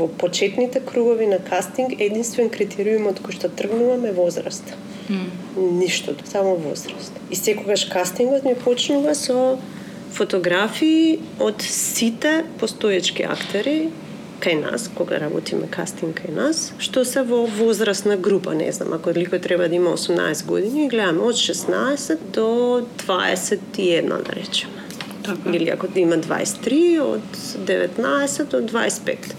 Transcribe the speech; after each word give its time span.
во 0.00 0.08
почетните 0.08 0.80
кругови 0.80 1.26
на 1.28 1.38
кастинг 1.38 2.00
единствен 2.00 2.50
критериумот 2.50 3.20
кој 3.20 3.36
што 3.36 3.52
тргнуваме 3.52 4.12
возраст. 4.16 4.64
Mm. 5.10 5.28
Ништо, 5.78 6.14
само 6.24 6.56
возраст. 6.56 7.12
И 7.30 7.36
секогаш 7.36 7.84
кастингот 7.84 8.44
ми 8.44 8.54
почнува 8.54 9.14
со 9.14 9.58
фотографии 10.12 11.18
од 11.38 11.62
сите 11.62 12.44
постоечки 12.58 13.22
актери 13.22 13.90
кај 14.40 14.56
нас, 14.62 14.88
кога 14.96 15.18
работиме 15.20 15.68
кастинг 15.68 16.22
кај 16.24 16.32
нас, 16.34 16.70
што 16.80 17.04
се 17.04 17.22
во 17.28 17.44
возрастна 17.44 18.16
група, 18.16 18.54
не 18.56 18.70
знам, 18.72 18.94
ако 18.96 19.12
ликој 19.12 19.42
треба 19.44 19.68
да 19.68 19.76
има 19.76 19.92
18 19.96 20.46
години, 20.46 20.88
гледаме 20.88 21.26
од 21.28 21.36
16 21.36 22.32
до 22.32 22.86
21, 23.04 24.22
да 24.24 24.32
речеме. 24.32 24.80
Така. 25.22 25.50
Или 25.52 25.68
ако 25.68 25.86
има 25.94 26.16
23, 26.16 27.00
од 27.00 27.36
19 27.68 28.44
до 28.50 28.62
25. 28.64 29.34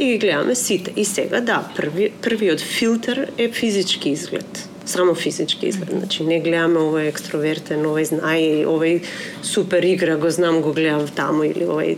И 0.00 0.06
ги 0.06 0.18
гледаме 0.18 0.54
сите. 0.54 0.92
И 0.96 1.04
сега, 1.04 1.40
да, 1.40 1.68
први, 1.76 2.10
првиот 2.22 2.60
филтер 2.60 3.26
е 3.38 3.48
физички 3.52 4.10
изглед 4.10 4.70
само 4.90 5.14
физички 5.14 5.66
изглед. 5.66 5.90
Значи 5.90 6.24
не 6.24 6.40
гледаме 6.42 6.80
овој 6.82 7.10
екстровертен, 7.10 7.84
овој 7.86 8.06
знае, 8.10 8.64
овој 8.66 9.00
супер 9.46 9.86
игра 9.86 10.16
го 10.20 10.30
знам, 10.30 10.60
го 10.64 10.72
гледам 10.74 11.06
таму 11.14 11.46
или 11.46 11.64
овој 11.64 11.96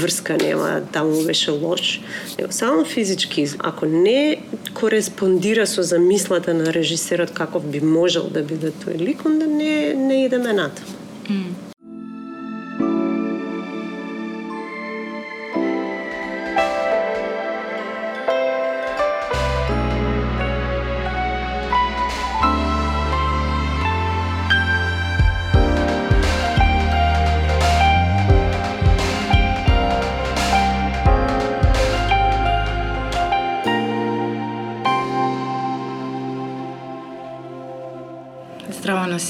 врска 0.00 0.36
нема, 0.40 0.82
таму 0.92 1.22
беше 1.24 1.50
лош. 1.50 2.00
Него 2.38 2.52
само 2.52 2.84
физички 2.84 3.42
изглед. 3.42 3.60
Ако 3.64 3.86
не 3.86 4.42
кореспондира 4.74 5.66
со 5.66 5.82
замислата 5.82 6.54
на 6.54 6.72
режисерот 6.72 7.30
каков 7.30 7.64
би 7.64 7.80
можел 7.80 8.28
да 8.30 8.42
биде 8.42 8.72
тој 8.72 8.98
лик, 8.98 9.24
онда 9.26 9.46
не 9.46 9.94
не 9.94 10.26
идеме 10.26 10.52
натаму. 10.52 10.90
Mm. 11.30 11.63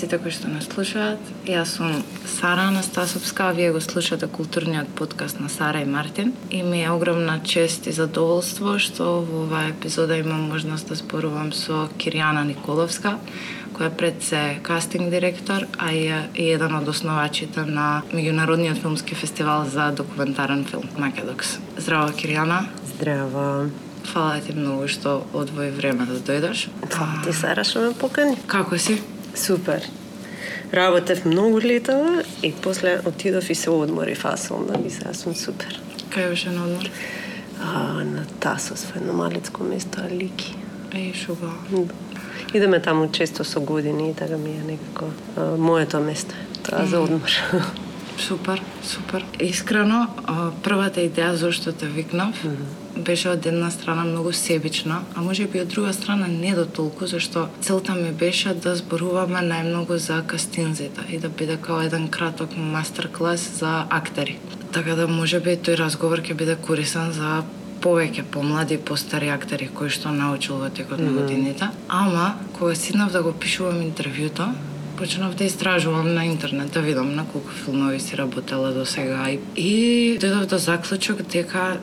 Сите 0.05 0.19
кои 0.21 0.33
што 0.35 0.51
нас 0.53 0.67
слушаат. 0.69 1.21
Јас 1.49 1.79
сум 1.79 2.03
Сара 2.29 2.67
Анастасовска, 2.69 3.49
а 3.49 3.53
вие 3.57 3.71
го 3.73 3.81
слушате 3.81 4.27
културниот 4.29 4.89
подкаст 4.89 5.41
на 5.41 5.49
Сара 5.49 5.81
и 5.81 5.85
Мартин. 5.85 6.35
И 6.51 6.63
ми 6.63 6.83
е 6.85 6.91
огромна 6.91 7.41
чест 7.45 7.87
и 7.87 7.93
задоволство 7.93 8.77
што 8.79 9.25
во 9.25 9.45
оваа 9.47 9.71
епизода 9.71 10.19
имам 10.21 10.51
можност 10.53 10.89
да 10.89 10.95
зборувам 10.95 11.53
со 11.53 11.89
Киријана 11.97 12.45
Николовска, 12.45 13.17
која 13.73 13.89
пред 13.97 14.21
се 14.23 14.61
кастинг 14.63 15.09
директор, 15.09 15.65
а 15.79 15.89
е 15.93 16.29
еден 16.37 16.77
од 16.77 16.89
основачите 16.89 17.65
на 17.65 18.03
Меѓународниот 18.13 18.83
филмски 18.85 19.15
фестивал 19.15 19.65
за 19.65 19.89
документарен 19.91 20.67
филм 20.69 20.85
Македокс. 20.99 21.59
Здраво, 21.79 22.13
Киријана. 22.13 22.67
Здраво. 22.93 23.71
Фала 24.05 24.41
ти 24.45 24.53
многу 24.53 24.85
што 24.89 25.25
одвои 25.33 25.71
време 25.71 26.05
да 26.05 26.21
дојдеш. 26.21 26.69
Фала 26.93 27.25
ти, 27.25 27.33
Сара, 27.33 27.65
што 27.65 27.89
ме 27.89 27.95
покани. 27.97 28.37
Како 28.47 28.77
си? 28.79 29.01
Супер. 29.35 29.91
Работев 30.75 31.25
многу 31.25 31.61
летова 31.61 32.23
и 32.43 32.53
после 32.53 33.01
отидов 33.07 33.51
и 33.51 33.55
се 33.55 33.71
одморив, 33.71 34.23
да 34.23 34.79
и 34.87 34.91
сега 34.91 35.15
сум 35.15 35.35
супер. 35.35 35.81
Кај 36.11 36.29
беше 36.29 36.51
на 36.51 36.65
одмор? 36.65 36.91
А, 37.61 38.05
на 38.05 38.27
Тасос, 38.41 38.87
во 38.87 39.01
едно 39.01 39.13
малецко 39.13 39.65
место, 39.65 40.03
Алики. 40.05 40.55
Еј, 40.93 41.15
шуга. 41.15 41.51
Идеме 42.55 42.81
таму 42.81 43.09
често 43.13 43.45
со 43.45 43.61
години 43.61 44.11
и 44.11 44.15
така 44.15 44.37
ми 44.37 44.51
е 44.51 44.63
некако 44.65 45.11
а, 45.37 45.57
моето 45.57 46.01
место, 46.01 46.35
тоа 46.63 46.87
за 46.87 47.01
одмор. 47.01 47.31
Супер, 48.19 48.63
супер. 48.83 49.25
Искрено, 49.41 50.07
првата 50.63 51.01
идеја 51.01 51.35
зашто 51.35 51.73
те 51.73 51.87
викнав 51.87 52.45
mm 52.45 52.49
-hmm. 52.49 53.03
беше 53.03 53.31
од 53.31 53.47
една 53.47 53.71
страна 53.71 54.05
многу 54.05 54.33
себична, 54.33 55.01
а 55.15 55.23
може 55.23 55.47
би 55.47 55.61
од 55.61 55.69
друга 55.69 55.93
страна 55.93 56.27
не 56.27 56.55
до 56.55 56.65
толку, 56.67 57.07
зашто 57.07 57.49
целта 57.61 57.95
ми 57.95 58.13
беше 58.13 58.55
да 58.55 58.77
зборуваме 58.77 59.41
најмногу 59.41 59.97
за 59.97 60.23
кастинзите 60.27 61.01
и 61.11 61.19
да 61.19 61.29
биде 61.29 61.57
као 61.57 61.81
еден 61.81 62.09
краток 62.09 62.51
мастер-клас 62.57 63.59
за 63.59 63.85
актери. 63.91 64.39
Така 64.73 64.95
да 64.95 65.09
може 65.09 65.41
би 65.41 65.51
тој 65.51 65.77
разговор 65.77 66.21
ќе 66.21 66.35
биде 66.35 66.57
корисен 66.57 67.13
за 67.13 67.43
повеќе 67.83 68.23
помлади 68.23 68.75
и 68.75 68.79
постари 68.79 69.29
актери 69.29 69.69
кои 69.75 69.91
што 69.91 70.09
научил 70.09 70.57
во 70.57 70.71
текот 70.71 70.99
на 70.99 71.11
годините. 71.13 71.69
Ама, 71.89 72.35
кога 72.59 72.75
сиднав 72.75 73.13
да 73.13 73.23
го 73.23 73.33
пишувам 73.33 73.83
интервјуто, 73.83 74.49
почнав 74.99 75.35
да 75.35 75.45
истражувам 75.45 76.15
на 76.15 76.25
интернет 76.25 76.73
да 76.73 76.81
видам 76.81 77.15
на 77.15 77.27
колку 77.27 77.51
филмови 77.51 78.01
си 78.01 78.17
работела 78.17 78.73
до 78.73 78.87
сега 78.87 79.31
и, 79.31 79.39
и 79.57 80.19
дојдов 80.19 80.47
до 80.47 80.59
заклучок 80.59 81.23
дека 81.23 81.79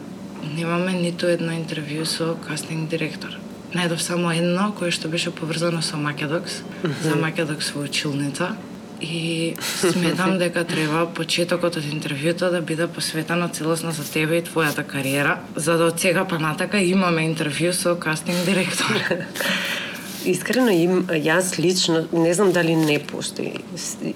немаме 0.55 0.93
ниту 0.93 1.27
едно 1.27 1.53
интервју 1.53 2.05
со 2.05 2.35
кастинг 2.47 2.89
директор. 2.89 3.37
Најдов 3.73 4.01
само 4.01 4.31
едно 4.31 4.71
кое 4.77 4.91
што 4.91 5.07
беше 5.07 5.31
поврзано 5.31 5.81
со 5.81 5.97
Македокс, 5.97 6.63
mm 6.83 6.89
-hmm. 6.89 7.03
за 7.03 7.15
Македокс 7.15 7.75
во 7.75 7.83
училница 7.83 8.55
и 9.01 9.55
сметам 9.91 10.37
дека 10.37 10.63
треба 10.63 11.05
почетокот 11.05 11.77
од 11.77 11.83
интервјуто 11.83 12.51
да 12.51 12.61
биде 12.61 12.87
посветено 12.87 13.47
целосно 13.47 13.91
за 13.91 14.03
тебе 14.03 14.37
и 14.37 14.43
твојата 14.43 14.83
кариера, 14.83 15.39
за 15.55 15.77
да 15.77 15.85
од 15.85 15.99
сега 15.99 16.25
па 16.25 16.39
натака 16.39 16.77
имаме 16.77 17.21
интервју 17.21 17.71
со 17.71 17.95
кастинг 17.95 18.45
директор. 18.45 19.01
Искрено 20.25 20.69
им, 20.69 21.07
јас 21.09 21.57
лично, 21.57 22.05
не 22.13 22.33
знам 22.33 22.51
дали 22.51 22.75
не 22.75 22.99
постои. 22.99 23.59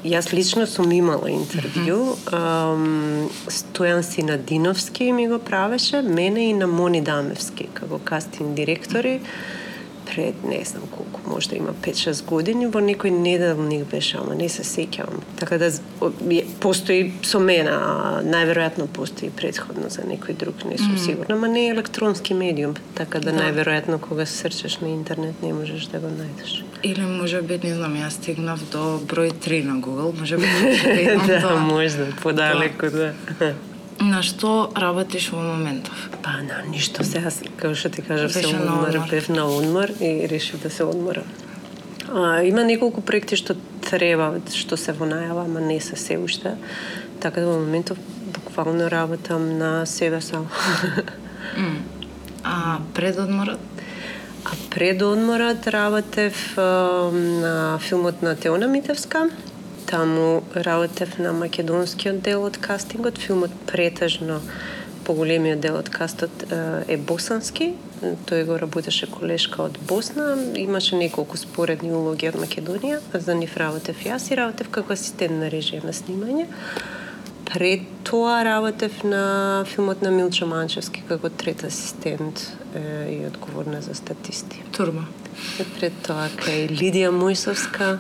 Јас 0.04 0.34
лично 0.34 0.68
сум 0.68 0.92
имала 0.92 1.30
интервју. 1.30 2.16
Mm 2.16 2.32
-hmm. 2.32 3.30
Стојан 3.48 4.02
Синадиновски 4.02 5.12
ми 5.12 5.28
го 5.28 5.40
правеше, 5.40 6.02
мене 6.02 6.50
и 6.50 6.54
на 6.54 6.68
Мони 6.68 7.02
Дамевски, 7.02 7.68
како 7.74 8.00
кастинг 8.00 8.56
директори. 8.56 9.14
Mm 9.14 9.22
-hmm 9.22 9.65
пред 10.06 10.44
не 10.44 10.64
знам 10.66 10.84
колку, 10.92 11.22
можда 11.30 11.56
има 11.56 11.74
5-6 11.74 12.26
години, 12.26 12.68
во 12.68 12.80
некој 12.80 13.10
неделник 13.10 13.86
беше, 13.92 14.18
ама 14.18 14.36
не 14.36 14.50
се 14.50 14.64
сеќавам. 14.64 15.24
Така 15.40 15.58
да 15.58 15.72
постои 16.60 17.14
со 17.24 17.40
мене, 17.40 17.72
а 17.72 18.22
најверојатно 18.26 18.88
постои 18.88 19.30
предходно 19.30 19.90
за 19.90 20.06
некој 20.08 20.38
друг, 20.38 20.66
не 20.66 20.78
сум 20.78 20.96
mm. 20.96 21.04
сигурна, 21.06 21.36
ама 21.36 21.48
не 21.48 21.68
е 21.68 21.74
електронски 21.76 22.34
медиум, 22.34 22.76
така 22.96 23.20
да, 23.20 23.32
да. 23.32 23.44
најверојатно 23.44 24.00
кога 24.00 24.26
се 24.26 24.38
серчеш 24.46 24.80
на 24.80 24.90
интернет 24.90 25.44
не 25.44 25.54
можеш 25.54 25.88
да 25.92 26.00
го 26.00 26.08
најдеш. 26.08 26.64
Или 26.84 27.02
може 27.02 27.42
би, 27.42 27.60
не 27.64 27.76
знам, 27.76 27.96
јас 28.00 28.20
стигнав 28.22 28.62
до 28.72 29.00
број 29.04 29.34
3 29.34 29.64
на 29.66 29.80
Google, 29.82 30.14
може 30.20 30.38
би 30.38 30.48
да, 31.28 31.40
да, 31.40 31.56
можда, 31.56 32.08
подалеку, 32.22 32.90
да. 32.90 33.14
На 34.00 34.22
што 34.24 34.72
работиш 34.76 35.30
во 35.32 35.40
моментов? 35.40 36.10
Па 36.22 36.42
на 36.44 36.60
ништо 36.68 37.04
сега, 37.08 37.32
како 37.56 37.76
што 37.76 37.90
ти 37.90 38.04
кажав, 38.04 38.34
се 38.34 38.44
одмор, 38.48 39.00
бев 39.10 39.30
на 39.30 39.46
одмор 39.48 39.94
и 40.02 40.28
решив 40.28 40.62
да 40.64 40.70
се 40.70 40.84
одморам. 40.84 41.24
А, 42.12 42.44
има 42.44 42.64
неколку 42.64 43.02
проекти 43.02 43.40
што 43.40 43.56
треба, 43.88 44.34
што 44.52 44.76
се 44.78 44.92
во 44.92 45.08
најава, 45.08 45.46
ама 45.48 45.64
не 45.64 45.80
се 45.80 45.96
се 45.96 46.18
уште. 46.20 46.58
Така 47.24 47.42
да 47.42 47.48
во 47.48 47.60
моментов 47.60 47.98
буквално 48.36 48.92
работам 48.92 49.58
на 49.58 49.86
себе 49.86 50.22
сам. 50.22 50.50
mm. 51.58 51.78
А 52.44 52.78
пред 52.94 53.18
одморот? 53.18 53.60
А 54.46 54.52
пред 54.70 55.02
одморот 55.02 55.68
работев 55.68 56.54
а, 56.58 57.10
на 57.12 57.80
филмот 57.80 58.22
на 58.22 58.36
Теона 58.36 58.68
Митевска 58.68 59.30
Таму 59.86 60.44
работев 60.56 61.18
на 61.20 61.34
македонскиот 61.34 62.22
дел 62.22 62.44
од 62.44 62.58
кастингот. 62.58 63.18
Филмот 63.18 63.52
претежно 63.70 64.42
поголемиот 65.06 65.60
дел 65.62 65.78
од 65.78 65.90
кастот 65.94 66.46
е 66.50 66.98
босански. 66.98 67.74
Тој 68.02 68.46
го 68.50 68.58
работеше 68.60 69.08
колешка 69.12 69.64
од 69.68 69.78
Босна. 69.88 70.34
Имаше 70.58 70.98
неколку 70.98 71.38
споредни 71.38 71.94
улоги 71.94 72.30
од 72.30 72.40
Македонија. 72.42 73.00
За 73.14 73.38
нив 73.38 73.58
работев 73.62 74.02
јас 74.06 74.32
и 74.32 74.40
работев 74.40 74.72
како 74.74 74.94
асистент 74.98 75.38
на 75.40 75.52
режија 75.54 75.86
на 75.86 75.94
снимање. 75.94 76.48
Пред 77.46 77.86
тоа 78.04 78.42
работев 78.44 79.04
на 79.04 79.64
филмот 79.70 80.02
на 80.02 80.12
Милчо 80.12 80.48
Манчевски 80.50 81.04
како 81.08 81.30
трет 81.30 81.64
асистент 81.64 82.42
е, 82.74 82.82
и 83.14 83.26
одговорна 83.28 83.82
за 83.82 83.94
статисти. 83.96 84.64
Турма. 84.76 85.06
Пред 85.78 85.94
тоа 86.04 86.28
кај 86.42 86.68
Лидија 86.74 87.14
Мојсовска 87.14 88.00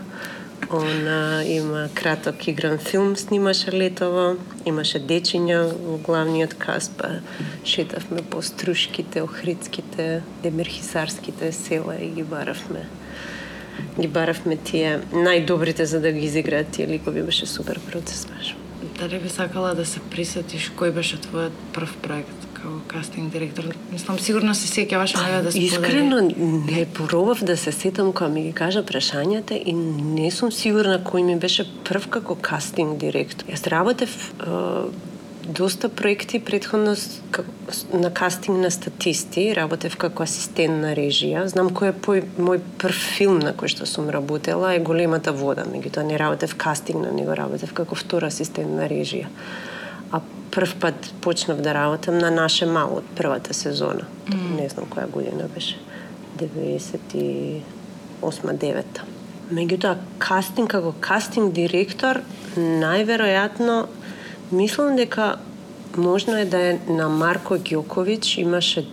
Она 0.69 1.43
има 1.43 1.89
краток 1.93 2.47
игран 2.47 2.77
филм, 2.77 3.15
снимаше 3.15 3.71
летово, 3.71 4.35
имаше 4.65 4.99
дечиња 4.99 5.59
во 5.69 5.97
главниот 6.01 6.55
каст, 6.57 6.95
па 6.97 7.21
шетавме 7.63 8.23
по 8.23 8.41
струшките, 8.41 9.21
охридските, 9.21 10.23
Демирхисарските 10.43 11.51
села 11.51 11.95
и 12.01 12.09
ги 12.09 12.23
баравме. 12.23 12.87
Ги 13.99 14.07
баравме 14.07 14.57
тие 14.57 15.01
најдобрите 15.13 15.83
за 15.83 16.01
да 16.01 16.11
ги 16.11 16.25
изиграат 16.25 16.71
тие 16.71 16.87
ликови, 16.87 17.23
беше 17.23 17.45
супер 17.45 17.79
процес 17.79 18.25
баш. 18.25 18.55
Дали 18.99 19.19
би 19.19 19.29
сакала 19.29 19.75
да 19.75 19.85
се 19.85 19.99
присетиш 19.99 20.71
кој 20.73 20.91
беше 20.91 21.21
твојот 21.21 21.53
прв 21.73 21.93
проект 22.01 22.44
како 22.65 22.81
кастинг 22.87 23.31
директор? 23.33 23.69
Мислам, 23.91 24.19
сигурно 24.19 24.55
се 24.57 24.67
сеќаваш 24.69 25.15
на 25.15 25.41
да 25.45 25.51
сподели. 25.51 25.65
Искрено 25.65 26.21
не 26.67 26.85
пробав 26.85 27.43
да 27.43 27.57
се 27.57 27.71
сетам 27.71 28.13
кога 28.13 28.29
ми 28.29 28.43
ги 28.49 28.53
кажа 28.53 28.83
прашањата 28.83 29.57
и 29.57 29.73
не 29.73 30.31
сум 30.31 30.51
сигурна 30.51 30.99
кој 30.99 31.23
ми 31.23 31.35
беше 31.39 31.67
прв 31.85 32.09
како 32.09 32.35
кастинг 32.35 32.97
директор. 33.01 33.45
Јас 33.51 33.67
работев 33.69 34.33
доста 35.45 35.89
проекти 35.89 36.39
предходно 36.39 36.95
на 37.93 38.09
кастинг 38.09 38.57
на 38.57 38.71
статисти, 38.71 39.53
работев 39.53 39.97
како 40.01 40.25
асистент 40.25 40.81
на 40.81 40.95
режија. 40.97 41.45
Знам 41.45 41.69
кој 41.69 41.93
е 41.93 41.95
пој, 42.07 42.23
мој 42.39 42.63
прв 42.81 43.05
филм 43.17 43.39
на 43.45 43.53
кој 43.53 43.69
што 43.75 43.85
сум 43.85 44.09
работела 44.09 44.73
е 44.73 44.81
Големата 44.81 45.33
вода, 45.33 45.67
меѓутоа 45.69 46.07
не 46.09 46.17
работев 46.17 46.57
кастинг 46.57 47.05
на 47.05 47.13
него, 47.13 47.37
работев 47.37 47.77
како 47.77 47.95
втора 47.95 48.33
асистент 48.33 48.73
на 48.73 48.89
режија. 48.89 49.29
Прв 50.51 50.75
пат 50.79 51.13
почнав 51.21 51.61
да 51.61 51.73
работам 51.73 52.17
на 52.17 52.31
наше 52.31 52.65
мало 52.65 52.97
од 52.97 53.03
првата 53.15 53.53
сезона. 53.53 54.05
Mm. 54.27 54.61
Не 54.61 54.69
знам 54.69 54.85
која 54.85 55.09
година 55.11 55.47
беше. 55.55 55.75
98-9. 56.39 57.61
Меѓутоа, 59.51 59.95
кастинг 60.17 60.69
како 60.71 60.93
кастинг 60.99 61.53
директор, 61.53 62.21
најверојатно 62.57 63.85
Мислам 64.51 64.95
дека 64.95 65.35
можно 65.97 66.37
е 66.37 66.45
да 66.45 66.59
е 66.61 66.79
на 66.87 67.07
Марко 67.09 67.55
Ѓоковиќ 67.57 68.37
имаше 68.43 68.85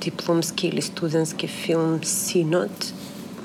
дипломски 0.00 0.68
или 0.68 0.82
студентски 0.82 1.46
филм 1.46 1.98
Синот. 2.04 2.92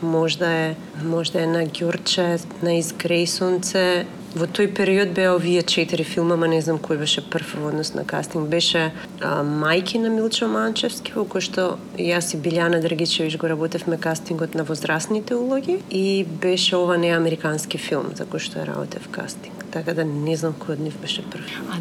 Можда 0.01 0.51
е, 0.53 0.75
можда 1.03 1.41
е 1.41 1.47
на 1.47 1.65
Ѓурче, 1.65 2.39
на 2.61 2.77
Изгреј 2.77 3.25
сонце. 3.25 4.05
Во 4.35 4.45
тој 4.45 4.69
период 4.77 5.13
беа 5.17 5.33
овие 5.33 5.63
четири 5.63 6.03
филма, 6.03 6.35
ма 6.37 6.47
не 6.47 6.61
знам 6.61 6.77
кој 6.77 6.99
беше 7.01 7.21
прв 7.21 7.55
во 7.57 7.69
однос 7.71 7.93
на 7.93 8.05
кастинг. 8.05 8.49
Беше 8.49 8.91
а, 9.21 9.41
Мајки 9.43 9.97
на 9.97 10.09
Милчо 10.13 10.47
Манчевски, 10.47 11.15
во 11.15 11.25
кој 11.25 11.45
што 11.45 11.69
јас 11.97 12.35
и 12.35 12.41
Билјана 12.41 12.81
Драгичевич 12.81 13.37
го 13.37 13.49
работевме 13.49 13.97
кастингот 13.97 14.53
на 14.53 14.63
возрастните 14.63 15.35
улоги 15.35 15.79
и 15.89 16.25
беше 16.25 16.75
ова 16.77 16.97
неамерикански 16.97 17.77
филм 17.77 18.13
за 18.15 18.29
кој 18.29 18.45
што 18.45 18.67
работев 18.69 19.09
кастинг 19.11 19.59
така 19.71 19.93
да 19.93 20.05
не 20.05 20.35
знам 20.37 20.55
кој 20.57 20.77
од 20.77 20.85
нив 20.87 20.97
беше 21.01 21.23
прв. 21.31 21.45
А 21.69 21.79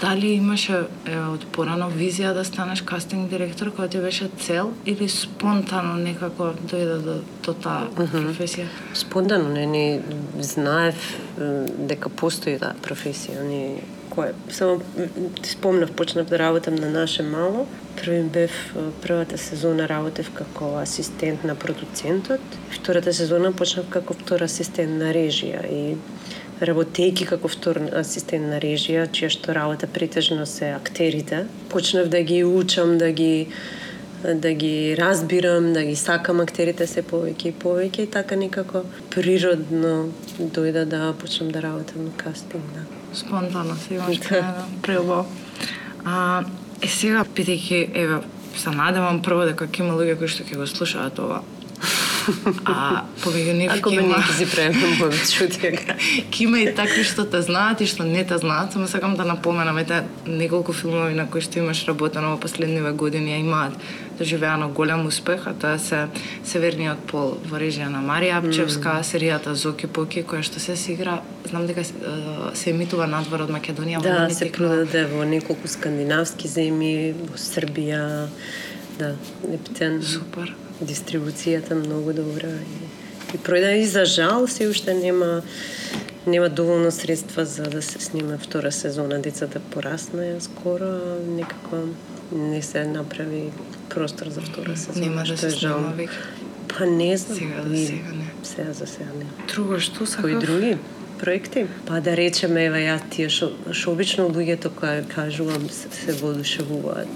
дали 0.00 0.26
имаше 0.26 0.72
е, 1.06 1.16
од 1.18 1.44
порано 1.52 1.90
визија 1.92 2.32
да 2.34 2.44
станеш 2.44 2.82
кастинг 2.82 3.30
директор 3.30 3.70
која 3.76 3.90
ти 3.90 4.00
беше 4.00 4.28
цел 4.40 4.72
или 4.86 5.08
спонтано 5.08 5.96
некако 6.00 6.52
дојде 6.62 6.98
до, 7.04 7.20
до 7.44 7.54
таа 7.54 7.84
mm 7.84 8.06
-hmm. 8.06 8.26
професија? 8.26 8.66
Спонтано, 8.94 9.48
не, 9.48 9.66
не 9.66 10.00
знаев 10.40 11.16
дека 11.78 12.08
постои 12.08 12.58
таа 12.58 12.74
професија, 12.82 13.42
не 13.42 13.80
кој 14.10 14.32
само 14.50 14.80
ти 15.42 15.50
спомнав 15.50 15.92
почнав 15.92 16.26
да 16.26 16.38
работам 16.38 16.74
на 16.74 16.90
наше 16.90 17.22
мало 17.22 17.66
први 17.96 18.22
бев 18.22 18.74
првата 19.02 19.38
сезона 19.38 19.88
работев 19.88 20.30
како 20.34 20.76
асистент 20.82 21.44
на 21.44 21.54
продуцентот 21.54 22.40
втората 22.70 23.12
сезона 23.12 23.52
почнав 23.52 23.88
како 23.90 24.14
втора 24.14 24.50
асистент 24.50 24.98
на 25.02 25.12
режија 25.14 25.62
и 25.70 25.96
работејќи 26.60 27.26
како 27.32 27.48
втор 27.48 27.80
асистент 27.96 28.50
на 28.52 28.60
режија, 28.62 29.06
чија 29.08 29.30
што 29.32 29.54
работа 29.56 29.88
претежно 29.88 30.46
се 30.46 30.72
актерите, 30.76 31.44
почнав 31.70 32.10
да 32.12 32.22
ги 32.22 32.44
учам, 32.44 32.98
да 32.98 33.12
ги 33.12 33.48
да 34.20 34.52
ги 34.52 34.96
разбирам, 34.98 35.72
да 35.72 35.84
ги 35.84 35.96
сакам 35.96 36.40
актерите 36.40 36.86
се 36.86 37.02
повеќе 37.02 37.50
и 37.50 37.54
повеќе 37.56 38.04
и 38.04 38.10
така 38.12 38.36
некако 38.36 38.82
природно 39.14 40.10
дојде 40.38 40.84
да 40.84 41.14
почнам 41.20 41.48
да 41.50 41.62
работам 41.62 42.04
на 42.04 42.12
кастинг, 42.16 42.64
да. 42.74 42.84
Спонтано 43.16 43.76
се 43.76 43.94
имаш 43.94 44.18
да. 44.28 45.24
А, 46.04 46.44
е 46.82 46.88
сега, 46.88 47.24
питајќи, 47.24 47.80
еве, 47.94 48.20
се 48.56 48.70
надевам 48.76 49.22
прво 49.22 49.48
дека 49.48 49.66
ќе 49.66 49.84
има 49.86 49.96
луѓе 49.96 50.18
кои 50.20 50.28
што 50.28 50.44
ќе 50.44 50.60
го 50.60 50.68
слушаат 50.68 51.18
ова 51.18 51.40
А 52.64 53.04
помеѓу 53.22 53.54
нив 53.56 53.72
Ако 53.74 53.90
ме 53.90 54.02
не 54.02 54.20
си 54.36 54.46
правиме 54.50 54.90
мој 55.00 55.16
чутија. 55.30 55.96
Ки 56.30 56.44
има 56.44 56.60
и 56.60 56.68
такви 56.74 57.04
што 57.06 57.24
те 57.24 57.42
знаат 57.44 57.80
и 57.80 57.88
што 57.90 58.04
не 58.04 58.24
те 58.24 58.38
знаат, 58.38 58.72
само 58.72 58.88
сакам 58.88 59.16
да 59.16 59.24
напоменам 59.24 59.78
ете 59.78 60.02
неколку 60.26 60.72
филмови 60.72 61.14
на 61.14 61.26
кои 61.30 61.40
што 61.40 61.60
имаш 61.62 61.84
работено 61.88 62.34
во 62.34 62.40
последниве 62.40 62.92
години 62.92 63.38
имаат 63.40 63.76
доживеано 64.20 64.68
голем 64.68 65.06
успех, 65.06 65.46
а 65.46 65.54
тоа 65.54 65.78
се 65.78 66.08
Северниот 66.44 67.06
пол 67.08 67.38
во 67.48 67.60
режија 67.60 67.88
на 67.88 68.02
Марија 68.04 68.40
Апчевска, 68.40 68.98
mm. 69.00 69.06
серијата 69.08 69.54
Зоки 69.56 69.88
Поки, 69.88 70.22
која 70.22 70.44
што 70.44 70.60
се 70.60 70.76
игра, 70.92 71.20
знам 71.48 71.66
дека 71.66 71.84
се 71.84 72.70
емитува 72.74 73.08
надвор 73.08 73.46
од 73.48 73.54
Македонија. 73.54 74.02
Да, 74.04 74.28
се 74.28 74.50
продаде 74.52 75.06
во 75.08 75.24
неколку 75.24 75.68
скандинавски 75.68 76.48
земји, 76.52 77.14
во 77.16 77.40
Србија, 77.40 78.02
да, 78.98 79.14
Лептен. 79.48 80.02
Супер 80.04 80.52
дистрибуцијата 80.80 81.74
многу 81.74 82.12
добра 82.12 82.50
и, 82.50 82.88
и 83.34 83.38
пројда 83.38 83.76
и 83.80 83.86
за 83.86 84.04
жал 84.04 84.46
се 84.48 84.68
уште 84.68 84.94
нема 84.94 85.42
нема 86.26 86.48
доволно 86.48 86.90
средства 86.90 87.44
за 87.44 87.62
да 87.62 87.82
се 87.82 87.98
снима 87.98 88.38
втора 88.38 88.72
сезона. 88.72 89.20
Децата 89.20 89.60
пораснаја 89.72 90.38
скоро, 90.40 90.90
некако 91.26 91.88
не 92.32 92.62
се 92.62 92.84
направи 92.84 93.50
простор 93.88 94.28
за 94.28 94.40
втора 94.40 94.76
сезона. 94.76 95.06
Нема 95.06 95.24
да 95.24 95.36
се 95.36 95.50
снима 95.50 95.92
Па 96.68 96.86
не 96.86 97.16
знам. 97.16 97.38
Сега 97.38 97.62
за 97.68 97.76
сега 97.76 98.12
не. 98.12 98.30
Сега 98.42 98.72
за 98.72 98.86
сега 98.86 99.10
не. 99.18 99.26
Друго 99.54 99.80
што 99.80 100.06
сакав? 100.06 100.22
Кои 100.22 100.38
други? 100.38 100.76
проекти? 101.20 101.66
Па 101.86 102.00
да 102.00 102.16
речеме, 102.16 102.64
ева 102.70 102.80
ја 102.80 102.96
тие 103.12 103.28
што, 103.28 103.50
шо 103.76 103.92
обично 103.92 104.28
луѓето 104.32 104.72
кои 104.72 105.04
кажувам 105.08 105.68
се, 105.68 105.90
се 105.92 106.12
воодушевуваат. 106.16 107.10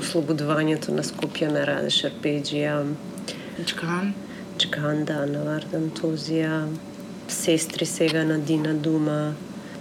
Ослободувањето 0.00 0.94
на 0.96 1.04
Скопје 1.04 1.50
на 1.52 1.66
Раде 1.68 1.92
Шерпеџија. 1.92 2.80
Чкан. 3.64 4.14
Чкан, 4.58 5.04
да, 5.04 5.26
на 5.26 5.44
Вардан 5.44 5.90
Тозија. 5.90 6.66
Сестри 7.28 7.86
сега 7.86 8.24
на 8.24 8.38
Дина 8.38 8.74
Дума. 8.74 9.34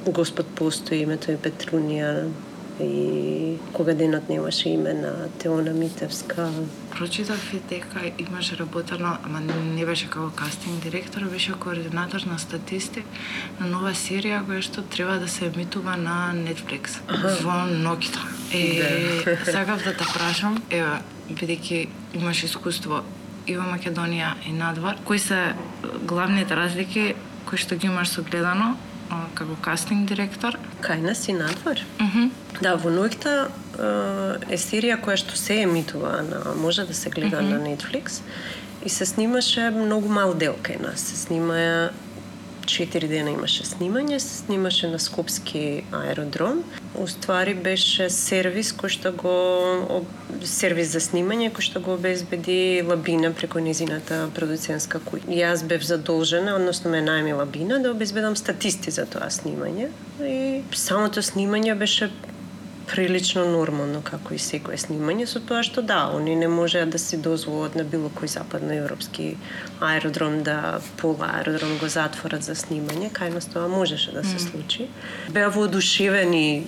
Господ 0.06 0.48
постои 0.56 1.02
името 1.04 1.32
е 1.32 1.38
Петрунија 1.38 2.30
и 2.80 3.58
кога 3.74 3.94
денот 3.94 4.30
немаше 4.30 4.70
име 4.70 4.94
на 4.94 5.30
Теона 5.40 5.74
Митевска. 5.74 6.50
Прочитав 6.92 7.54
и 7.54 7.60
дека 7.70 8.12
имаш 8.20 8.54
работено, 8.54 9.18
ама 9.24 9.42
не 9.76 9.86
беше 9.86 10.10
како 10.10 10.32
кастинг 10.36 10.84
директор, 10.84 11.22
беше 11.22 11.52
координатор 11.52 12.22
на 12.26 12.40
статисти 12.40 13.04
на 13.60 13.68
нова 13.68 13.92
серија 13.92 14.42
која 14.48 14.64
што 14.64 14.82
треба 14.82 15.20
да 15.20 15.28
се 15.28 15.52
емитува 15.52 15.98
на 15.98 16.32
Netflix 16.36 17.00
ага. 17.08 17.36
во 17.44 17.68
ноќта. 17.68 18.24
Е, 18.54 18.64
да. 19.26 19.52
сакав 19.52 19.84
да 19.84 19.94
те 19.94 20.06
прашам, 20.14 20.62
ева, 20.72 21.02
бидејќи 21.30 21.88
имаш 22.16 22.44
искуство 22.44 23.04
и 23.50 23.58
во 23.58 23.66
Македонија 23.66 24.36
и 24.46 24.54
надвор, 24.54 25.00
кои 25.06 25.20
се 25.20 25.54
главните 26.06 26.56
разлики 26.56 27.16
кои 27.50 27.58
што 27.58 27.76
ги 27.76 27.90
имаш 27.90 28.14
согледано 28.14 28.76
како 29.34 29.56
кастинг 29.66 30.06
директор? 30.10 30.58
Кај 30.86 31.02
нас 31.02 31.28
и 31.28 31.34
надвор. 31.34 31.82
Mm 32.00 32.10
-hmm. 32.14 32.30
Да, 32.62 32.76
во 32.76 32.90
Нојкта 32.90 33.48
е 34.50 34.58
серија 34.58 35.02
која 35.02 35.18
што 35.18 35.36
се 35.36 35.62
емитува 35.62 36.22
на 36.22 36.54
може 36.62 36.86
да 36.86 36.94
се 36.94 37.10
гледа 37.10 37.42
mm 37.42 37.46
-hmm. 37.46 37.52
на 37.52 37.60
Netflix 37.60 38.22
и 38.86 38.90
се 38.90 39.06
снимаше 39.06 39.70
многу 39.70 40.08
мал 40.10 40.34
дел 40.34 40.56
кај 40.64 40.82
нас. 40.82 41.00
Се 41.00 41.16
снима 41.16 41.90
Четири 42.70 43.08
дена 43.10 43.32
имаше 43.34 43.64
снимање, 43.66 44.20
се 44.22 44.44
снимаше 44.44 44.88
на 44.92 45.00
Скопски 45.02 45.84
аеродром. 45.92 46.62
Уствари 47.02 47.56
беше 47.58 48.10
сервис 48.14 48.70
кој 48.78 48.94
што 48.94 49.12
го 49.18 49.34
сервис 50.46 50.94
за 50.94 51.02
снимање 51.02 51.50
кој 51.50 51.66
што 51.66 51.82
го 51.82 51.96
обезбеди 51.98 52.86
Лабина 52.86 53.32
преку 53.34 53.58
низината 53.64 54.28
продуцентска 54.38 55.02
куќа. 55.02 55.26
Јас 55.34 55.66
бев 55.66 55.82
задолжена, 55.82 56.54
односно 56.62 56.94
ме 56.94 57.02
најми 57.02 57.34
Лабина 57.42 57.80
да 57.82 57.90
обезбедам 57.90 58.38
статисти 58.38 58.94
за 58.94 59.10
тоа 59.10 59.32
снимање 59.34 59.90
и 60.22 60.62
самото 60.78 61.26
снимање 61.26 61.74
беше 61.74 62.12
прилично 62.90 63.46
нормално 63.46 64.02
како 64.06 64.34
и 64.34 64.40
секое 64.42 64.78
снимање 64.82 65.28
со 65.30 65.40
тоа 65.40 65.62
што 65.66 65.82
да, 65.86 66.00
они 66.16 66.36
не 66.36 66.48
можеа 66.52 66.86
да 66.90 67.00
си 67.00 67.20
дозволат 67.22 67.76
на 67.78 67.84
било 67.84 68.10
кој 68.14 68.32
западноевропски 68.34 69.28
аеродром 69.80 70.42
да 70.44 70.80
пола 70.98 71.30
аеродром 71.40 71.78
го 71.82 71.88
затворат 71.88 72.44
за 72.44 72.56
снимање, 72.58 73.12
кај 73.14 73.36
нас 73.36 73.50
тоа 73.54 73.68
можеше 73.68 74.16
да 74.16 74.24
се 74.24 74.40
случи. 74.40 74.90
Беа 75.30 75.50
воодушевени 75.54 76.66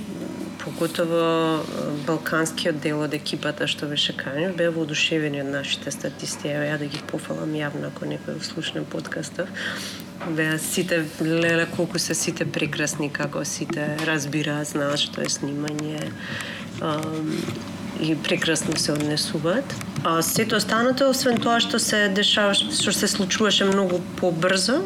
поготово 0.62 1.63
балканскиот 2.06 2.78
дел 2.84 3.01
од 3.01 3.18
екипата 3.18 3.68
што 3.72 3.90
беше 3.90 4.13
кај 4.18 4.54
беа 4.58 4.72
воодушевени 4.75 5.42
од 5.42 5.50
нашите 5.50 5.92
статисти. 5.92 6.54
Ја 6.54 6.78
да 6.78 6.86
ги 6.86 7.01
пофалам 7.12 7.58
јавно 7.58 7.90
ако 7.90 8.06
некој 8.06 8.42
слушне 8.46 8.86
подкастов 8.86 9.50
беа 10.30 10.60
сите 10.60 11.06
леле 11.22 11.66
колку 11.75 12.00
се 12.00 12.13
сите 12.13 12.46
прекрасни 12.46 13.10
како 13.10 13.46
сите 13.46 13.98
разбираат, 14.08 14.68
знаат 14.68 15.01
што 15.01 15.22
е 15.22 15.30
снимање 15.30 16.10
и 18.01 18.16
прекрасно 18.16 18.78
се 18.78 18.92
однесуваат. 18.92 19.75
А 20.04 20.22
сето 20.22 20.56
останато, 20.56 21.10
освен 21.10 21.38
тоа 21.38 21.60
што 21.62 21.80
се 21.80 22.08
дешава, 22.10 22.54
што 22.58 22.94
се 22.94 23.08
случуваше 23.08 23.68
многу 23.70 24.01
побрзо, 24.18 24.80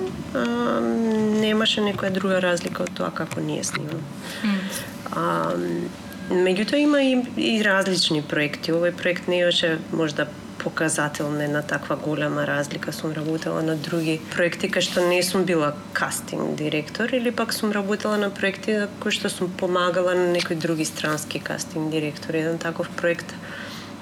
немаше 1.39 1.86
некоја 1.86 2.12
друга 2.12 2.42
разлика 2.44 2.84
од 2.84 2.92
тоа 2.98 3.12
како 3.15 3.39
ние 3.39 3.63
снимаме. 3.63 4.04
Mm. 4.44 5.86
Меѓутоа 6.25 6.82
има 6.82 7.04
и, 7.06 7.22
и 7.38 7.62
различни 7.63 8.24
проекти. 8.25 8.74
Овој 8.74 8.96
проект 8.98 9.27
не 9.30 9.44
е 9.46 9.77
можда 9.94 10.27
показателна 10.65 11.48
на 11.48 11.62
таква 11.62 11.95
голема 11.95 12.48
разлика. 12.48 12.93
Сум 12.93 13.12
работела 13.12 13.62
на 13.62 13.75
други 13.75 14.17
проекти 14.34 14.65
кај 14.65 14.81
што 14.81 15.05
не 15.05 15.22
сум 15.22 15.45
била 15.45 15.75
кастинг 15.93 16.57
директор 16.57 17.13
или 17.13 17.29
пак 17.29 17.53
сум 17.53 17.72
работела 17.72 18.17
на 18.17 18.31
проекти 18.34 18.88
кои 19.00 19.13
што 19.13 19.29
сум 19.29 19.53
помагала 19.53 20.17
на 20.17 20.25
некои 20.34 20.57
други 20.57 20.86
странски 20.86 21.39
кастинг 21.39 21.91
директори. 21.91 22.41
Еден 22.41 22.57
таков 22.57 22.89
проект 22.89 23.29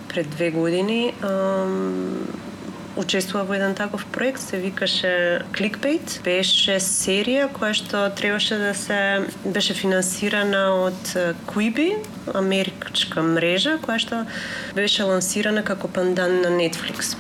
пред 0.08 0.30
две 0.30 0.52
години 0.52 1.14
учествува 2.98 3.44
во 3.44 3.56
еден 3.56 3.76
таков 3.76 4.06
проект, 4.06 4.42
се 4.42 4.58
викаше 4.58 5.42
Clickbait. 5.54 6.20
Беше 6.24 6.78
серија 6.80 7.48
која 7.54 7.74
што 7.74 8.06
требаше 8.16 8.58
да 8.62 8.74
се 8.78 9.00
беше 9.46 9.74
финансирана 9.74 10.64
од 10.86 11.14
Quibi, 11.50 11.98
американска 12.34 13.24
мрежа 13.26 13.80
која 13.82 14.00
што 14.00 14.22
беше 14.78 15.04
лансирана 15.04 15.64
како 15.64 15.88
пандан 15.88 16.42
на 16.42 16.54
Netflix. 16.54 17.16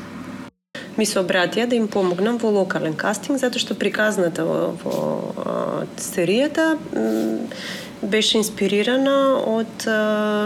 Ми 0.97 1.05
се 1.09 1.19
обратија 1.19 1.65
да 1.65 1.75
им 1.75 1.87
помогнам 1.87 2.37
во 2.37 2.53
локален 2.53 2.93
кастинг 2.93 3.41
затоа 3.41 3.61
што 3.61 3.73
приказната 3.73 4.45
во, 4.45 4.77
во 4.77 5.85
серијата 5.97 6.77
беше 8.03 8.37
инспирирана 8.37 9.41
од 9.57 9.89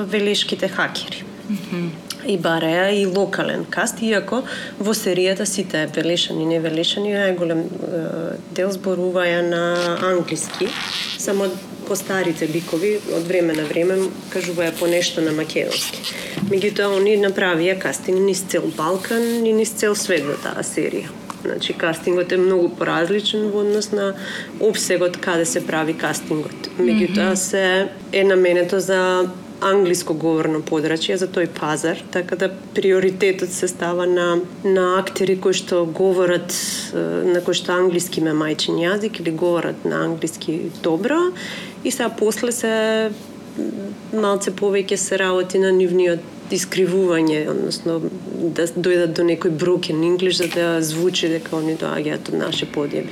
велешките 0.07 0.67
хакери. 0.67 1.25
Mm 1.49 1.57
-hmm 1.57 2.06
и 2.27 2.37
бареа 2.37 2.91
и 2.91 3.05
локален 3.05 3.65
каст, 3.65 4.01
иако 4.01 4.43
во 4.79 4.93
серијата 4.93 5.45
сите 5.45 5.87
велешани 5.95 6.43
и 6.43 6.51
невелешани 6.53 7.15
најголем 7.15 7.63
дел 8.51 8.71
зборуваја 8.75 9.41
на 9.47 9.63
англиски, 10.11 10.67
само 11.17 11.49
по 11.87 11.95
старите 11.95 12.47
ликови 12.47 12.97
од 13.15 13.27
време 13.27 13.53
на 13.55 13.63
време 13.63 13.95
кажуваја 14.33 14.73
по 14.79 14.87
нешто 14.91 15.23
на 15.23 15.31
македонски. 15.31 16.03
Меѓутоа, 16.51 16.97
они 16.99 17.15
направија 17.19 17.77
кастинг 17.79 18.19
низ 18.25 18.43
цел 18.51 18.67
Балкан 18.75 19.45
и 19.45 19.53
низ 19.55 19.71
цел 19.79 19.95
свет 19.95 20.27
во 20.27 20.35
таа 20.43 20.65
серија. 20.67 21.07
Значи, 21.45 21.73
кастингот 21.73 22.31
е 22.31 22.37
многу 22.37 22.69
поразличен 22.75 23.49
во 23.53 23.61
однос 23.63 23.91
на 23.91 24.13
обсегот 24.59 25.17
каде 25.17 25.45
се 25.45 25.63
прави 25.65 25.93
кастингот. 25.93 26.71
Меѓутоа, 26.79 27.33
се 27.35 27.87
е 28.11 28.23
наменето 28.23 28.79
за 28.79 29.29
англиско 29.61 30.13
говорно 30.13 30.61
подрачје 30.61 31.17
за 31.17 31.27
тој 31.27 31.49
пазар, 31.59 31.99
така 32.11 32.35
да 32.35 32.49
приоритетот 32.75 33.49
се 33.49 33.67
става 33.67 34.05
на 34.07 34.39
на 34.63 34.99
актери 34.99 35.39
кои 35.41 35.53
што 35.53 35.85
говорат 35.85 36.53
на 36.93 37.41
кои 37.41 37.53
што 37.53 37.73
англиски 37.73 38.21
ме 38.21 38.31
мајчин 38.31 38.77
јазик 38.81 39.21
или 39.21 39.31
говорат 39.31 39.85
на 39.85 40.03
англиски 40.05 40.71
добро 40.83 41.31
и 41.83 41.91
сега 41.91 42.09
после 42.09 42.51
се 42.51 42.73
малце 44.13 44.51
повеќе 44.51 44.95
се 44.95 45.17
работи 45.17 45.59
на 45.59 45.71
нивниот 45.73 46.53
искривување, 46.53 47.41
односно 47.51 47.97
да 48.55 48.67
дојдат 48.67 49.15
до 49.17 49.25
некој 49.27 49.51
broken 49.59 50.03
English 50.05 50.39
за 50.39 50.47
да 50.53 50.67
звучи 50.81 51.27
дека 51.31 51.57
они 51.57 51.75
доаѓаат 51.79 52.31
од 52.31 52.39
наше 52.39 52.69
подјеби. 52.71 53.11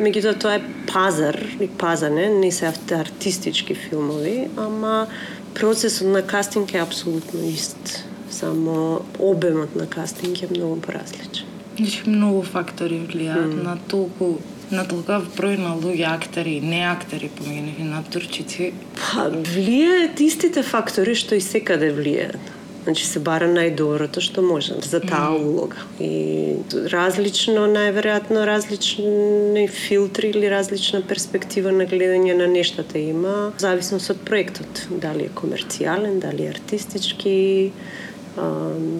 Меѓутоа 0.00 0.38
тоа 0.40 0.54
е 0.56 0.62
пазар, 0.88 1.36
и 1.60 1.68
пазане, 1.68 2.30
не 2.32 2.50
се 2.52 2.70
артистички 2.96 3.74
филмови, 3.74 4.48
ама 4.56 5.06
Процесот 5.54 6.08
на 6.08 6.22
кастинг 6.22 6.74
е 6.74 6.78
апсолутно 6.78 7.44
ист, 7.48 8.04
само 8.30 9.04
обемот 9.18 9.76
на 9.76 9.86
кастинг 9.86 10.42
е 10.42 10.48
многу 10.50 10.80
поразличен. 10.80 11.46
Значи 11.76 12.02
многу 12.06 12.42
фактори 12.42 13.00
влијаат 13.08 13.48
mm. 13.48 13.62
на 13.64 13.78
толку 13.88 14.38
на 14.72 14.84
толку 14.88 15.20
број 15.36 15.58
на 15.60 15.74
луѓе 15.76 16.08
актери, 16.08 16.60
не 16.60 16.80
актери, 16.88 17.28
помеѓу 17.28 17.84
на 17.88 18.02
турчици. 18.04 18.72
Па 18.96 19.28
влијаат 19.28 20.20
истите 20.24 20.62
фактори 20.64 21.14
што 21.14 21.36
и 21.36 21.44
секаде 21.44 21.92
влијаат. 21.92 22.52
Значи 22.84 23.04
се 23.06 23.20
бара 23.22 23.46
најдоброто 23.46 24.20
што 24.24 24.42
може 24.42 24.80
за 24.82 24.98
таа 25.00 25.30
улога. 25.38 25.78
И 26.02 26.58
различно, 26.90 27.68
најверојатно 27.70 28.42
различни 28.48 29.68
филтри 29.70 30.32
или 30.34 30.50
различна 30.50 31.02
перспектива 31.06 31.70
на 31.72 31.86
гледање 31.86 32.34
на 32.34 32.48
нештата 32.50 32.98
има, 32.98 33.52
зависност 33.62 34.10
од 34.10 34.24
проектот. 34.26 34.86
Дали 34.90 35.28
е 35.30 35.34
комерцијален, 35.36 36.18
дали 36.18 36.48
е 36.48 36.54
артистички, 36.56 37.72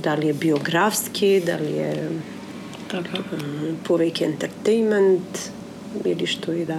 дали 0.06 0.28
е 0.28 0.32
биографски, 0.32 1.40
дали 1.46 1.78
е 1.78 1.94
така. 2.88 3.24
повеќе 3.88 4.28
ентертеймент 4.30 5.50
или 6.04 6.26
што 6.26 6.52
и 6.52 6.64
да 6.64 6.78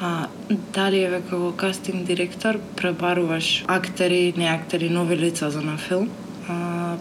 А, 0.00 0.28
дали 0.74 0.98
еве 1.06 1.22
како 1.24 1.54
кастинг 1.56 2.04
директор 2.04 2.58
пребаруваш 2.76 3.64
актери, 3.66 4.34
не 4.36 4.44
актери, 4.44 4.90
нови 4.90 5.16
лица 5.16 5.50
за 5.50 5.62
на 5.62 5.78
филм? 5.78 6.10
А, 6.48 6.96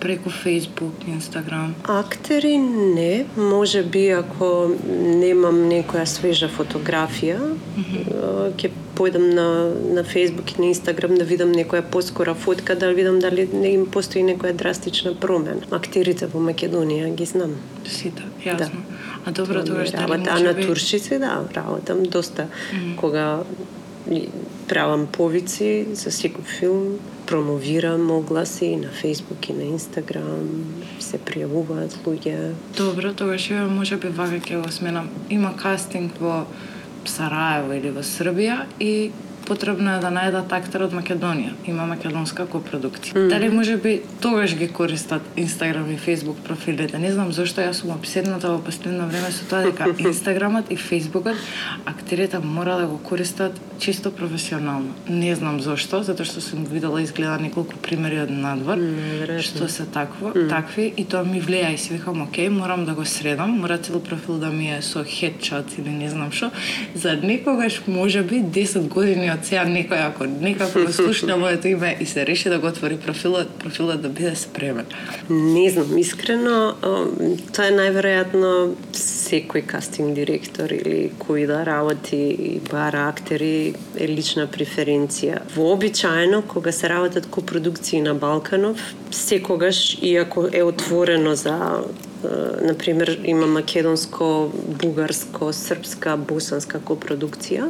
преку 0.00 0.30
Facebook, 0.30 0.92
Instagram? 1.08 1.72
Актери 1.82 2.58
не, 2.58 3.24
може 3.36 3.82
би 3.82 4.08
ако 4.08 4.70
немам 5.02 5.66
некоја 5.70 6.06
свежа 6.06 6.48
фотографија, 6.48 7.38
mm 7.38 7.84
-hmm. 7.84 8.52
ќе 8.56 8.70
појдам 8.96 9.34
на, 9.34 9.48
на 9.94 10.04
Facebook 10.04 10.54
и 10.56 10.60
на 10.60 10.66
Instagram 10.74 11.18
да 11.18 11.24
видам 11.24 11.52
некоја 11.52 11.82
поскора 11.90 12.34
фотка, 12.34 12.74
да 12.74 12.92
видам 12.92 13.18
дали 13.18 13.48
не 13.52 13.72
им 13.72 13.86
постои 13.86 14.22
некоја 14.22 14.52
драстична 14.52 15.14
промена. 15.14 15.60
Актерите 15.70 16.26
во 16.26 16.40
Македонија 16.40 17.14
ги 17.14 17.24
знам. 17.24 17.56
Сите, 17.84 18.22
јасно. 18.44 18.56
Да. 18.56 18.70
А 19.24 19.32
добро 19.32 19.64
тоа 19.64 19.86
што 19.86 19.96
работа, 19.96 20.30
а 20.30 20.40
на 20.40 20.52
би... 20.52 20.66
туршици, 20.66 21.18
да, 21.18 21.44
работам 21.54 22.02
доста. 22.02 22.42
Mm 22.42 22.78
-hmm. 22.78 22.96
Кога 22.96 23.42
правам 24.68 25.06
повици 25.06 25.86
за 25.94 26.10
секој 26.10 26.44
филм, 26.46 26.98
промовирам 27.26 28.10
огласи 28.10 28.76
на 28.76 28.90
Facebook 29.02 29.50
и 29.50 29.54
на 29.54 29.66
Instagram, 29.76 30.46
се 31.00 31.18
пријавуваат 31.18 31.98
луѓе. 32.06 32.54
Добро, 32.76 33.12
тогаш 33.12 33.50
може 33.70 33.96
би 33.96 34.08
вака 34.08 34.40
ќе 34.40 34.62
го 34.62 34.72
сменам. 34.72 35.10
Има 35.30 35.54
кастинг 35.56 36.18
во 36.20 36.44
Сараево 37.06 37.74
или 37.76 37.90
во 37.94 38.02
Србија 38.02 38.64
и 38.80 39.12
потребно 39.46 39.94
е 39.96 40.00
да 40.02 40.10
најдат 40.12 40.52
актер 40.52 40.86
од 40.86 40.94
Македонија. 40.96 41.54
Има 41.70 41.86
македонска 41.86 42.46
копродукција. 42.50 43.14
Mm. 43.14 43.28
Дали 43.30 43.48
може 43.50 43.76
би 43.76 44.00
тогаш 44.20 44.56
ги 44.56 44.68
користат 44.68 45.22
Инстаграм 45.36 45.90
и 45.90 45.96
Фейсбук 45.96 46.38
профилите? 46.44 46.98
Не 46.98 47.12
знам 47.12 47.32
зошто 47.32 47.62
јас 47.62 47.80
сум 47.80 47.94
обседната 47.94 48.50
во 48.50 48.58
последно 48.58 49.06
време 49.06 49.30
со 49.30 49.46
тоа 49.48 49.62
дека 49.68 49.90
Инстаграмот 50.08 50.70
и 50.70 50.76
Фейсбукот 50.76 51.36
актерите 51.86 52.38
мора 52.38 52.76
да 52.76 52.86
го 52.86 52.98
користат 52.98 53.60
чисто 53.78 54.10
професионално. 54.10 54.94
Не 55.08 55.34
знам 55.34 55.60
зошто, 55.60 56.02
затоа 56.02 56.26
што 56.26 56.40
сум 56.40 56.64
видела 56.64 57.02
изгледа 57.02 57.38
неколку 57.40 57.78
примери 57.82 58.20
од 58.24 58.32
надвор 58.32 58.80
mm, 58.80 59.38
што 59.44 59.68
се 59.68 59.86
такво, 59.86 60.32
mm. 60.34 60.48
такви 60.50 60.90
и 60.96 61.04
тоа 61.04 61.24
ми 61.24 61.40
влијае 61.42 61.74
и 61.74 61.78
си 61.78 61.94
викам, 61.94 62.22
окей, 62.22 62.48
морам 62.48 62.84
да 62.84 62.94
го 62.94 63.04
средам, 63.04 63.60
мора 63.60 63.78
цел 63.78 64.00
профил 64.00 64.38
да 64.38 64.50
ми 64.50 64.70
е 64.72 64.82
со 64.82 65.04
хедшот 65.04 65.78
или 65.78 65.90
не 65.90 66.10
знам 66.10 66.32
што, 66.32 66.50
за 66.94 67.16
некогаш 67.22 67.82
може 67.86 68.22
би 68.22 68.42
10 68.42 68.88
години 68.88 69.30
од 69.36 69.44
сега 69.46 69.64
некој 69.68 70.02
ако 70.08 70.26
некако 70.26 70.86
го 70.86 70.92
слушна 70.92 71.36
моето 71.36 71.68
име 71.68 71.96
и 72.00 72.06
се 72.06 72.26
реши 72.26 72.48
да 72.48 72.58
го 72.58 72.66
отвори 72.66 72.96
профилот, 72.96 73.48
профилот 73.58 74.02
да 74.02 74.08
биде 74.08 74.34
спремен. 74.36 74.86
Не 75.30 75.70
знам, 75.70 75.98
искрено, 75.98 76.74
тоа 77.52 77.68
е 77.68 77.74
најверојатно 77.76 78.52
секој 78.96 79.66
кастинг 79.68 80.16
директор 80.16 80.72
или 80.72 81.10
кој 81.20 81.46
да 81.50 81.62
работи 81.66 82.16
и 82.16 82.52
бара 82.70 83.08
актери 83.10 83.74
е 83.96 84.08
лична 84.08 84.46
преференција. 84.46 85.42
Вообичаено, 85.56 86.42
кога 86.42 86.72
се 86.72 86.88
работат 86.88 87.26
копродукции 87.30 88.00
на 88.00 88.14
Балканов, 88.14 88.94
секогаш, 89.10 89.98
иако 90.02 90.48
е 90.52 90.62
отворено 90.62 91.34
за 91.34 91.84
на 92.62 92.74
пример 92.74 93.20
има 93.24 93.46
македонско, 93.46 94.52
бугарско, 94.82 95.52
српска, 95.52 96.16
босанска 96.16 96.80
копродукција, 96.80 97.68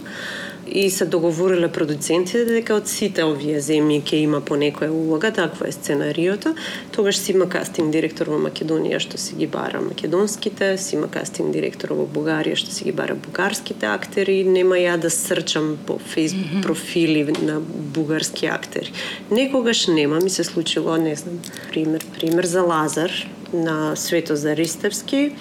и 0.69 0.91
се 0.91 1.07
договориле 1.07 1.69
продуцентите 1.73 2.45
дека 2.45 2.75
од 2.77 2.89
сите 2.91 3.25
овие 3.25 3.61
земји 3.63 4.01
ќе 4.03 4.21
има 4.25 4.41
по 4.45 4.57
некоја 4.59 4.91
улога, 4.91 5.31
таква 5.35 5.69
е 5.69 5.73
сценариото, 5.73 6.55
тогаш 6.93 7.19
си 7.19 7.33
има 7.33 7.49
кастинг 7.49 7.93
директор 7.95 8.31
во 8.33 8.39
Македонија 8.43 8.99
што 9.03 9.19
си 9.21 9.37
ги 9.39 9.47
бара 9.47 9.81
македонските, 9.81 10.75
си 10.79 10.97
има 10.97 11.09
кастинг 11.13 11.55
директор 11.55 11.95
во 11.95 12.07
Бугарија 12.11 12.59
што 12.59 12.75
си 12.75 12.89
ги 12.89 12.93
бара 12.93 13.15
бугарските 13.15 13.87
актери, 13.87 14.43
нема 14.45 14.81
ја 14.81 14.97
да 14.99 15.11
срчам 15.11 15.77
по 15.87 16.01
Facebook 16.03 16.63
профили 16.63 17.25
на 17.43 17.61
бугарски 17.61 18.47
актери. 18.47 18.93
Некогаш 19.31 19.87
нема, 19.87 20.19
ми 20.23 20.31
се 20.31 20.45
случило, 20.45 20.97
не 20.97 21.15
знам, 21.17 21.41
пример, 21.71 22.07
пример 22.19 22.45
за 22.45 22.63
Лазар 22.63 23.13
на 23.53 23.97
Светозар 23.97 24.57
Ристевски, 24.57 25.37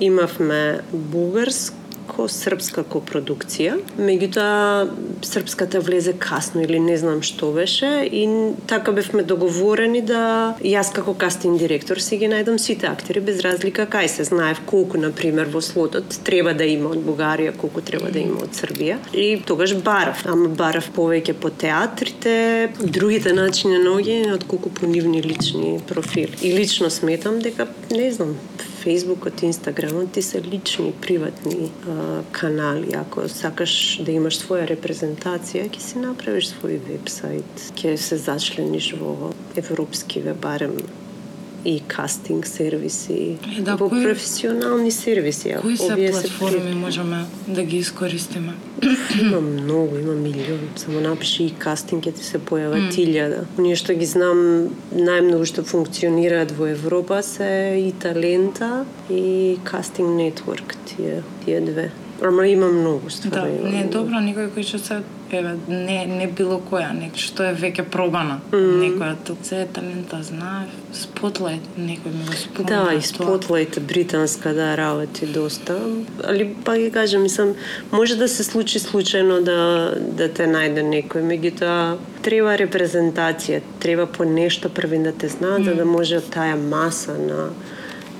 имавме 0.00 0.80
бугарски 0.92 1.85
српска 2.30 2.84
копродукција, 2.86 3.76
меѓутоа 3.98 4.86
српската 5.26 5.80
влезе 5.80 6.14
касно 6.18 6.62
или 6.64 6.78
не 6.82 6.96
знам 6.96 7.22
што 7.26 7.52
беше 7.52 8.06
и 8.06 8.24
така 8.66 8.92
бевме 8.96 9.22
договорени 9.22 10.02
да 10.06 10.56
јас 10.64 10.92
како 10.94 11.14
кастинг 11.14 11.58
директор 11.60 12.00
си 12.02 12.18
ги 12.20 12.30
најдам 12.30 12.58
сите 12.62 12.88
актери 12.90 13.20
без 13.20 13.40
разлика 13.44 13.86
кај 13.90 14.08
се. 14.12 14.24
Знаев 14.26 14.62
колку 14.66 14.98
на 14.98 15.12
пример 15.12 15.50
во 15.52 15.62
слотот 15.62 16.18
треба 16.24 16.54
да 16.54 16.64
има 16.64 16.90
од 16.94 17.02
Бугарија, 17.06 17.54
колку 17.56 17.80
треба 17.80 18.10
да 18.12 18.22
има 18.22 18.42
од 18.46 18.56
Србија. 18.56 18.98
И 19.12 19.42
тогаш 19.46 19.74
барав, 19.74 20.24
ама 20.26 20.48
барав 20.48 20.90
повеќе 20.96 21.36
по 21.40 21.50
театрите, 21.50 22.72
другите 22.80 23.32
начини 23.36 23.78
на 23.78 23.90
наоѓање 23.90 24.34
од 24.34 24.46
колку 24.48 24.70
по 24.70 24.86
нивни 24.86 25.22
лични 25.22 25.76
профили. 25.88 26.34
И 26.42 26.52
лично 26.52 26.90
сметам 26.90 27.40
дека 27.40 27.68
не 27.90 28.10
знам, 28.12 28.36
Фейсбукот 28.86 29.42
и 29.42 29.46
Инстаграмот 29.46 30.12
ти 30.12 30.22
се 30.22 30.42
лични, 30.42 30.92
приватни 31.02 31.72
а, 31.88 32.22
канали. 32.32 32.94
Ако 32.94 33.28
сакаш 33.28 33.98
да 34.06 34.12
имаш 34.14 34.38
своја 34.38 34.68
репрезентација, 34.70 35.64
ќе 35.66 35.82
си 35.82 35.98
направиш 35.98 36.52
свој 36.52 36.78
вебсайт, 36.84 37.64
ќе 37.74 37.96
се 37.98 38.14
зачлениш 38.14 38.92
во 39.00 39.32
европскиве 39.58 40.36
барем 40.38 40.78
и 41.66 41.80
кастинг 41.80 42.46
сервиси, 42.46 43.36
И 43.58 43.60
да, 43.60 43.76
во 43.76 43.88
кои- 43.88 44.04
професионални 44.04 44.90
сервиси. 44.90 45.54
Кои 45.60 45.76
се 45.76 46.10
платформи 46.12 46.74
можеме 46.74 47.24
да 47.48 47.62
ги 47.62 47.76
искористиме? 47.76 48.52
Има 49.20 49.40
многу, 49.40 49.98
има 49.98 50.12
милион. 50.12 50.60
Само 50.76 51.00
напиши 51.00 51.44
и 51.44 51.50
кастинг, 51.50 52.04
ќе 52.04 52.14
ти 52.14 52.24
се 52.24 52.38
појава 52.38 52.78
mm. 52.78 52.94
илјада. 52.94 53.40
Оние 53.58 53.74
што 53.76 53.94
ги 53.98 54.06
знам 54.06 54.70
најмногу 54.94 55.44
што 55.44 55.64
функционираат 55.64 56.52
во 56.52 56.70
Европа 56.70 57.22
се 57.22 57.74
и 57.82 57.92
талента 57.92 58.84
и 59.10 59.58
кастинг 59.64 60.14
нетворк, 60.14 60.76
тие, 60.86 61.22
тие 61.44 61.60
две. 61.60 61.90
Ама 62.22 62.46
има 62.46 62.68
многу 62.68 63.06
Да, 63.06 63.10
ствари. 63.10 63.58
има 63.60 63.68
не 63.70 63.80
е 63.80 63.84
добро 63.90 64.22
никој 64.22 64.48
кој 64.54 64.62
што 64.62 64.78
се 64.78 65.02
еве 65.32 65.56
не 65.68 66.06
не 66.06 66.26
било 66.26 66.58
која, 66.70 66.92
нек 66.94 67.16
што 67.20 67.44
е 67.50 67.54
веќе 67.54 67.84
пробана. 67.90 68.40
Мм. 68.52 68.80
Некоја 68.82 69.14
тук 69.26 69.38
се 69.42 69.62
е 69.62 69.66
талента 69.66 70.22
знае, 70.22 70.66
спотлайт 70.92 71.62
некој 71.78 72.12
ми 72.14 72.24
го 72.26 72.36
спомна. 72.38 72.68
Да, 72.70 72.94
и. 72.94 73.00
Spotlight 73.00 73.80
британска 73.80 74.54
да 74.54 74.76
работи 74.76 75.26
доста. 75.26 75.78
Али 76.24 76.54
па 76.64 76.76
ги 76.78 76.90
кажам, 76.90 77.22
мислам, 77.22 77.54
може 77.92 78.16
да 78.16 78.28
се 78.28 78.44
случи 78.44 78.78
случајно 78.78 79.40
да 79.42 79.58
да 79.96 80.28
те 80.28 80.46
најде 80.46 80.82
некој, 80.86 81.22
меѓутоа 81.22 81.96
треба 82.22 82.56
репрезентација, 82.58 83.62
треба 83.80 84.06
по 84.06 84.24
нешто 84.24 84.68
првин 84.68 85.02
да 85.02 85.12
те 85.12 85.28
знаат 85.28 85.64
за 85.64 85.74
да 85.74 85.84
може 85.84 86.20
таа 86.20 86.56
маса 86.56 87.18
на 87.18 87.50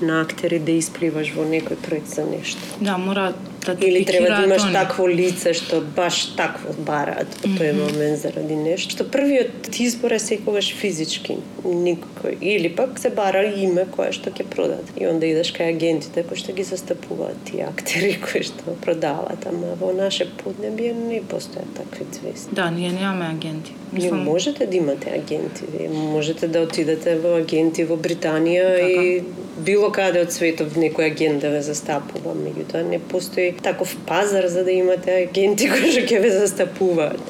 на 0.01 0.21
актери 0.21 0.59
да 0.59 0.75
испливаш 0.77 1.31
во 1.35 1.45
некој 1.47 1.77
проект 1.81 2.13
за 2.13 2.25
нешто. 2.25 2.61
Да, 2.81 2.97
мора 3.01 3.33
Или 3.81 4.05
треба 4.05 4.27
да 4.27 4.43
имаш 4.43 4.63
они. 4.63 4.73
такво 4.73 5.07
лице 5.07 5.53
што 5.53 5.81
баш 5.81 6.35
такво 6.37 6.73
бараат 6.77 7.27
во 7.43 7.49
тој 7.57 7.73
момент 7.73 8.19
заради 8.19 8.55
нешто. 8.55 8.91
Што 8.91 9.03
првиот 9.03 9.67
избор 9.79 10.13
е 10.13 10.19
секогаш 10.19 10.73
физички, 10.73 11.37
никој. 11.63 12.37
Или 12.41 12.69
пак 12.69 12.99
се 12.99 13.09
бара 13.09 13.43
име 13.43 13.85
кое 13.85 14.11
што 14.11 14.29
ќе 14.29 14.45
продадат. 14.45 14.85
И 14.95 15.07
онда 15.07 15.25
идеш 15.25 15.53
кај 15.53 15.73
агентите 15.75 16.23
кои 16.23 16.37
што 16.37 16.53
ги 16.53 16.63
застапуваат 16.63 17.37
тие 17.49 17.65
актери 17.67 18.17
кои 18.25 18.43
што 18.43 18.77
продаваат, 18.85 19.47
ама 19.47 19.75
во 19.79 19.93
наше 19.93 20.29
поднебие 20.43 20.93
не 20.93 21.21
постојат 21.21 21.73
такви 21.75 22.05
звезди. 22.13 22.51
Да, 22.51 22.69
ние 22.71 22.91
немаме 22.91 23.25
агенти. 23.25 23.73
Мислам, 23.91 24.23
можете 24.23 24.65
да 24.65 24.77
имате 24.77 25.09
агенти, 25.09 25.63
вие 25.71 25.89
можете 25.89 26.47
да 26.47 26.61
отидете 26.61 27.15
во 27.15 27.37
агенти 27.37 27.83
во 27.83 27.95
Британија 27.95 28.67
Така. 28.77 29.03
и 29.03 29.23
било 29.57 29.89
каде 29.91 30.21
од 30.25 30.33
светот 30.33 30.75
некој 30.77 31.11
агент 31.11 31.41
да 31.41 31.49
ве 31.53 31.61
застапува, 31.65 32.35
меѓутоа 32.37 32.83
не 32.87 32.99
постои 32.99 33.53
таков 33.63 33.97
пазар 34.07 34.47
за 34.47 34.63
да 34.63 34.71
имате 34.71 35.11
агенти 35.23 35.69
кои 35.69 35.91
што 35.91 36.03
ќе 36.07 36.21
ве 36.21 36.31
застапуваат. 36.31 37.21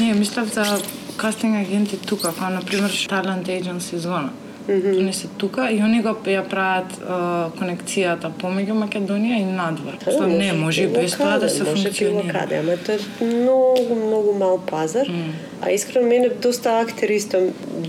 Не, 0.00 0.14
мислам 0.14 0.46
за 0.46 0.64
кастинг 1.16 1.56
агенти 1.56 1.96
тука, 1.96 2.32
па 2.38 2.50
на 2.50 2.62
пример 2.62 2.90
Talent 2.90 3.46
Agency 3.48 3.96
звона. 3.96 4.32
Они 4.68 5.12
се 5.12 5.28
тука 5.28 5.68
и 5.70 5.82
они 5.82 6.00
го 6.00 6.14
ја 6.24 6.40
прават 6.48 6.94
а, 7.04 7.50
конекцијата 7.52 8.30
помеѓу 8.40 8.72
Македонија 8.80 9.40
и 9.42 9.44
надвор. 9.44 9.98
Мислам, 10.06 10.30
не, 10.38 10.52
може 10.52 10.84
и 10.84 10.86
без 10.86 11.16
тоа 11.20 11.36
да 11.38 11.50
се 11.50 11.64
може 11.64 11.82
функционира. 11.82 12.32
каде, 12.32 12.62
ама 12.64 12.76
тоа 12.76 12.96
е 12.96 13.24
многу, 13.24 13.94
многу 13.94 14.32
мал 14.32 14.58
пазар. 14.66 15.10
А 15.60 15.70
искрено 15.70 16.08
мене 16.08 16.28
доста 16.28 16.80
актери 16.80 17.14
исто 17.14 17.38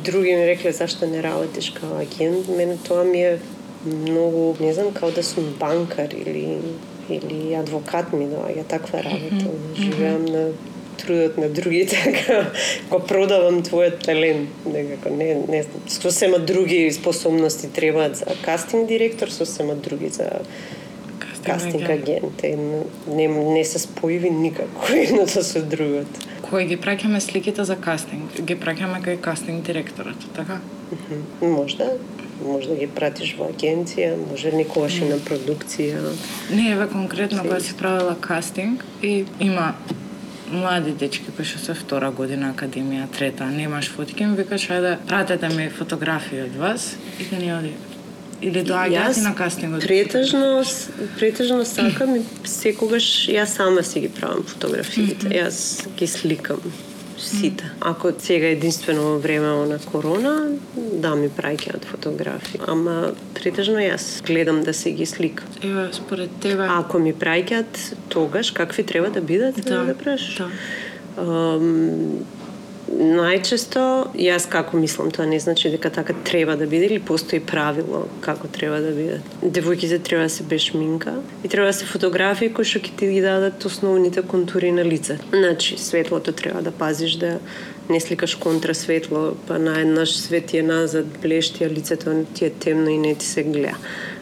други 0.04 0.36
ми 0.36 0.48
рекле 0.48 0.72
зашто 0.72 1.08
не 1.08 1.24
работиш 1.24 1.70
као 1.70 1.96
агент, 2.02 2.48
мене 2.48 2.78
тоа 2.78 3.04
ми 3.04 3.24
е 3.24 3.40
многу, 3.86 4.56
не 4.60 4.74
знам, 4.74 4.92
као 4.92 5.12
да 5.12 5.24
сум 5.24 5.56
банкар 5.60 6.10
или 6.12 6.58
или 7.10 7.54
адвокат 7.56 8.14
ми 8.14 8.30
доаѓа 8.32 8.68
таква 8.68 9.04
работа. 9.04 9.52
Живеам 9.76 10.26
на 10.26 10.48
трудот 10.98 11.38
на 11.38 11.50
другите, 11.50 11.98
дека 12.06 12.52
го 12.90 13.00
продавам 13.00 13.62
твојот 13.64 14.04
талент, 14.06 14.50
некако 14.66 15.10
не 15.10 15.34
не 15.48 15.64
сосема 15.88 16.40
други 16.40 16.92
способности 16.92 17.70
требаат 17.70 18.18
за 18.18 18.26
кастинг 18.42 18.88
директор, 18.88 19.28
сосема 19.28 19.76
други 19.76 20.10
за 20.10 20.30
кастинг 21.46 21.90
агент. 21.90 22.44
Не, 23.08 23.28
не 23.28 23.66
се 23.66 23.80
споиви 23.80 24.30
никако 24.30 24.88
едното 24.94 25.44
со 25.44 25.62
другото. 25.62 26.26
Кој 26.46 26.68
ги 26.70 26.78
праќаме 26.78 27.20
сликите 27.20 27.66
за 27.66 27.76
кастинг, 27.76 28.38
ги 28.38 28.56
праќаме 28.56 29.02
кај 29.02 29.18
кастинг 29.22 29.66
директорот, 29.66 30.28
така? 30.36 30.60
Можда, 31.42 31.90
може 32.44 32.70
да 32.70 32.76
ги 32.76 32.88
пратиш 32.88 33.36
во 33.40 33.50
агенција, 33.52 34.16
може 34.30 34.52
некогаш 34.52 35.00
и 35.02 35.10
на 35.10 35.20
продукција. 35.24 36.02
Не, 36.52 36.72
еве 36.72 36.88
конкретно 36.92 37.44
кога 37.44 37.60
си 37.60 37.74
правила 37.78 38.16
кастинг 38.20 38.86
и 39.04 39.26
има 39.40 39.74
млади 40.52 40.92
дечки 40.92 41.32
кои 41.36 41.46
што 41.46 41.60
се 41.60 41.74
втора 41.74 42.12
година 42.12 42.54
академија, 42.54 43.08
трета, 43.12 43.48
немаш 43.50 43.90
фотки, 43.92 44.24
им 44.24 44.36
викаш 44.36 44.70
ајде 44.70 44.98
пратете 45.08 45.50
ми 45.50 45.70
фотографии 45.70 46.44
од 46.46 46.56
вас 46.60 46.96
и 47.20 47.30
да 47.30 47.42
ни 47.42 47.52
оди. 47.54 47.74
Или 48.42 48.62
доаѓаат 48.68 49.18
и 49.18 49.22
на 49.22 49.36
кастингот. 49.36 49.82
претежно, 49.82 50.64
претежно 51.20 51.66
сакам 51.66 52.16
и 52.16 52.22
секогаш 52.44 53.30
јас 53.32 53.58
сама 53.58 53.84
си 53.84 54.00
ги 54.00 54.10
правам 54.10 54.44
фотографиите. 54.44 55.30
Јас 55.32 55.88
ги 55.98 56.08
сликам 56.08 56.60
сите. 57.18 57.72
Ако 57.82 58.12
сега 58.20 58.48
единствено 58.48 59.02
во 59.04 59.20
време 59.20 59.48
на 59.48 59.80
корона, 59.80 60.52
да 60.76 61.16
ми 61.16 61.30
праќаат 61.30 61.86
фотографии. 61.86 62.60
Ама 62.68 63.12
претежно 63.34 63.80
јас 63.80 64.24
гледам 64.26 64.64
да 64.64 64.74
се 64.74 64.92
ги 64.92 65.06
сликам. 65.06 65.48
Еве, 65.64 65.90
според 65.94 66.30
тебе... 66.42 66.68
Ако 66.70 67.00
ми 67.00 67.14
праќаат 67.14 67.94
тогаш 68.10 68.52
какви 68.52 68.84
треба 68.84 69.10
да 69.10 69.22
бидат, 69.22 69.56
Да, 69.56 69.84
да, 69.84 69.94
праш. 69.96 70.36
да. 70.38 70.50
Ам, 71.18 72.20
најчесто, 72.92 73.82
јас 74.20 74.46
како 74.50 74.78
мислам, 74.78 75.10
тоа 75.12 75.26
не 75.26 75.40
значи 75.40 75.70
дека 75.74 75.90
така 75.90 76.14
треба 76.26 76.56
да 76.56 76.68
биде 76.70 76.86
или 76.86 77.00
постои 77.00 77.40
правило 77.40 78.06
како 78.22 78.48
треба 78.48 78.80
да 78.84 78.92
биде. 78.96 79.20
Девојките 79.42 80.04
треба 80.04 80.24
да 80.24 80.30
се 80.30 80.44
без 80.44 80.70
шминка 80.70 81.16
и 81.44 81.50
треба 81.50 81.68
да 81.68 81.74
се 81.74 81.86
фотографии 81.86 82.54
кои 82.54 82.66
што 82.66 82.80
ќе 82.80 82.96
ти 82.98 83.12
ги 83.12 83.22
дадат 83.26 83.66
основните 83.66 84.22
контури 84.22 84.72
на 84.72 84.86
лице. 84.86 85.18
Значи, 85.34 85.78
светлото 85.78 86.32
треба 86.32 86.62
да 86.62 86.72
пазиш 86.72 87.18
да 87.22 87.40
не 87.90 88.00
сликаш 88.00 88.36
контрасветло, 88.36 89.36
па 89.48 89.60
наеднаш 89.60 90.18
свет 90.18 90.54
е 90.54 90.64
назад, 90.64 91.06
блешти, 91.22 91.64
а 91.64 91.70
лицето 91.70 92.26
ти 92.34 92.46
е 92.46 92.50
темно 92.50 92.90
и 92.90 92.98
не 92.98 93.16
ти 93.16 93.26
се 93.26 93.44
гледа 93.44 93.78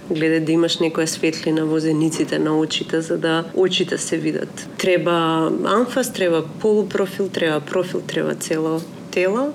гледа 0.09 0.39
да 0.45 0.51
имаш 0.51 0.79
некоја 0.79 1.05
светлина 1.05 1.65
во 1.65 1.79
зениците 1.79 2.39
на 2.39 2.57
очите 2.59 3.01
за 3.01 3.17
да 3.17 3.43
очите 3.53 3.97
се 3.97 4.17
видат. 4.17 4.67
Треба 4.77 5.51
анфас, 5.65 6.13
треба 6.13 6.43
полупрофил, 6.61 7.29
треба 7.29 7.59
профил, 7.59 8.01
треба 8.01 8.35
цело 8.35 8.81
тело 9.11 9.53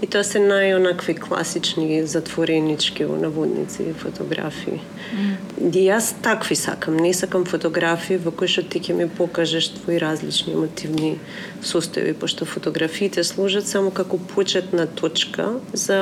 и 0.00 0.08
тоа 0.08 0.24
се 0.24 0.40
најонакви 0.40 1.14
класични 1.20 2.00
затворенички 2.08 3.04
во 3.04 3.18
наводници 3.20 3.92
фотографии. 4.00 4.80
Mm. 5.12 5.34
И 5.60 5.82
јас 5.84 6.14
такви 6.24 6.56
сакам, 6.56 6.96
не 6.96 7.12
сакам 7.14 7.44
фотографии 7.44 8.16
во 8.16 8.32
кои 8.32 8.48
што 8.48 8.64
ти 8.64 8.80
ќе 8.80 8.96
ми 8.96 9.08
покажеш 9.08 9.68
твои 9.76 9.98
различни 10.00 10.56
емотивни 10.56 11.18
состојби, 11.60 12.14
пошто 12.16 12.48
фотографиите 12.48 13.24
служат 13.24 13.68
само 13.68 13.90
како 13.90 14.16
почетна 14.16 14.86
точка 14.86 15.52
за 15.72 16.00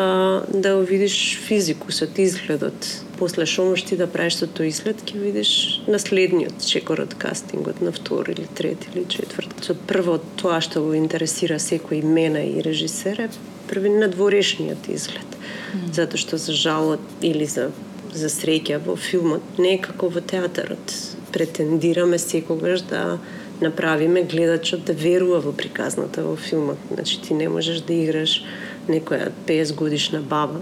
да 0.48 0.76
видиш 0.78 1.38
физикусот, 1.48 2.18
изгледот. 2.18 3.07
После 3.18 3.46
што 3.50 3.64
можеш 3.66 3.88
ти 3.90 3.96
да 3.98 4.06
правиш 4.06 4.38
со 4.38 4.46
тој 4.46 4.70
изглед, 4.70 5.02
ќе 5.02 5.18
видиш 5.18 5.50
на 5.90 5.98
следниот 5.98 6.62
чекор 6.62 7.02
од 7.02 7.16
кастингот, 7.18 7.80
на 7.82 7.90
втори 7.92 8.36
или 8.36 8.46
трети 8.46 8.92
или 8.94 9.04
четврт. 9.10 9.56
Со 9.64 9.74
прво 9.74 10.20
тоа 10.38 10.60
што 10.62 10.84
го 10.86 10.94
интересира 10.94 11.58
секој 11.58 12.04
мене 12.06 12.46
и 12.52 12.62
режисер 12.62 13.26
е 13.26 13.28
први 13.68 13.90
надворешниот 13.90 14.86
изглед. 14.88 15.36
Mm. 15.74 15.92
Затоа 15.92 16.22
што 16.22 16.38
за 16.38 16.54
жалот 16.54 17.02
или 17.22 17.44
за 17.44 17.70
за 18.14 18.30
среќа 18.32 18.78
во 18.84 18.96
филмот, 18.96 19.58
не 19.58 19.74
е 19.76 19.82
како 19.82 20.08
во 20.12 20.22
театарот. 20.24 20.94
Претендираме 21.32 22.18
секогаш 22.18 22.86
да 22.88 23.18
направиме 23.60 24.22
гледачот 24.22 24.84
да 24.86 24.94
верува 24.94 25.40
во 25.44 25.52
приказната 25.52 26.24
во 26.24 26.36
филмот. 26.36 26.78
Значи 26.92 27.20
ти 27.22 27.34
не 27.34 27.48
можеш 27.48 27.80
да 27.80 27.92
играш 27.92 28.42
некоја 28.88 29.30
50 29.46 29.74
годишна 29.74 30.20
баба. 30.20 30.60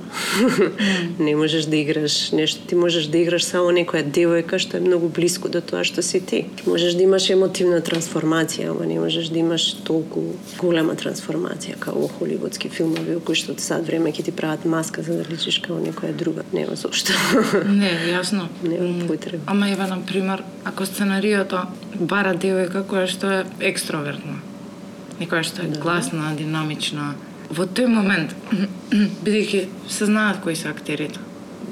не 1.18 1.36
можеш 1.36 1.64
да 1.64 1.76
играш 1.76 2.30
нешто, 2.30 2.60
ти 2.66 2.74
можеш 2.74 3.06
да 3.06 3.18
играш 3.18 3.44
само 3.44 3.70
некоја 3.70 4.04
девојка 4.04 4.58
што 4.58 4.76
е 4.76 4.84
многу 4.84 5.08
блиско 5.08 5.48
до 5.48 5.60
тоа 5.60 5.84
што 5.84 6.02
си 6.02 6.20
ти. 6.20 6.44
Можеш 6.66 6.94
да 6.94 7.02
имаш 7.06 7.30
емотивна 7.30 7.80
трансформација, 7.80 8.70
ама 8.70 8.86
не 8.86 8.98
можеш 9.00 9.30
да 9.32 9.38
имаш 9.38 9.68
толку 9.86 10.36
голема 10.58 10.96
трансформација 10.98 11.78
како 11.78 12.06
во 12.06 12.10
холивудски 12.18 12.68
филмови, 12.68 13.18
во 13.18 13.24
кои 13.24 13.38
што 13.38 13.56
сад 13.62 13.86
време 13.86 14.12
ќе 14.12 14.28
ти 14.28 14.32
прават 14.32 14.64
маска 14.64 15.02
за 15.02 15.20
да 15.20 15.28
личиш 15.30 15.60
како 15.64 15.78
некоја 15.82 16.12
друга. 16.16 16.44
Нема 16.52 16.76
зошто. 16.76 17.12
Не, 17.66 17.92
јасно. 18.10 18.48
Нема 18.62 19.06
потреба. 19.08 19.44
Ама 19.46 19.70
ева 19.70 19.86
на 19.86 20.00
пример, 20.06 20.42
ако 20.64 20.86
сценариото 20.86 21.66
бара 22.00 22.34
девојка 22.34 22.84
која 22.86 23.06
што 23.10 23.30
е 23.32 23.40
екстровертна, 23.70 24.40
некоја 25.20 25.42
што 25.46 25.64
е 25.64 25.70
да. 25.72 25.80
гласна, 25.80 26.32
динамична, 26.38 27.14
во 27.50 27.66
тој 27.66 27.86
момент, 27.90 28.34
бидејќи 29.24 29.66
се 29.88 30.10
знаат 30.10 30.42
кои 30.42 30.56
се 30.56 30.68
актерите, 30.68 31.20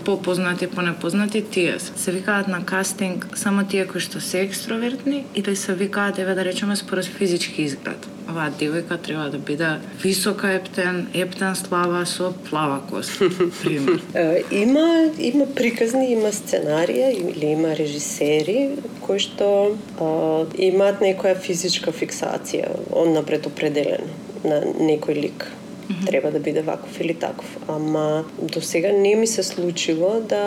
попознати, 0.04 0.66
понепознати, 0.66 1.42
тие 1.42 1.78
се. 1.80 1.92
Се 1.96 2.12
викаат 2.12 2.48
на 2.48 2.64
кастинг 2.64 3.26
само 3.34 3.64
тие 3.64 3.86
кои 3.88 4.00
што 4.00 4.20
се 4.20 4.42
екстровертни 4.44 5.24
и 5.34 5.42
да 5.42 5.56
се 5.56 5.74
викаат, 5.74 6.18
еве 6.18 6.34
да 6.34 6.44
речеме, 6.44 6.76
според 6.76 7.04
физички 7.04 7.62
изглед. 7.62 8.08
Оваа 8.28 8.50
девојка 8.50 8.98
треба 9.02 9.30
да 9.30 9.38
биде 9.38 9.70
висока 10.02 10.52
ептен, 10.52 11.08
ептен 11.14 11.56
слава 11.56 12.04
со 12.06 12.32
плава 12.50 12.80
коса, 12.90 13.28
пример. 13.62 14.00
има 14.50 15.10
има 15.18 15.46
приказни, 15.46 16.12
има 16.12 16.32
сценарија 16.32 17.10
или 17.12 17.46
има 17.46 17.76
режисери 17.76 18.70
кои 19.00 19.18
што 19.18 19.76
а, 20.00 20.46
имаат 20.56 21.00
некоја 21.00 21.36
физичка 21.36 21.92
фиксација, 21.92 22.72
он 22.92 23.12
напред 23.12 23.46
определено 23.46 24.08
на 24.44 24.60
некој 24.64 25.20
лик 25.20 25.46
-hmm. 25.88 26.06
треба 26.06 26.30
да 26.30 26.38
биде 26.38 26.62
ваков 26.62 27.00
или 27.00 27.14
таков. 27.14 27.58
Ама 27.68 28.24
до 28.42 28.60
сега 28.60 28.92
не 28.92 29.14
ми 29.14 29.26
се 29.26 29.42
случило 29.42 30.20
да 30.20 30.44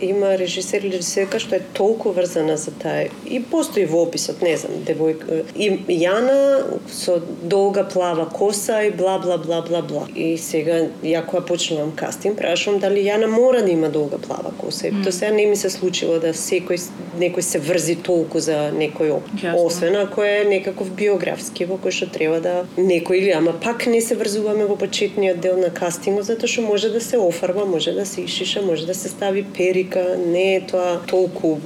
има 0.00 0.38
режисер 0.38 0.82
или 0.82 0.96
режисерка 0.96 1.38
што 1.38 1.56
е 1.56 1.62
толку 1.74 2.12
врзана 2.12 2.56
за 2.56 2.70
таа. 2.70 3.08
И 3.26 3.40
постои 3.40 3.84
во 3.84 4.02
описот, 4.02 4.42
не 4.42 4.56
знам, 4.56 4.82
девојка 4.86 5.44
и 5.56 5.70
Јана 6.00 6.78
со 6.88 7.20
долга 7.42 7.84
плава 7.84 8.26
коса 8.26 8.82
и 8.82 8.90
бла 8.90 9.18
бла 9.18 9.38
бла 9.38 9.60
бла 9.62 9.82
бла. 9.82 10.06
И 10.14 10.38
сега 10.38 10.88
ја 11.02 11.24
кога 11.26 11.46
почнувам 11.46 11.92
кастинг, 11.96 12.38
прашувам 12.38 12.80
дали 12.80 13.04
Јана 13.04 13.26
мора 13.26 13.62
да 13.62 13.70
има 13.70 13.88
долга 13.88 14.18
плава 14.18 14.52
коса. 14.58 14.88
И 14.88 14.92
mm. 14.92 15.04
до 15.04 15.12
сега 15.12 15.30
не 15.30 15.46
ми 15.46 15.56
се 15.56 15.70
случило 15.70 16.18
да 16.18 16.32
секој 16.34 16.80
некој 17.18 17.40
се 17.40 17.58
врзи 17.58 17.96
толку 18.04 18.40
за 18.40 18.70
некој 18.74 19.18
освен 19.54 19.96
ако 19.96 20.22
е 20.24 20.44
некаков 20.48 20.90
биографски 20.96 21.66
во 21.68 21.78
кој 21.82 21.94
што 21.94 22.08
треба 22.12 22.40
да 22.40 22.54
некој 22.76 23.20
или 23.20 23.30
ама 23.36 23.52
пак 23.52 23.86
не 23.86 24.00
се 24.00 24.16
врзуваме 24.16 24.59
гледаме 24.60 24.68
во 24.68 24.76
почетниот 24.76 25.40
дел 25.40 25.56
на 25.58 25.70
кастингот 25.70 26.24
затоа 26.24 26.48
што 26.48 26.62
може 26.62 26.90
да 26.90 27.00
се 27.00 27.18
офарба, 27.18 27.64
може 27.64 27.92
да 27.92 28.06
се 28.06 28.22
ишиша, 28.22 28.62
може 28.62 28.86
да 28.86 28.94
се 28.94 29.08
стави 29.08 29.44
перика, 29.44 30.16
не 30.18 30.56
е 30.56 30.60
тоа 30.60 31.00
толку 31.06 31.58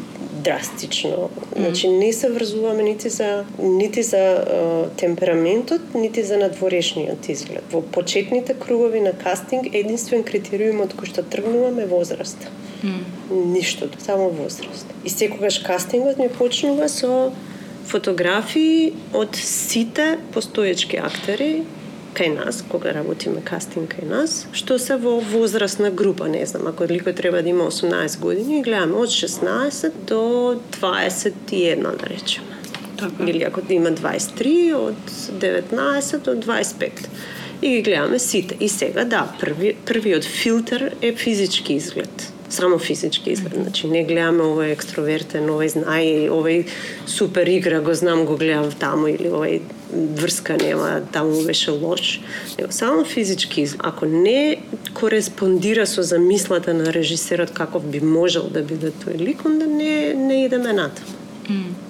драстично. 0.45 1.31
Значи 1.57 1.89
не 1.89 2.13
се 2.13 2.31
врзуваме 2.31 2.83
нити 2.83 3.09
за 3.09 3.45
нити 3.59 4.03
за 4.03 4.17
uh, 4.17 4.89
темпераментот, 4.97 5.95
нити 5.95 6.23
за 6.23 6.37
надворешниот 6.37 7.29
изглед. 7.29 7.65
Во 7.73 7.81
почетните 7.81 8.55
кругови 8.55 9.01
на 9.01 9.13
кастинг 9.13 9.75
единствен 9.75 10.23
критериум 10.23 10.85
од 10.85 10.95
кој 10.95 11.09
што 11.09 11.23
тргнуваме 11.23 11.83
е 11.83 11.91
возраст. 11.91 12.39
Mm. 12.85 13.01
Ништо, 13.31 13.89
само 13.99 14.31
возраст. 14.31 14.87
И 15.05 15.11
секогаш 15.11 15.59
кастингот 15.59 16.19
ми 16.19 16.29
почнува 16.29 16.89
со 16.89 17.33
фотографии 17.87 18.93
од 19.13 19.37
сите 19.37 20.19
постоечки 20.33 20.97
актери 20.97 21.65
кај 22.15 22.35
нас, 22.35 22.63
кога 22.69 22.93
работиме 22.95 23.43
кастинг 23.45 23.97
кај 23.97 24.09
нас, 24.09 24.47
што 24.53 24.79
се 24.79 24.97
во 24.97 25.19
возрастна 25.21 25.91
група, 25.91 26.29
не 26.29 26.45
знам, 26.47 26.69
ако 26.71 26.87
ликој 26.89 27.17
треба 27.19 27.43
да 27.43 27.51
има 27.51 27.67
18 27.71 28.21
години, 28.21 28.63
гледаме 28.63 29.01
од 29.03 29.11
16 29.11 30.05
до 30.09 30.61
21, 30.81 31.97
да 31.97 32.11
речеме. 32.11 32.59
Така. 32.97 33.25
Или 33.27 33.43
ако 33.43 33.61
има 33.69 33.91
23, 33.91 34.75
од 34.75 35.11
19 35.41 36.19
до 36.19 36.37
25. 36.37 37.09
И 37.63 37.69
ги 37.69 37.83
гледаме 37.83 38.19
сите. 38.19 38.57
И 38.61 38.69
сега, 38.69 39.05
да, 39.05 39.27
први, 39.41 39.77
првиот 39.87 40.25
филтер 40.25 40.95
е 41.03 41.13
физички 41.13 41.75
изглед 41.75 42.34
само 42.55 42.79
физички 42.79 43.31
изглед. 43.31 43.55
Значи 43.63 43.89
не 43.91 44.05
гледаме 44.07 44.47
овој 44.47 44.73
екстровертен, 44.75 45.51
овој 45.51 45.73
знае, 45.75 46.31
овој 46.33 46.65
супер 47.07 47.51
игра 47.51 47.81
го 47.85 47.95
знам, 47.95 48.25
го 48.25 48.37
гледам 48.41 48.71
таму 48.79 49.11
или 49.13 49.29
овој 49.29 49.61
врска 50.21 50.57
нема, 50.61 51.03
таму 51.13 51.43
беше 51.45 51.71
лош. 51.71 52.21
Него 52.59 52.73
само 52.73 53.05
физички 53.05 53.63
изглед. 53.63 53.81
Ако 53.85 54.07
не 54.07 54.63
кореспондира 54.95 55.87
со 55.87 56.03
замислата 56.03 56.75
на 56.75 56.93
режисерот 56.93 57.51
каков 57.51 57.85
би 57.85 58.01
можел 58.01 58.49
да 58.49 58.63
биде 58.63 58.93
тој 59.05 59.19
лик, 59.19 59.45
онда 59.45 59.67
не, 59.67 60.15
не 60.15 60.45
идеме 60.47 60.73
натаму. 60.73 61.19
Mm 61.51 61.85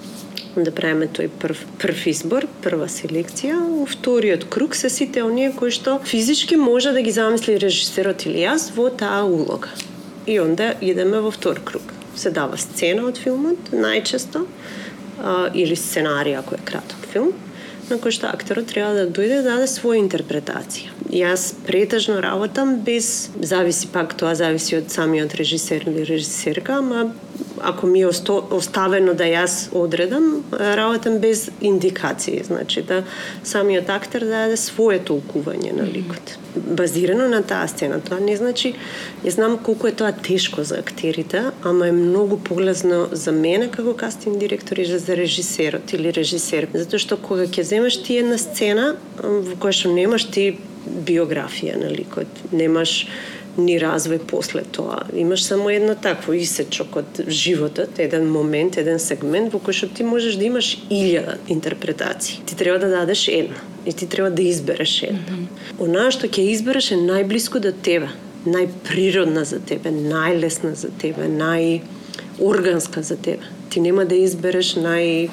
да 0.63 0.71
правиме 0.71 1.07
тој 1.11 1.29
прв, 1.41 1.65
прв 1.81 2.05
избор, 2.07 2.47
прва 2.63 2.87
селекција. 2.91 3.57
Во 3.59 3.87
вториот 3.89 4.47
круг 4.51 4.75
се 4.75 4.89
сите 4.89 5.23
оние 5.25 5.51
кои 5.55 5.71
што 5.71 5.97
физички 6.05 6.55
може 6.55 6.93
да 6.95 7.01
ги 7.03 7.11
замисли 7.11 7.57
режисерот 7.59 8.25
или 8.25 8.45
јас 8.45 8.71
во 8.75 8.87
таа 8.89 9.25
улога. 9.25 9.73
И 10.27 10.39
онда 10.39 10.73
идеме 10.81 11.19
во 11.21 11.31
втор 11.31 11.61
круг. 11.63 11.93
Се 12.15 12.31
дава 12.31 12.57
сцена 12.57 13.05
од 13.05 13.19
филмот, 13.21 13.71
најчесто, 13.71 14.45
а, 15.19 15.49
или 15.53 15.75
сценарија 15.77 16.39
ако 16.41 16.55
е 16.55 16.63
краток 16.65 17.05
филм, 17.11 17.33
на 17.89 17.99
кој 18.01 18.15
што 18.15 18.31
актерот 18.31 18.71
треба 18.71 18.93
да 18.97 19.05
дојде 19.05 19.41
да 19.43 19.55
даде 19.55 19.67
своја 19.69 20.01
интерпретација. 20.01 20.95
Јас 21.13 21.51
претежно 21.67 22.17
работам 22.23 22.79
без 22.87 23.29
зависи 23.37 23.91
пак 23.93 24.15
тоа 24.17 24.33
зависи 24.35 24.79
од 24.79 24.89
самиот 24.89 25.35
режисер 25.37 25.85
или 25.85 26.07
режисерка, 26.07 26.79
ама 26.81 27.11
ако 27.61 27.87
ми 27.87 28.01
е 28.01 28.07
оставено 28.07 29.13
да 29.13 29.23
јас 29.23 29.69
одредам, 29.73 30.43
работам 30.51 31.19
без 31.19 31.51
индикации, 31.61 32.43
значи 32.43 32.81
да 32.81 33.03
самиот 33.43 33.89
актер 33.89 34.25
да 34.25 34.45
даде 34.45 34.57
свое 34.57 34.99
толкување 34.99 35.73
на 35.75 35.85
ликот. 35.87 36.37
Базирано 36.55 37.27
на 37.29 37.41
таа 37.43 37.67
сцена. 37.67 37.99
Тоа 37.99 38.19
не 38.19 38.37
значи, 38.37 38.73
ја 39.23 39.33
знам 39.35 39.57
колку 39.57 39.87
е 39.87 39.95
тоа 39.95 40.11
тешко 40.11 40.63
за 40.63 40.79
актерите, 40.79 41.51
ама 41.63 41.87
е 41.87 41.91
многу 41.91 42.37
полезно 42.37 43.07
за 43.11 43.31
мене 43.31 43.71
како 43.71 43.93
кастинг 43.93 44.37
директор 44.39 44.77
и 44.77 44.85
за 44.85 45.15
режисерот 45.15 45.93
или 45.93 46.13
режисер. 46.13 46.67
Затоа 46.73 46.99
што 46.99 47.17
кога 47.17 47.47
ќе 47.47 47.61
земеш 47.61 48.01
ти 48.03 48.19
една 48.23 48.37
сцена 48.37 48.95
во 49.19 49.55
која 49.59 49.75
што 49.75 49.93
немаш 49.93 50.29
ти 50.31 50.55
биографија 50.85 51.79
на 51.81 51.89
ликот, 51.89 52.27
немаш 52.51 53.07
ни 53.57 53.77
развој 53.79 54.19
после 54.27 54.63
тоа. 54.71 55.05
Имаш 55.13 55.43
само 55.43 55.69
едно 55.69 55.95
такво 55.95 56.33
исечок 56.33 56.95
од 56.99 57.21
животот, 57.27 57.99
еден 57.99 58.27
момент, 58.31 58.77
еден 58.77 58.99
сегмент 58.99 59.53
во 59.53 59.59
кој 59.63 59.77
што 59.79 59.89
ти 59.95 60.03
можеш 60.03 60.35
да 60.39 60.45
имаш 60.49 60.75
илјада 60.89 61.37
интерпретации. 61.47 62.41
Ти 62.45 62.55
треба 62.55 62.79
да 62.79 62.89
дадеш 62.89 63.27
една 63.27 63.59
и 63.85 63.93
ти 63.93 64.07
треба 64.07 64.29
да 64.29 64.43
избереш 64.43 65.03
една. 65.03 65.19
Mm 65.19 65.47
-hmm. 65.47 65.83
Онаа 65.83 66.11
што 66.11 66.27
ќе 66.27 66.51
избереш 66.51 66.91
е 66.91 66.95
најблиско 66.95 67.59
до 67.59 67.71
тебе, 67.71 68.09
најприродна 68.45 69.43
за 69.43 69.59
тебе, 69.59 69.89
најлесна 69.89 70.73
за 70.73 70.89
тебе, 70.89 71.27
најорганска 71.27 72.99
за 72.99 73.15
тебе. 73.15 73.43
Ти 73.69 73.79
нема 73.79 74.05
да 74.05 74.15
избереш 74.15 74.75
нај 74.75 75.29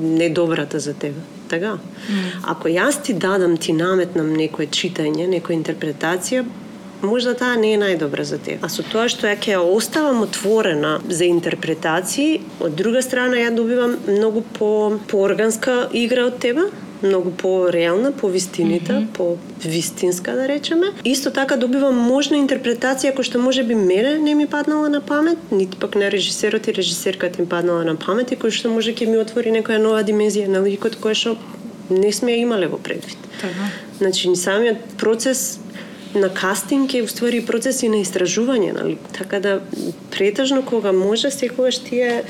недобрата 0.00 0.80
за 0.80 0.94
тебе 0.94 1.20
така? 1.48 1.78
Mm. 2.08 2.30
Ако 2.42 2.68
јас 2.68 3.02
ти 3.02 3.12
дадам, 3.12 3.56
ти 3.56 3.72
наметнам 3.72 4.32
некое 4.32 4.66
читање, 4.66 5.28
некоја 5.28 5.58
интерпретација, 5.60 6.44
можда 7.02 7.34
таа 7.34 7.56
не 7.56 7.74
е 7.74 7.78
најдобра 7.78 8.22
за 8.22 8.38
тебе. 8.38 8.58
А 8.62 8.68
со 8.68 8.82
тоа 8.82 9.08
што 9.08 9.26
ја 9.26 9.36
ќе 9.36 9.56
ја 9.56 9.60
оставам 9.64 10.22
отворена 10.22 11.00
за 11.08 11.26
интерпретации, 11.26 12.40
од 12.60 12.74
друга 12.76 13.02
страна 13.02 13.36
ја 13.42 13.54
добивам 13.54 13.98
многу 14.06 14.42
по 14.58 14.98
поорганска 15.08 15.88
игра 15.92 16.26
од 16.26 16.38
тебе, 16.38 16.70
многу 17.04 17.30
по-реална, 17.30 18.12
по 18.12 18.28
вистинита, 18.28 18.92
mm 18.92 19.02
-hmm. 19.02 19.12
по 19.12 19.36
вистинска 19.64 20.32
да 20.32 20.48
речеме. 20.48 20.86
Исто 21.04 21.30
така 21.30 21.56
добивам 21.56 21.94
можна 21.94 22.36
интерпретација 22.36 23.14
која 23.14 23.22
што 23.22 23.38
може 23.38 23.62
би 23.62 23.74
мене 23.74 24.18
не 24.18 24.34
ми 24.34 24.46
паднала 24.46 24.88
на 24.88 25.00
памет, 25.00 25.38
нити 25.50 25.76
пак 25.80 25.96
на 25.96 26.10
режисерот 26.10 26.68
и 26.68 26.74
режисерката 26.74 27.42
им 27.42 27.48
паднала 27.48 27.84
на 27.84 27.96
памет 27.96 28.32
и 28.32 28.36
кој 28.36 28.50
што 28.50 28.68
може 28.68 28.92
ќе 28.92 29.06
ми 29.06 29.18
отвори 29.18 29.50
некоја 29.50 29.78
нова 29.78 30.02
димензија 30.02 30.46
на 30.48 30.60
ликот 30.68 30.96
која 31.02 31.14
што 31.14 31.36
не 31.90 32.12
сме 32.12 32.32
имале 32.36 32.66
во 32.66 32.78
предвид. 32.78 33.16
Така. 33.40 33.70
Значи, 33.98 34.36
самиот 34.36 34.76
процес 34.98 35.60
на 36.14 36.28
кастинг 36.34 36.94
е 36.94 37.02
уствари 37.02 37.44
процес 37.44 37.82
и 37.82 37.88
на 37.88 38.00
истражување, 38.02 38.72
нали? 38.72 38.98
Така 39.12 39.40
да 39.40 39.60
претежно 40.10 40.64
кога 40.64 40.92
може 40.92 41.30
секогаш 41.30 41.78
тие 41.78 42.24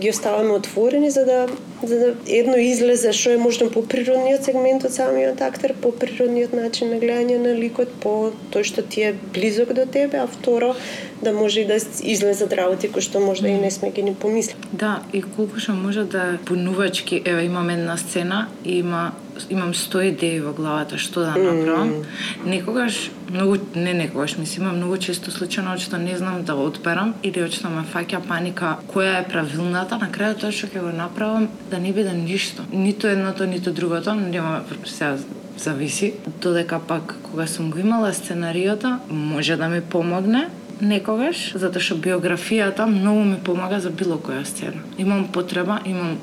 ги 0.00 0.10
оставаме 0.10 0.52
отворени 0.52 1.10
за 1.10 1.24
да 1.24 1.46
за 1.82 1.98
да 1.98 2.14
едно 2.26 2.56
излезе 2.56 3.12
што 3.16 3.32
е 3.32 3.40
можно 3.40 3.70
по 3.72 3.82
природниот 3.86 4.44
сегмент 4.44 4.84
од 4.84 4.92
самиот 4.92 5.40
актер, 5.44 5.74
по 5.80 5.92
природниот 5.96 6.52
начин 6.56 6.92
на 6.92 6.98
гледање 7.00 7.38
на 7.40 7.54
ликот, 7.56 7.92
по 8.04 8.32
тој 8.52 8.66
што 8.68 8.84
ти 8.84 9.06
е 9.08 9.14
близок 9.32 9.72
до 9.72 9.86
тебе, 9.86 10.20
а 10.20 10.26
второ 10.28 10.74
да 11.22 11.32
може 11.32 11.60
и 11.60 11.64
да 11.64 11.78
излезат 12.02 12.52
работи 12.52 12.92
кои 12.92 13.02
што 13.02 13.20
можда 13.20 13.48
и 13.48 13.56
не 13.56 13.70
сме 13.70 13.90
ги 13.90 14.02
ни 14.02 14.14
помисли. 14.14 14.56
Да, 14.72 15.00
и 15.12 15.22
колку 15.22 15.60
што 15.60 15.72
може 15.72 16.04
да 16.04 16.38
бунувачки, 16.48 17.22
ева 17.24 17.42
имаме 17.42 17.74
една 17.80 17.96
сцена, 17.96 18.48
има 18.64 19.12
имам 19.50 19.72
100 19.74 20.08
идеи 20.10 20.40
во 20.40 20.52
главата 20.52 20.98
што 20.98 21.20
да 21.20 21.34
направам, 21.36 22.04
некогаш 22.44 23.10
многу 23.30 23.56
не 23.74 23.94
некогаш, 23.94 24.36
мислам, 24.38 24.66
има 24.66 24.72
многу 24.76 24.98
често 24.98 25.30
случаи 25.30 25.64
што 25.78 25.98
не 25.98 26.16
знам 26.16 26.44
да 26.44 26.54
одберам 26.54 27.14
или 27.22 27.42
очто 27.42 27.68
ме 27.68 27.84
фаќа 27.84 28.20
паника 28.28 28.76
која 28.88 29.20
е 29.20 29.28
правилната, 29.28 29.98
на 29.98 30.10
крајот 30.10 30.40
тоа 30.40 30.52
што 30.52 30.66
ќе 30.66 30.82
го 30.82 30.92
направам 30.96 31.48
да 31.70 31.78
не 31.78 31.92
биде 31.92 32.12
ништо. 32.12 32.62
Ниту 32.72 33.06
едното, 33.06 33.46
ниту 33.46 33.72
другото, 33.72 34.14
нема 34.14 34.62
сега 34.84 35.16
зависи. 35.58 36.14
Додека 36.42 36.80
пак 36.80 37.16
кога 37.22 37.46
сум 37.46 37.70
го 37.70 37.78
имала 37.78 38.14
сценариото, 38.14 38.98
може 39.10 39.56
да 39.56 39.68
ми 39.68 39.80
помогне, 39.80 40.48
некогаш, 40.80 41.52
затоа 41.54 41.82
што 41.82 41.96
биографијата 42.00 42.86
многу 42.88 43.24
ми 43.24 43.36
помага 43.44 43.80
за 43.80 43.90
било 43.90 44.16
која 44.18 44.44
сцена. 44.44 44.80
Имам 44.98 45.28
потреба, 45.32 45.80
имам 45.84 46.16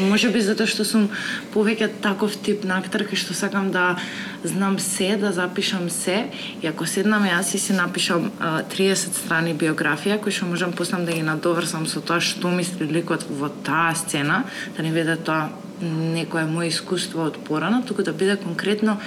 може 0.00 0.30
би 0.32 0.40
затоа 0.40 0.66
што 0.66 0.84
сум 0.88 1.08
повеќе 1.52 1.88
таков 2.02 2.36
тип 2.36 2.64
на 2.64 2.78
актерка 2.80 3.16
што 3.16 3.34
сакам 3.34 3.70
да 3.70 3.96
знам 4.44 4.78
се, 4.78 5.16
да 5.16 5.32
запишам 5.32 5.90
се. 5.90 6.30
И 6.62 6.66
ако 6.66 6.86
седнам 6.86 7.24
јас 7.28 7.54
и 7.54 7.58
си 7.58 7.76
напишам 7.76 8.30
а, 8.40 8.62
30 8.62 9.16
страни 9.16 9.54
биографија 9.54 10.20
кои 10.22 10.32
што 10.32 10.48
можам 10.48 10.72
после 10.72 11.04
да 11.04 11.12
ги 11.12 11.22
надоврсам 11.22 11.86
со 11.86 12.00
тоа 12.00 12.20
што 12.20 12.50
мисли 12.50 12.88
ликот 12.88 13.26
во 13.28 13.48
таа 13.48 13.94
сцена, 13.94 14.44
да 14.76 14.82
не 14.82 14.92
биде 14.92 15.16
тоа 15.16 15.50
некое 15.82 16.46
мое 16.46 16.68
искуство 16.68 17.26
од 17.26 17.36
порано, 17.44 17.82
туку 17.82 18.02
да 18.02 18.12
биде 18.12 18.36
конкретно 18.36 18.98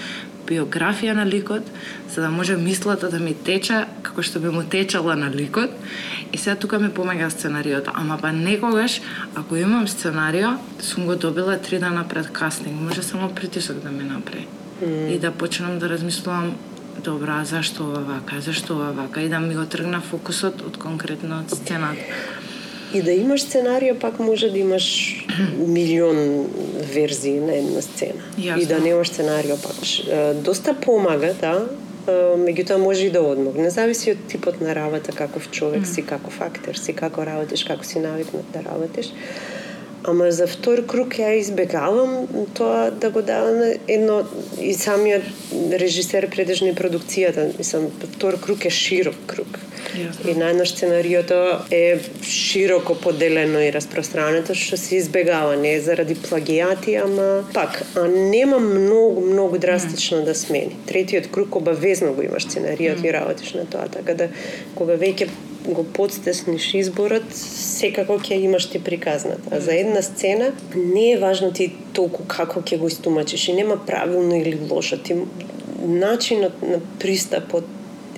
биографија 0.47 1.13
на 1.13 1.25
ликот, 1.25 1.63
за 2.09 2.21
да 2.21 2.29
може 2.29 2.57
мислата 2.57 3.09
да 3.09 3.19
ми 3.19 3.33
тече 3.33 3.85
како 4.03 4.23
што 4.23 4.39
би 4.39 4.49
му 4.49 4.63
течала 4.63 5.15
на 5.15 5.31
ликот. 5.31 5.71
И 6.33 6.37
сега 6.37 6.55
тука 6.55 6.79
ми 6.79 6.89
помага 6.89 7.29
сценариото. 7.29 7.91
Ама 7.93 8.17
па 8.21 8.31
некогаш, 8.31 9.01
ако 9.35 9.55
имам 9.55 9.87
сценарио, 9.87 10.57
сум 10.79 11.05
го 11.05 11.15
добила 11.15 11.57
три 11.57 11.79
дана 11.79 12.07
пред 12.07 12.31
кастинг. 12.31 12.81
Може 12.81 13.03
само 13.03 13.29
притисок 13.35 13.77
да 13.77 13.89
ми 13.89 14.03
направи. 14.03 14.47
Mm. 14.83 15.07
И 15.07 15.19
да 15.19 15.31
почнам 15.31 15.79
да 15.79 15.89
размислувам 15.89 16.55
добра, 17.03 17.45
зашто 17.45 17.83
ова 17.83 17.99
вака, 17.99 18.41
зашто 18.41 18.73
ова 18.73 18.91
вака, 18.91 19.21
и 19.21 19.29
да 19.29 19.39
ми 19.39 19.55
го 19.55 19.65
тргна 19.65 20.01
фокусот 20.01 20.61
од 20.61 20.77
конкретно 20.77 21.39
од 21.39 21.51
сцената. 21.51 22.01
И 22.95 23.01
да 23.01 23.11
имаш 23.11 23.41
сценарио, 23.41 23.95
пак 23.99 24.19
може 24.19 24.49
да 24.49 24.59
имаш 24.59 25.15
милион 25.57 26.47
верзии 26.93 27.39
на 27.39 27.55
една 27.55 27.81
сцена. 27.81 28.21
Јасно. 28.39 28.61
И 28.61 28.65
да 28.65 28.79
немаш 28.79 29.09
сценарио, 29.09 29.57
пак. 29.57 29.75
Доста 30.43 30.73
помага, 30.73 31.33
да, 31.41 31.65
меѓутоа 32.07 32.77
може 32.77 33.07
и 33.07 33.09
да 33.09 33.21
одмогне. 33.21 33.69
Зависи 33.69 34.11
од 34.13 34.27
типот 34.29 34.61
на 34.61 34.75
работа, 34.75 35.11
каков 35.11 35.49
човек 35.51 35.83
mm. 35.83 35.93
си, 35.93 36.05
каков 36.05 36.41
актер 36.41 36.77
си, 36.77 36.93
како 36.93 37.25
работиш, 37.25 37.63
како 37.63 37.85
си 37.85 37.99
навикнат 37.99 38.45
да 38.53 38.63
работиш. 38.63 39.11
Ама 40.07 40.31
за 40.31 40.45
втор 40.47 40.83
круг 40.85 41.17
ја 41.17 41.31
избегавам 41.39 42.27
тоа 42.53 42.91
да 42.91 43.09
го 43.09 43.21
давам 43.25 43.61
едно 43.87 44.21
и 44.61 44.73
самиот 44.73 45.23
режисер 45.81 46.27
предежни 46.29 46.75
продукцијата, 46.77 47.47
мислам, 47.57 47.89
втор 48.13 48.37
круг 48.39 48.65
е 48.65 48.69
широк 48.69 49.17
круг. 49.25 49.57
Јасно. 49.95 50.27
И 50.29 50.35
најнаш 50.35 50.73
сценариото 50.75 51.39
е 51.71 51.99
широко 52.21 52.95
поделено 52.99 53.61
и 53.63 53.71
распространето, 53.73 54.53
што 54.53 54.77
се 54.77 54.99
избегава, 54.99 55.55
не 55.57 55.75
е 55.77 55.81
заради 55.81 56.17
плагијати, 56.19 56.97
ама 57.01 57.45
пак, 57.53 57.81
а 57.95 58.05
нема 58.07 58.59
многу, 58.59 59.21
многу 59.21 59.57
драстично 59.57 60.21
да 60.25 60.35
смени. 60.35 60.75
Третиот 60.85 61.31
круг 61.31 61.55
обавезно 61.55 62.13
го 62.13 62.21
имаш 62.21 62.49
сценариот 62.49 63.03
и 63.03 63.13
работиш 63.13 63.53
на 63.53 63.65
тоа, 63.65 63.87
така 63.89 64.13
да 64.13 64.29
кога 64.75 64.99
веќе 64.99 65.29
го 65.73 65.83
подстесниш 65.83 66.73
изборот, 66.73 67.29
секако 67.35 68.19
ќе 68.19 68.37
имаш 68.47 68.69
ти 68.69 68.81
приказнат. 68.83 69.39
А 69.51 69.59
за 69.59 69.75
една 69.75 70.01
сцена 70.01 70.51
не 70.75 71.11
е 71.11 71.19
важно 71.19 71.51
ти 71.53 71.71
толку 71.93 72.23
како 72.27 72.61
ќе 72.61 72.79
го 72.79 72.87
истумачиш 72.87 73.47
и 73.47 73.53
нема 73.53 73.77
правилно 73.85 74.35
или 74.35 74.59
лошо. 74.71 74.97
Ти 74.97 75.15
начинот 75.85 76.61
на 76.61 76.79
пристапот 76.99 77.65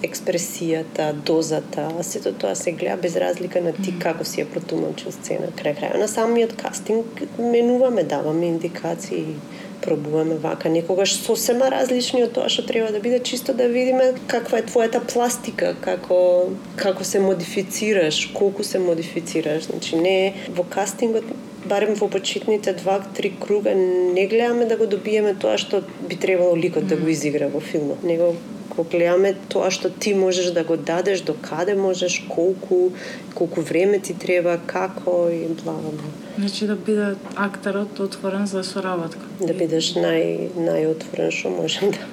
експресијата, 0.04 1.14
дозата, 1.26 1.90
сето 2.06 2.34
тоа 2.34 2.56
се 2.56 2.72
гледа 2.72 2.98
без 3.02 3.16
разлика 3.16 3.62
на 3.62 3.72
ти 3.74 3.94
како 4.00 4.26
си 4.26 4.44
ја 4.44 4.50
протумачил 4.52 5.12
сцена. 5.12 5.50
Крај 5.58 5.74
крај 5.80 5.98
на 5.98 6.08
самиот 6.08 6.54
кастинг 6.60 7.24
менуваме, 7.40 8.04
даваме 8.04 8.46
индикации, 8.54 9.38
пробуваме 9.82 10.36
вака, 10.36 10.70
некогаш 10.70 11.16
сосема 11.16 11.70
различни 11.72 12.24
од 12.26 12.34
тоа 12.38 12.50
што 12.50 12.66
треба 12.68 12.92
да 12.92 13.00
биде, 13.00 13.20
чисто 13.20 13.54
да 13.54 13.68
видиме 13.72 14.14
каква 14.28 14.62
е 14.62 14.68
твојата 14.68 15.02
пластика, 15.14 15.76
како 15.82 16.50
како 16.76 17.04
се 17.04 17.20
модифицираш, 17.20 18.26
колку 18.34 18.64
се 18.64 18.80
модифицираш. 18.80 19.70
Значи 19.72 19.96
не 19.96 20.34
во 20.50 20.64
кастингот 20.64 21.26
барем 21.68 21.96
во 21.96 22.08
почетните 22.08 22.74
два-три 22.74 23.34
круга 23.40 23.74
не 23.76 24.28
гледаме 24.28 24.66
да 24.66 24.78
го 24.78 24.86
добиеме 24.88 25.36
тоа 25.36 25.58
што 25.58 25.84
би 26.08 26.16
требало 26.16 26.56
ликот 26.56 26.88
да 26.88 26.96
го 26.96 27.10
изигра 27.10 27.50
во 27.50 27.60
филмот, 27.60 28.04
него 28.04 28.36
го 28.78 28.84
гледаме 28.86 29.34
тоа 29.50 29.72
што 29.74 29.90
ти 29.90 30.14
можеш 30.14 30.52
да 30.54 30.64
го 30.64 30.78
дадеш, 30.78 31.22
до 31.26 31.34
каде 31.34 31.76
можеш, 31.76 32.20
колку, 32.30 32.92
колку 33.34 33.62
време 33.62 34.00
ти 34.00 34.14
треба, 34.14 34.60
како 34.66 35.30
и 35.34 35.48
бла 35.64 35.74
бла. 35.74 36.12
Значи 36.38 36.68
да 36.68 36.76
биде 36.76 37.16
актерот 37.36 38.00
отворен 38.00 38.48
за 38.48 38.64
соработка. 38.64 39.26
Да 39.42 39.54
бидеш 39.54 39.96
нај 39.98 40.54
најотворен 40.56 41.34
што 41.34 41.50
можем 41.50 41.92
да. 41.98 42.06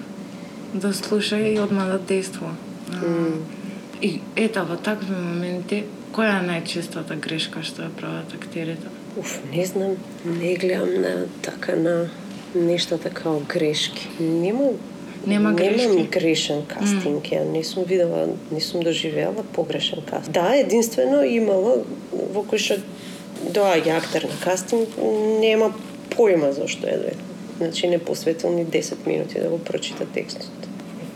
Да 0.74 0.92
слуша 0.92 1.38
и 1.38 1.58
одма 1.60 1.84
да 1.92 1.98
действува. 1.98 2.56
М. 2.92 3.44
И 4.02 4.20
ета 4.36 4.64
во 4.64 4.76
такви 4.76 5.14
моменти, 5.14 5.84
која 6.16 6.40
е 6.40 6.48
најчестата 6.48 7.20
грешка 7.20 7.62
што 7.62 7.84
ја 7.84 7.92
прават 8.00 8.32
актерите? 8.34 8.90
Уф, 9.20 9.38
не 9.52 9.66
знам, 9.66 9.96
не 10.24 10.56
гледам 10.56 11.00
на 11.02 11.14
така 11.42 11.76
на 11.76 12.10
нештата 12.54 13.10
као 13.10 13.40
грешки. 13.48 14.08
Нема 14.20 14.72
Нема 15.26 15.52
грешки? 15.52 15.86
Немам 15.88 16.06
грешен 16.10 16.62
кастинг, 16.68 17.24
ја 17.32 17.44
не 17.44 17.64
сум 17.64 17.84
видела, 17.84 18.28
не 18.50 18.60
сум 18.60 18.82
доживеала 18.82 19.44
погрешен 19.54 20.02
кастинг. 20.02 20.34
Да, 20.34 20.54
единствено 20.54 21.22
имало 21.24 21.84
во 22.12 22.42
кој 22.42 22.58
што 22.58 22.76
доаѓа 23.52 23.96
актер 23.98 24.24
на 24.28 24.36
кастинг, 24.44 24.88
нема 25.40 25.72
појма 26.10 26.50
зашто 26.52 26.86
е 26.86 26.98
дојде. 26.98 27.16
Значи 27.58 27.86
не 27.86 27.98
посветил 27.98 28.50
ни 28.52 28.66
10 28.66 29.06
минути 29.06 29.40
да 29.40 29.48
го 29.48 29.58
прочита 29.58 30.06
текстот. 30.06 30.50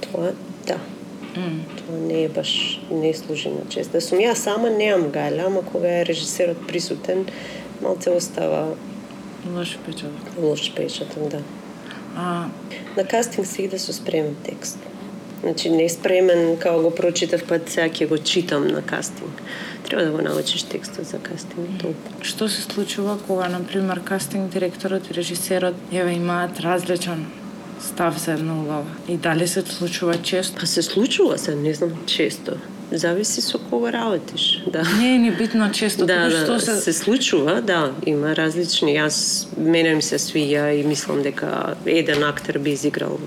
Тоа, 0.01 0.33
да, 0.67 0.79
М. 1.37 1.65
тоа 1.77 1.97
не 1.99 2.25
е 2.25 2.29
баш, 2.29 2.81
не 2.91 3.15
служи 3.15 3.49
на 3.49 3.69
чест. 3.71 3.91
Да 3.93 4.01
сум 4.01 4.19
ја 4.19 4.35
сама, 4.35 4.71
неам 4.71 5.11
гајле, 5.13 5.47
ама 5.47 5.63
кога 5.63 5.89
е 6.01 6.05
режисерот 6.07 6.67
присутен, 6.69 7.27
малце 7.83 8.11
остава 8.11 8.75
Лош 9.55 9.79
печаток. 9.87 10.35
лош 10.39 10.73
печаток, 10.75 11.29
да. 11.29 11.39
А, 12.21 12.49
На 12.97 13.05
кастинг 13.05 13.47
иде 13.59 13.79
со 13.79 13.93
спремен 13.93 14.35
текст. 14.43 14.79
Значи 15.43 15.71
не 15.71 15.89
спремен 15.89 16.57
као 16.57 16.83
го 16.83 16.91
прочитав 16.91 17.45
па 17.47 17.61
сега 17.67 17.87
ќе 17.87 18.09
го 18.09 18.19
читам 18.19 18.67
на 18.67 18.83
кастинг. 18.83 19.43
Треба 19.85 20.05
да 20.05 20.11
го 20.11 20.23
научиш 20.23 20.63
текстот 20.63 21.07
за 21.07 21.19
кастинг 21.19 21.79
толку. 21.79 22.11
што 22.23 22.49
се 22.49 22.63
случува 22.63 23.19
кога, 23.27 23.49
на 23.49 23.63
пример, 23.63 24.03
кастинг 24.05 24.51
директорот 24.51 25.11
и 25.11 25.15
режисерот 25.15 25.75
еве 25.93 26.13
имаат 26.13 26.61
различен 26.61 27.27
став 27.81 28.19
за 28.19 28.33
една 28.33 28.55
улога? 28.55 28.91
И 29.09 29.17
дали 29.17 29.49
се 29.49 29.63
случува 29.63 30.23
често? 30.23 30.59
Па 30.61 30.67
се 30.67 30.83
случува 30.83 31.39
се, 31.39 31.55
не 31.55 31.75
знам, 31.75 32.03
често. 32.07 32.59
Зависи 32.93 33.41
со 33.41 33.59
кого 33.59 33.93
работиш, 33.93 34.63
да. 34.67 34.83
Не 34.99 35.15
е 35.15 35.19
ни 35.19 35.31
битно 35.31 35.71
често, 35.73 36.07
Да, 36.07 36.25
туку 36.25 36.31
да, 36.31 36.45
што 36.45 36.61
се... 36.61 36.67
се... 36.77 36.81
се 36.81 36.93
случува, 36.93 37.61
да, 37.61 37.93
има 38.07 38.37
различни. 38.37 38.95
Јас 38.97 39.47
мене 39.59 39.95
ми 39.95 40.03
се 40.03 40.17
свија 40.19 40.73
и 40.81 40.87
мислам 40.87 41.23
дека 41.23 41.77
еден 41.87 42.25
актер 42.25 42.59
би 42.59 42.73
изиграл 42.73 43.19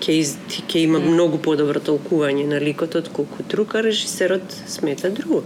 ќе 0.00 0.14
из, 0.16 0.36
ќе 0.48 0.84
има 0.86 0.98
многу 1.02 1.38
подобро 1.38 1.80
толкување 1.80 2.46
на 2.48 2.60
ликот 2.62 2.94
од 2.96 3.10
колку 3.12 3.42
друг, 3.48 3.74
а 3.74 3.82
режисерот 3.82 4.54
смета 4.66 5.10
друго. 5.10 5.42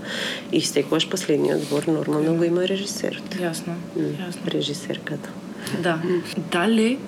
И 0.53 0.61
секогаш 0.61 1.09
последниот 1.11 1.65
збор 1.65 1.89
нормално 1.89 2.37
го 2.37 2.45
има 2.45 2.69
режисерот. 2.69 3.35
Јасно, 3.41 3.75
М, 3.97 4.13
јасно. 4.21 4.47
Режисерката. 4.47 5.29
Да. 5.83 5.99
Дали 6.53 6.99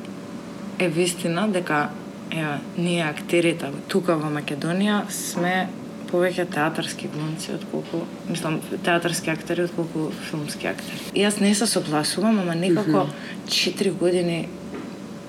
е 0.79 0.89
вистина 0.89 1.49
дека 1.49 1.91
еве 2.33 2.59
ние 2.79 3.03
актерите 3.05 3.71
тука 3.89 4.17
во 4.17 4.29
Македонија 4.33 5.05
сме 5.11 5.69
повеќе 6.11 6.47
театарски 6.53 7.09
глумци 7.15 7.53
отколку, 7.55 8.05
мислам, 8.29 8.61
театарски 8.85 9.31
актери 9.31 9.67
отколку 9.67 10.11
филмски 10.31 10.69
актери. 10.71 11.01
Јас 11.17 11.41
не 11.41 11.55
се 11.55 11.67
согласувам, 11.67 12.39
ама 12.43 12.55
некако 12.55 13.07
4 13.49 13.93
години 13.99 14.49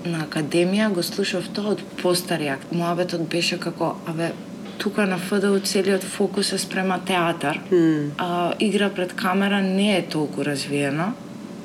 на 0.06 0.26
академија 0.26 0.92
го 0.94 1.04
слушав 1.04 1.50
тоа 1.54 1.76
од 1.76 1.82
постари 2.02 2.48
акт. 2.54 2.72
Моабетот 2.72 3.28
беше 3.30 3.60
како, 3.60 3.96
абе, 4.08 4.32
тука 4.78 5.08
на 5.08 5.18
ФДУ 5.18 5.60
целиот 5.60 6.04
фокус 6.04 6.54
е 6.54 6.58
спрема 6.58 7.00
театар. 7.06 7.60
М. 7.72 8.12
А, 8.18 8.54
игра 8.60 8.90
пред 8.90 9.14
камера 9.14 9.62
не 9.62 9.98
е 9.98 10.06
толку 10.06 10.46
развиена. 10.46 11.14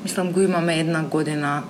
Мислам, 0.03 0.33
го 0.33 0.41
имаме 0.43 0.81
една 0.81 1.03
година 1.03 1.63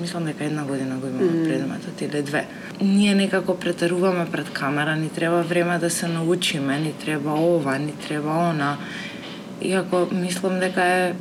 мислам 0.00 0.24
дека 0.24 0.44
една 0.44 0.64
година 0.64 0.96
го 0.96 1.06
имаме 1.06 1.32
mm. 1.32 1.44
предметот 1.44 2.00
или 2.00 2.22
две. 2.22 2.46
Ние 2.80 3.14
некако 3.14 3.58
претеруваме 3.58 4.26
пред 4.32 4.50
камера, 4.50 4.96
ни 4.96 5.08
треба 5.08 5.42
време 5.42 5.78
да 5.78 5.90
се 5.90 6.08
научиме, 6.08 6.78
ни 6.78 6.92
треба 6.92 7.30
ова, 7.30 7.78
ни 7.78 7.92
треба 8.08 8.30
она. 8.30 8.76
Иако 9.62 10.08
мислам 10.12 10.60
дека 10.60 10.84
е 10.84 11.14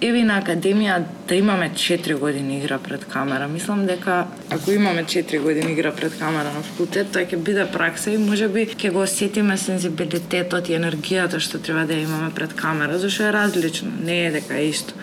еве 0.00 0.22
на 0.24 0.38
академија 0.40 0.98
да 1.28 1.34
имаме 1.34 1.70
4 1.74 2.18
години 2.18 2.58
игра 2.58 2.78
пред 2.78 3.04
камера. 3.04 3.48
Мислам 3.48 3.86
дека 3.86 4.26
ако 4.50 4.70
имаме 4.72 5.04
4 5.04 5.40
години 5.40 5.72
игра 5.72 5.92
пред 5.92 6.18
камера 6.18 6.52
на 6.54 6.62
факултет, 6.62 7.12
тоа 7.12 7.24
ќе 7.24 7.36
биде 7.36 7.66
пракса 7.72 8.14
и 8.14 8.18
можеби 8.18 8.66
ќе 8.66 8.92
го 8.92 9.04
осетиме 9.04 9.58
сензибилитетот 9.58 10.68
и 10.68 10.78
енергијата 10.78 11.40
што 11.40 11.58
треба 11.58 11.86
да 11.88 11.94
ја 11.94 12.06
имаме 12.08 12.30
пред 12.34 12.54
камера, 12.54 12.98
зашто 12.98 13.28
е 13.28 13.32
различно, 13.32 13.92
не 14.04 14.26
е 14.26 14.30
дека 14.30 14.56
е 14.60 14.68
исто. 14.68 14.94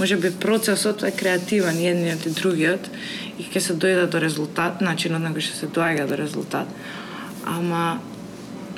Може 0.00 0.16
би 0.16 0.30
процесот 0.30 1.02
е 1.02 1.10
креативен 1.10 1.78
едниот 1.78 2.26
и 2.26 2.30
другиот 2.30 2.86
и 3.38 3.46
ќе 3.46 3.58
се 3.58 3.74
дојде 3.74 4.06
до 4.06 4.20
резултат, 4.22 4.80
начинот 4.80 5.22
на 5.22 5.32
кој 5.34 5.42
што 5.42 5.56
се 5.58 5.66
доаѓа 5.74 6.06
до 6.06 6.18
резултат. 6.18 6.70
Ама 7.46 7.98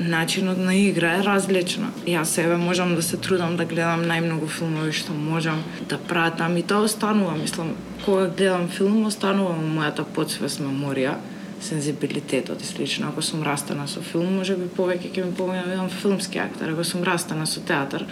начинот 0.00 0.58
на 0.58 0.74
игра 0.74 1.18
е 1.18 1.24
различно. 1.24 1.90
Јас 2.06 2.24
себе 2.24 2.56
можам 2.56 2.94
да 2.94 3.02
се 3.02 3.16
трудам 3.16 3.56
да 3.56 3.64
гледам 3.68 4.06
најмногу 4.08 4.48
филмови 4.48 4.92
што 4.96 5.12
можам 5.12 5.60
да 5.88 5.98
пратам 5.98 6.56
и 6.56 6.62
тоа 6.62 6.88
останува, 6.88 7.36
мислам, 7.36 7.74
кога 8.04 8.26
гледам 8.26 8.68
филм 8.68 9.04
останува 9.04 9.52
во 9.58 9.66
мојата 9.76 10.04
подсвест 10.04 10.60
меморија 10.64 11.18
сензибилитетот 11.60 12.62
и 12.62 12.66
слично. 12.66 13.08
Ако 13.08 13.22
сум 13.22 13.42
растена 13.42 13.88
со 13.88 14.00
филм, 14.00 14.38
може 14.40 14.56
би 14.56 14.68
повеќе 14.76 15.12
ќе 15.12 15.24
ми 15.24 15.34
поминам 15.36 15.68
да 15.68 15.88
филмски 15.88 16.38
актер. 16.38 16.72
Ако 16.72 16.84
сум 16.84 17.04
растена 17.04 17.46
со 17.46 17.60
театар, 17.60 18.06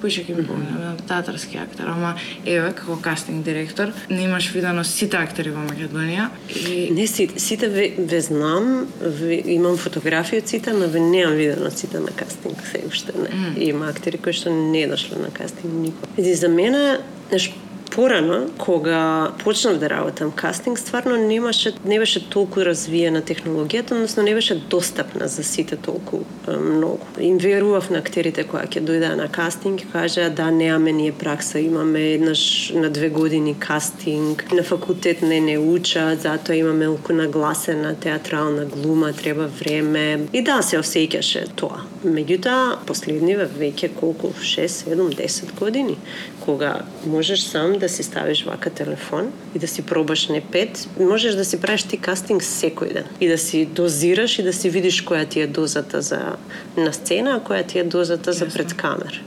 поише 0.00 0.24
ќе 0.24 0.36
ми 0.36 0.42
да 0.42 0.54
бидам 0.54 0.96
театарски 1.08 1.58
актер. 1.62 1.88
Ама 1.90 2.14
еве 2.44 2.72
како 2.76 2.96
кастинг 3.02 3.44
директор, 3.44 3.92
не 4.10 4.24
имаш 4.24 4.50
видено 4.54 4.84
сите 4.84 5.18
актери 5.20 5.52
во 5.54 5.64
Македонија 5.66 6.28
и 6.66 6.90
Не 6.90 7.06
сите, 7.06 7.38
сите 7.40 7.68
ве, 7.68 7.92
ве 7.98 8.20
знам, 8.20 8.86
ве, 9.00 9.40
имам 9.54 9.76
фотографии 9.76 10.40
од 10.40 10.48
сите, 10.48 10.72
но 10.72 10.88
ве 10.88 11.00
неам 11.00 11.36
видено 11.38 11.70
сите 11.70 12.00
на 12.00 12.12
кастинг 12.16 12.62
се 12.66 12.84
уште 12.86 13.12
не. 13.18 13.54
И 13.56 13.70
има 13.70 13.88
актери 13.88 14.18
кои 14.18 14.32
што 14.32 14.50
не 14.50 14.86
дошле 14.88 15.20
на 15.20 15.30
кастинг 15.30 15.72
никој. 15.86 16.34
За 16.34 16.48
мене, 16.48 17.00
знаеш, 17.28 17.52
порано, 18.00 18.46
кога 18.58 19.30
почнав 19.44 19.78
да 19.78 19.90
работам 19.90 20.30
кастинг, 20.32 20.78
стварно 20.78 21.16
немаше, 21.16 21.72
не 21.84 21.98
беше 21.98 22.28
толку 22.30 22.64
развиена 22.64 23.20
технологијата, 23.20 23.92
односно 23.92 24.22
не 24.22 24.32
беше 24.34 24.54
достапна 24.54 25.28
за 25.28 25.42
сите 25.44 25.76
толку 25.76 26.22
е, 26.48 26.56
многу. 26.56 27.04
Им 27.20 27.38
верував 27.38 27.90
на 27.90 28.00
актерите 28.00 28.46
кои 28.48 28.64
ќе 28.64 28.80
дојдеа 28.80 29.18
на 29.20 29.28
кастинг 29.28 29.82
и 29.84 29.90
кажаа 29.92 30.30
да 30.30 30.48
неаме 30.50 30.92
ние 30.92 31.12
пракса, 31.12 31.60
имаме 31.60 32.00
еднаш 32.14 32.72
на 32.74 32.88
две 32.90 33.08
години 33.08 33.54
кастинг, 33.58 34.46
на 34.52 34.62
факултет 34.62 35.20
не 35.22 35.40
не 35.40 35.58
учат, 35.58 36.22
затоа 36.22 36.56
имаме 36.56 36.86
толку 36.86 37.12
нагласена 37.12 37.94
театрална 38.00 38.64
глума, 38.64 39.12
треба 39.12 39.46
време. 39.46 40.20
И 40.32 40.40
да, 40.42 40.62
се 40.62 40.80
осеќаше 40.80 41.52
тоа. 41.52 41.84
Меѓутоа, 42.00 42.80
последниве 42.88 43.44
веќе 43.44 43.92
колку 44.00 44.32
6, 44.40 44.88
7, 44.88 45.12
10 45.20 45.54
години, 45.60 45.98
кога 46.40 46.80
можеш 47.06 47.40
сам 47.40 47.78
да 47.78 47.88
си 47.88 48.02
ставиш 48.02 48.44
вака 48.44 48.70
телефон 48.70 49.32
и 49.54 49.58
да 49.58 49.68
си 49.68 49.82
пробаш 49.82 50.28
не 50.28 50.40
пет, 50.40 50.88
можеш 51.00 51.34
да 51.34 51.44
си 51.44 51.60
правиш 51.60 51.82
ти 51.82 51.96
кастинг 51.96 52.42
секој 52.42 52.92
ден 52.92 53.04
и 53.20 53.28
да 53.28 53.38
си 53.38 53.66
дозираш 53.66 54.38
и 54.38 54.42
да 54.42 54.52
си 54.52 54.70
видиш 54.70 55.02
која 55.04 55.28
ти 55.28 55.40
е 55.40 55.46
дозата 55.46 56.02
за 56.02 56.36
на 56.76 56.92
сцена, 56.92 57.36
а 57.36 57.44
која 57.44 57.66
ти 57.66 57.78
е 57.78 57.84
дозата 57.84 58.32
за 58.32 58.48
пред 58.48 58.74
камера. 58.74 59.20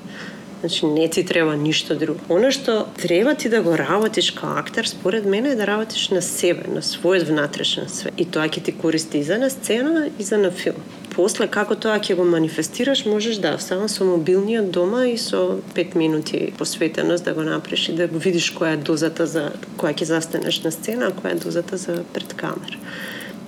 Значи 0.64 0.86
не 0.86 1.10
ти 1.10 1.26
треба 1.26 1.56
ништо 1.56 1.96
друго. 1.96 2.20
Оно 2.30 2.52
што 2.52 2.86
треба 2.96 3.36
ти 3.36 3.50
да 3.50 3.62
го 3.62 3.78
работиш 3.78 4.32
као 4.32 4.56
актер, 4.58 4.86
според 4.86 5.26
мене 5.26 5.50
е 5.50 5.56
да 5.56 5.68
работиш 5.68 6.10
на 6.10 6.22
себе, 6.22 6.64
на 6.72 6.82
својот 6.82 7.28
внатрешен 7.28 7.90
свет. 7.92 8.14
И 8.18 8.24
тоа 8.26 8.48
ќе 8.48 8.64
ти 8.64 8.72
користи 8.72 9.20
и 9.20 9.24
за 9.28 9.38
на 9.38 9.50
сцена 9.50 10.08
и 10.20 10.24
за 10.24 10.38
на 10.38 10.52
филм. 10.52 10.80
После 11.14 11.46
како 11.46 11.76
тоа 11.78 12.00
ќе 12.02 12.16
го 12.18 12.24
манифестираш, 12.26 13.04
можеш 13.06 13.38
да 13.42 13.58
само 13.62 13.86
со 13.92 14.06
мобилниот 14.08 14.72
дома 14.74 15.04
и 15.06 15.18
со 15.18 15.60
5 15.76 15.96
минути 15.96 16.54
посветеност 16.58 17.26
да 17.26 17.34
го 17.34 17.44
направиш 17.46 17.90
и 17.90 17.96
да 17.96 18.08
го 18.08 18.18
видиш 18.18 18.50
која 18.56 18.74
е 18.74 18.82
дозата 18.82 19.28
за 19.30 19.52
која 19.78 19.94
ќе 19.94 20.10
застанеш 20.10 20.64
на 20.64 20.72
сцена, 20.72 21.12
а 21.12 21.14
која 21.14 21.36
е 21.36 21.44
дозата 21.46 21.78
за 21.78 22.02
пред 22.14 22.34
камера. 22.34 22.82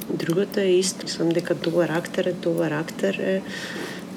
Другото 0.09 0.59
е 0.59 0.77
исто. 0.77 1.09
Мислам 1.09 1.29
дека 1.29 1.55
добар 1.55 1.89
актер 1.89 2.25
е 2.25 2.33
добар 2.33 2.71
актер 2.71 3.17
е 3.19 3.41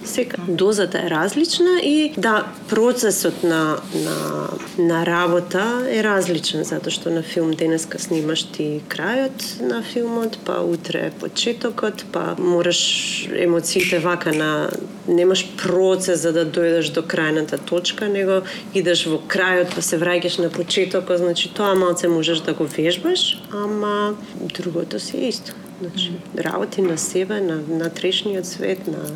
Сека, 0.04 0.40
дозата 0.48 0.98
е 0.98 1.10
различна 1.10 1.80
и 1.82 2.12
да, 2.16 2.46
процесот 2.68 3.42
на, 3.42 3.76
на, 3.94 4.48
на 4.78 5.06
работа 5.06 5.86
е 5.90 6.02
различен, 6.02 6.64
затоа 6.64 6.92
што 6.94 7.10
на 7.10 7.22
филм 7.22 7.50
денеска 7.52 7.98
снимаш 7.98 8.46
ти 8.54 8.80
крајот 8.88 9.60
на 9.60 9.82
филмот, 9.82 10.38
па 10.46 10.60
утре 10.62 11.10
почетокот, 11.20 12.04
па 12.12 12.36
мораш 12.38 13.28
емоциите 13.34 13.98
вака 13.98 14.32
на 14.32 14.70
немаш 15.08 15.44
процес 15.56 16.22
за 16.22 16.32
да 16.32 16.46
дојдеш 16.46 16.92
до 16.94 17.02
крајната 17.02 17.58
точка, 17.58 18.08
него 18.08 18.42
идеш 18.74 19.06
во 19.10 19.18
крајот 19.18 19.74
па 19.74 19.82
се 19.82 19.98
враќаш 19.98 20.38
на 20.42 20.50
почетокот, 20.50 21.18
значи 21.18 21.50
тоа 21.54 21.74
малце 21.74 22.08
можеш 22.08 22.40
да 22.46 22.54
го 22.54 22.64
вежбаш, 22.64 23.42
ама 23.52 24.14
другото 24.54 25.00
си 25.00 25.16
е 25.16 25.28
исто. 25.28 25.52
Значи, 25.80 26.12
работи 26.38 26.82
на 26.82 26.98
себе, 26.98 27.40
на, 27.40 27.60
на 27.68 27.90
трешниот 27.90 28.46
свет, 28.46 28.86
на 28.86 29.14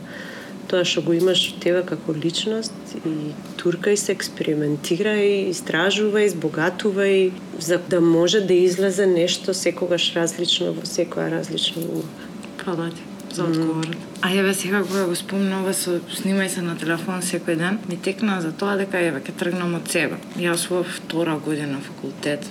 тоа 0.69 0.85
што 0.85 1.03
го 1.03 1.13
имаш 1.17 1.55
тебе 1.61 1.83
како 1.87 2.15
личност 2.17 2.73
и 3.05 3.33
туркај 3.61 3.97
се, 3.97 4.15
експериментирај, 4.17 5.53
истражувај, 5.53 6.33
збогатувај, 6.35 7.31
за 7.59 7.81
да 7.89 8.01
може 8.01 8.41
да 8.41 8.55
излезе 8.55 9.07
нешто 9.07 9.55
секогаш 9.55 10.13
различно 10.17 10.73
во 10.77 10.87
секоја 10.89 11.31
различна 11.39 11.83
улога. 11.83 12.29
Фала 12.65 12.91
ти 12.91 13.03
за 13.35 13.45
одговорот. 13.45 13.97
А 14.23 14.31
еве 14.31 14.55
сега 14.55 14.83
кога 14.83 15.07
го 15.07 15.17
спомнува 15.17 15.73
со 15.75 15.99
снимај 16.13 16.49
се 16.49 16.63
на 16.63 16.77
телефон 16.77 17.23
секој 17.23 17.57
ден, 17.57 17.79
ми 17.89 17.97
текна 17.97 18.41
за 18.41 18.53
тоа 18.53 18.77
дека 18.77 19.01
еве 19.01 19.21
ќе 19.21 19.33
тргнам 19.39 19.75
од 19.75 19.89
себе. 19.89 20.21
Јас 20.39 20.69
во 20.71 20.85
втора 20.85 21.39
година 21.39 21.81
факултет, 21.81 22.47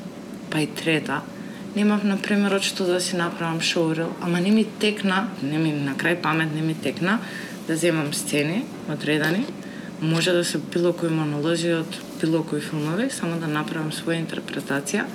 па 0.50 0.62
и 0.62 0.68
трета, 0.68 1.22
немав 1.76 2.04
на 2.04 2.18
примерот 2.18 2.64
што 2.64 2.86
да 2.86 3.00
си 3.00 3.16
направам 3.16 3.62
шоурил, 3.62 4.12
ама 4.22 4.42
не 4.42 4.52
ми 4.52 4.66
текна, 4.66 5.30
не 5.42 5.58
ми 5.58 5.72
на 5.72 5.96
крај 5.96 6.22
памет 6.22 6.54
не 6.56 6.62
ми 6.62 6.76
текна 6.76 7.20
да 7.68 7.76
земам 7.76 8.14
сцени 8.14 8.66
одредени, 8.90 9.46
може 10.02 10.32
да 10.32 10.46
се 10.46 10.58
било 10.58 10.94
кои 10.94 11.10
монолози 11.10 11.74
од 11.74 11.98
било 12.22 12.44
кои 12.44 12.62
филмови, 12.62 13.10
само 13.10 13.38
да 13.42 13.48
направам 13.48 13.92
своја 13.94 14.22
интерпретација, 14.22 15.06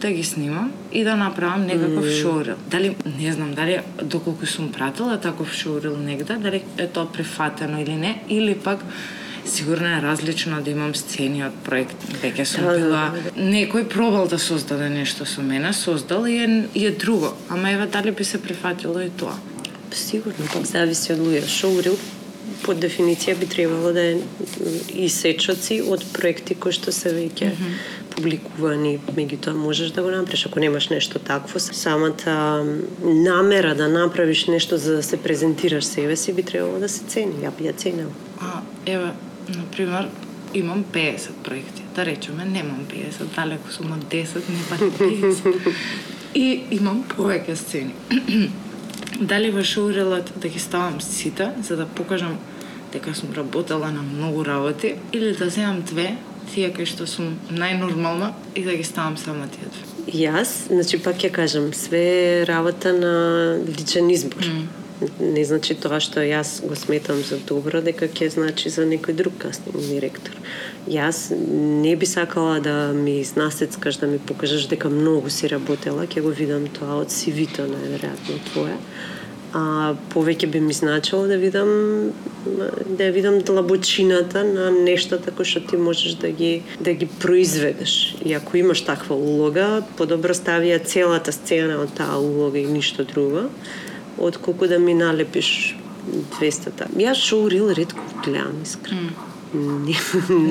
да 0.00 0.10
ги 0.10 0.22
снимам 0.24 0.72
и 0.92 1.04
да 1.04 1.16
направам 1.16 1.66
некаков 1.66 2.04
Мм. 2.04 2.12
шоурил. 2.22 2.54
Дали, 2.70 2.96
не 3.18 3.32
знам, 3.32 3.54
дали 3.54 3.80
доколку 4.02 4.46
сум 4.46 4.72
пратила 4.72 5.20
таков 5.20 5.52
шоурил 5.52 5.96
негде, 5.96 6.34
дали 6.34 6.62
е 6.78 6.86
тоа 6.86 7.12
прифатено 7.12 7.80
или 7.80 7.96
не, 7.96 8.22
или 8.28 8.54
пак 8.54 8.84
сигурно 9.44 9.86
е 9.86 10.02
различно 10.02 10.62
да 10.62 10.70
имам 10.70 10.94
сцени 10.94 11.42
од 11.46 11.54
проект. 11.64 11.96
Веќе 12.22 12.44
сум 12.44 12.64
Да, 12.64 12.72
да, 12.72 12.78
била... 12.78 13.04
да, 13.14 13.42
Некој 13.42 13.88
пробал 13.88 14.28
да 14.28 14.38
создаде 14.38 14.88
нешто 14.88 15.26
со 15.26 15.42
мене, 15.42 15.72
создал 15.72 16.26
и 16.26 16.38
е, 16.38 16.68
и 16.74 16.86
е 16.86 16.90
друго. 16.90 17.32
Ама 17.48 17.70
еве 17.70 17.86
дали 17.86 18.10
би 18.10 18.24
се 18.24 18.42
прифатило 18.42 19.00
и 19.00 19.10
тоа. 19.10 19.34
Сигурно, 19.92 20.46
пак 20.52 20.66
зависи 20.66 21.12
од 21.12 21.20
луѓе. 21.20 21.46
Шоурил 21.48 21.98
по 22.64 22.74
дефиниција 22.74 23.36
би 23.38 23.46
требало 23.46 23.92
да 23.92 24.02
е 24.02 24.16
исечоци 25.06 25.80
од 25.82 26.04
проекти 26.12 26.56
кои 26.58 26.74
што 26.74 26.92
се 26.92 27.12
веќе 27.14 27.52
публикувани, 28.14 28.96
меѓутоа 29.14 29.54
можеш 29.56 29.92
да 29.96 30.02
го 30.02 30.10
направиш 30.10 30.46
ако 30.46 30.60
немаш 30.60 30.88
нешто 30.90 31.18
такво. 31.18 31.60
Самата 31.60 32.64
намера 33.04 33.74
да 33.78 33.88
направиш 33.88 34.46
нешто 34.46 34.78
за 34.78 34.96
да 34.96 35.02
се 35.02 35.16
презентираш 35.22 35.84
себе 35.84 36.16
си 36.16 36.32
би 36.32 36.42
требало 36.42 36.78
да 36.78 36.88
се 36.88 37.04
цени. 37.04 37.44
Ја 37.44 37.54
би 37.58 37.68
ја 37.68 37.76
ценела. 37.76 38.12
А, 38.40 38.60
еве, 38.86 39.12
на 39.54 39.64
пример, 39.76 40.08
имам 40.54 40.84
50 40.84 41.30
проекти. 41.44 41.82
Да 41.96 42.06
речеме, 42.06 42.44
немам 42.44 42.86
50, 42.90 43.34
далеку 43.36 43.72
сум 43.72 43.92
од 43.92 44.04
10, 44.10 44.48
не 44.48 44.62
пати 44.70 44.90
50. 44.98 45.74
И 46.34 46.62
имам 46.70 47.04
повеќе 47.16 47.54
сцени. 47.54 47.94
Дали 49.20 49.50
во 49.50 49.64
шоурелот 49.64 50.32
да 50.36 50.48
ги 50.48 50.58
ставам 50.58 51.00
сите, 51.00 51.52
за 51.62 51.76
да 51.76 51.86
покажам 51.86 52.38
дека 52.92 53.14
сум 53.14 53.32
работела 53.36 53.88
на 53.90 54.02
многу 54.02 54.44
работи, 54.44 54.94
или 55.12 55.32
да 55.32 55.50
земам 55.50 55.82
две, 55.82 56.16
тие 56.54 56.72
кои 56.72 56.86
што 56.88 57.06
сум 57.06 57.36
најнормална, 57.50 58.32
и 58.54 58.64
да 58.64 58.76
ги 58.76 58.84
ставам 58.84 59.16
само 59.16 59.48
тие 59.48 59.68
две. 59.68 59.84
Јас, 60.08 60.68
значи 60.72 60.98
пак 61.02 61.20
ќе 61.20 61.30
кажам, 61.30 61.72
све 61.74 62.44
работа 62.48 62.92
на 62.92 63.58
личен 63.66 64.08
избор. 64.10 64.44
Не 65.20 65.44
значи 65.46 65.76
тоа 65.78 66.00
што 66.02 66.24
јас 66.26 66.58
го 66.66 66.74
сметам 66.74 67.20
за 67.22 67.36
добро, 67.46 67.78
дека 67.86 68.08
ќе 68.10 68.32
значи 68.34 68.70
за 68.74 68.82
некој 68.82 69.14
друг 69.14 69.36
кастинг 69.38 69.78
директор. 69.78 70.34
Јас 70.90 71.30
не 71.38 71.94
би 71.96 72.06
сакала 72.06 72.58
да 72.60 72.90
ми 72.94 73.20
изнасецкаш, 73.20 74.00
да 74.02 74.08
ми 74.10 74.18
покажеш 74.18 74.66
дека 74.66 74.90
многу 74.90 75.30
си 75.30 75.46
работела, 75.48 76.06
ќе 76.06 76.24
го 76.26 76.34
видам 76.34 76.66
тоа 76.74 76.98
од 77.04 77.14
CV-то 77.14 77.68
најверојатно 77.70 78.42
твое. 78.50 78.74
А 79.54 79.94
повеќе 80.12 80.50
би 80.50 80.60
ми 80.60 80.74
значило 80.74 81.28
да 81.30 81.38
видам 81.38 81.70
да 82.44 83.06
ја 83.06 83.12
видам 83.14 83.38
длабочината 83.38 84.42
на 84.44 84.70
нештата 84.74 85.30
кои 85.30 85.46
што 85.46 85.62
ти 85.62 85.78
можеш 85.78 86.18
да 86.18 86.28
ги 86.34 86.64
да 86.80 86.92
ги 86.92 87.06
произведеш. 87.06 88.16
И 88.24 88.34
ако 88.34 88.56
имаш 88.56 88.82
таква 88.82 89.14
улога, 89.14 89.84
подобро 89.96 90.34
стави 90.34 90.74
ја 90.74 90.82
целата 90.84 91.32
сцена 91.32 91.78
од 91.86 91.94
таа 91.94 92.18
улога 92.18 92.58
и 92.58 92.66
ништо 92.66 93.06
друго, 93.06 93.46
отколку 94.18 94.66
да 94.66 94.78
ми 94.78 94.94
налепиш 94.94 95.76
200 96.40 96.88
Јас 96.96 97.14
шоурил 97.14 97.70
ретко 97.70 98.00
гледам 98.24 98.62
искрено. 98.62 99.10
Не, 99.54 99.96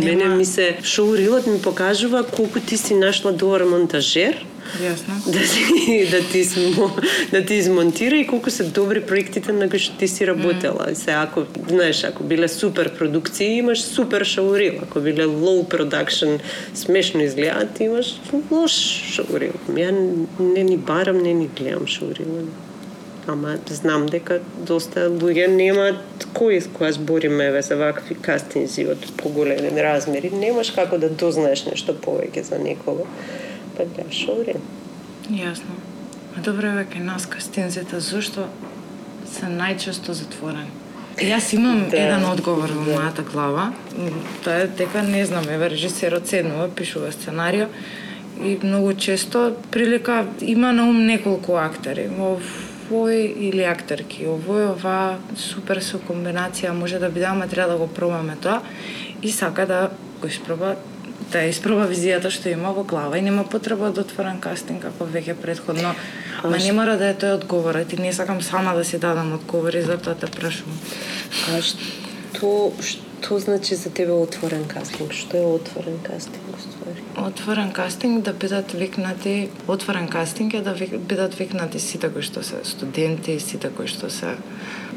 мене 0.06 0.26
ми 0.26 0.46
се 0.46 0.78
шоурилот 0.84 1.48
ми 1.48 1.62
покажува 1.62 2.24
колку 2.24 2.60
ти 2.60 2.78
си 2.78 2.96
нашла 2.96 3.32
добар 3.32 3.64
монтажер. 3.64 4.46
Јасно. 4.82 5.32
Да 5.32 5.40
ти, 5.40 6.08
да 6.12 6.22
ти, 6.32 6.44
смо, 6.46 6.90
да 7.32 7.46
ти 7.46 7.56
измонтира 7.56 8.18
и 8.18 8.28
колку 8.28 8.50
се 8.52 8.64
добри 8.64 9.02
проектите 9.02 9.54
на 9.54 9.70
кои 9.70 9.80
што 9.80 9.98
ти 9.98 10.08
си 10.08 10.28
работела. 10.28 10.90
Mm. 10.92 10.94
Се 10.94 11.12
ако, 11.12 11.46
знаеш, 11.70 12.04
ако 12.04 12.24
биле 12.24 12.48
супер 12.48 12.92
продукции, 12.98 13.58
имаш 13.58 13.82
супер 13.82 14.26
шоурил. 14.26 14.82
Ако 14.84 15.00
биле 15.00 15.26
low 15.26 15.64
production, 15.72 16.40
смешно 16.74 17.22
изгледаат, 17.24 17.74
ти 17.78 17.84
имаш 17.84 18.20
лош 18.52 18.72
шоурил. 19.16 19.56
Ја 19.72 19.92
не 20.40 20.64
ни 20.64 20.78
барам, 20.78 21.24
не 21.24 21.34
ни 21.34 21.48
гледам 21.48 21.88
шоурил. 21.88 22.50
Ама 23.28 23.58
знам 23.68 24.06
дека 24.08 24.40
доста 24.64 25.10
луѓе 25.12 25.50
немаат 25.52 26.28
кој 26.38 26.62
кога 26.72 26.94
збориме 26.96 27.50
еве 27.52 27.62
за 27.62 27.76
вакви 27.76 28.16
кастинзи 28.16 28.86
од 28.94 29.04
поголеми 29.20 29.84
размери, 29.84 30.32
немаш 30.32 30.72
како 30.72 30.98
да 30.98 31.10
дознаеш 31.10 31.66
нешто 31.68 31.92
повеќе 31.92 32.46
за 32.48 32.60
некого. 32.62 33.04
Па 33.76 33.84
да, 33.84 34.08
шоури. 34.16 34.56
Јасно. 35.28 35.76
А 36.38 36.42
добре, 36.46 36.72
еве 36.72 36.88
кај 36.88 37.04
нас 37.04 37.28
кастинзите 37.28 38.00
зошто 38.00 38.48
се 39.28 39.52
најчесто 39.52 40.16
затворени? 40.16 40.72
Јас 41.18 41.50
имам 41.58 41.88
да, 41.90 41.98
еден 41.98 42.26
одговор 42.30 42.72
во 42.72 42.84
да. 42.86 42.96
мојата 42.96 43.24
глава. 43.28 43.72
Тоа 44.46 44.64
е 44.64 44.68
дека 44.78 45.02
не 45.04 45.26
знам, 45.26 45.50
еве 45.50 45.72
режисерот 45.74 46.30
седнува, 46.30 46.70
пишува 46.70 47.12
сценарио 47.12 47.68
и 48.44 48.58
многу 48.64 48.94
често 48.94 49.56
прилика 49.72 50.26
има 50.42 50.72
на 50.74 50.88
ум 50.90 51.06
неколку 51.08 51.58
актери. 51.58 52.08
Во 52.08 52.38
овој 52.88 53.50
или 53.50 53.64
актерки, 53.68 54.26
овој, 54.26 54.72
ова, 54.74 55.20
супер 55.36 55.82
со 55.84 56.00
комбинација, 56.00 56.74
може 56.74 57.00
да 57.00 57.10
биде, 57.10 57.26
ама 57.26 57.48
треба 57.48 57.74
да 57.74 57.78
го 57.78 57.88
пробаме 57.88 58.38
тоа. 58.42 58.62
И 59.22 59.32
сака 59.32 59.66
да 59.66 59.90
го 60.22 60.28
испроба 60.28 60.76
да 61.32 61.42
испроба 61.44 61.88
визијата 61.90 62.30
што 62.32 62.48
има 62.50 62.72
во 62.72 62.84
глава 62.88 63.18
и 63.18 63.22
нема 63.22 63.44
потреба 63.44 63.90
да 63.92 64.02
отворам 64.06 64.40
кастинг 64.40 64.86
како 64.86 65.04
веќе 65.04 65.36
предходно. 65.36 65.94
Ама 66.44 66.58
не 66.58 66.72
мора 66.72 66.96
да 66.98 67.10
е 67.10 67.18
тој 67.18 67.36
одговорот 67.42 67.94
и 67.94 68.00
не 68.02 68.14
сакам 68.14 68.42
сама 68.42 68.76
да 68.78 68.86
си 68.86 68.98
дадам 68.98 69.34
одговори, 69.34 69.82
затоа 69.82 70.16
те 70.16 70.28
прашувам. 70.32 70.78
А 71.52 71.60
што, 71.62 72.72
што 72.80 73.07
значи 73.40 73.76
за 73.76 73.90
тебе 73.90 74.12
отворен 74.12 74.66
кастинг? 74.68 75.14
Што 75.14 75.38
е 75.38 75.46
отворен 75.46 76.00
кастинг? 76.04 76.44
Отворен 77.18 77.72
кастинг 77.72 78.24
да 78.24 78.34
бидат 78.34 78.72
викнати, 78.72 79.50
отворен 79.68 80.08
кастинг 80.08 80.54
е 80.54 80.62
да 80.62 80.76
бидат 80.98 81.36
викнати 81.36 81.80
сите 81.80 82.10
кои 82.10 82.22
што 82.22 82.44
се 82.44 82.62
студенти, 82.64 83.40
сите 83.40 83.70
кои 83.70 83.88
што 83.88 84.10
се 84.10 84.38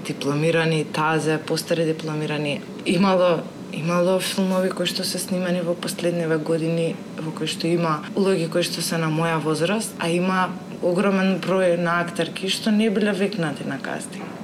дипломирани, 0.07 0.85
тазе, 0.85 1.39
постари 1.39 1.85
дипломирани. 1.85 2.61
Имало 2.87 3.43
имало 3.73 4.19
филмови 4.21 4.71
кои 4.71 4.87
што 4.87 5.05
се 5.05 5.19
снимани 5.19 5.63
во 5.63 5.75
последниве 5.75 6.39
години 6.39 6.95
во 7.19 7.31
кои 7.31 7.47
што 7.47 7.67
има 7.71 8.01
улоги 8.17 8.49
кои 8.51 8.63
што 8.67 8.83
се 8.83 8.99
на 8.99 9.11
моја 9.11 9.39
возраст, 9.43 9.95
а 9.99 10.11
има 10.11 10.51
огромен 10.83 11.39
број 11.41 11.77
на 11.79 12.01
актерки 12.01 12.51
што 12.51 12.71
не 12.71 12.91
биле 12.91 13.13
викнати 13.13 13.67
на 13.67 13.79
кастинг. 13.79 14.40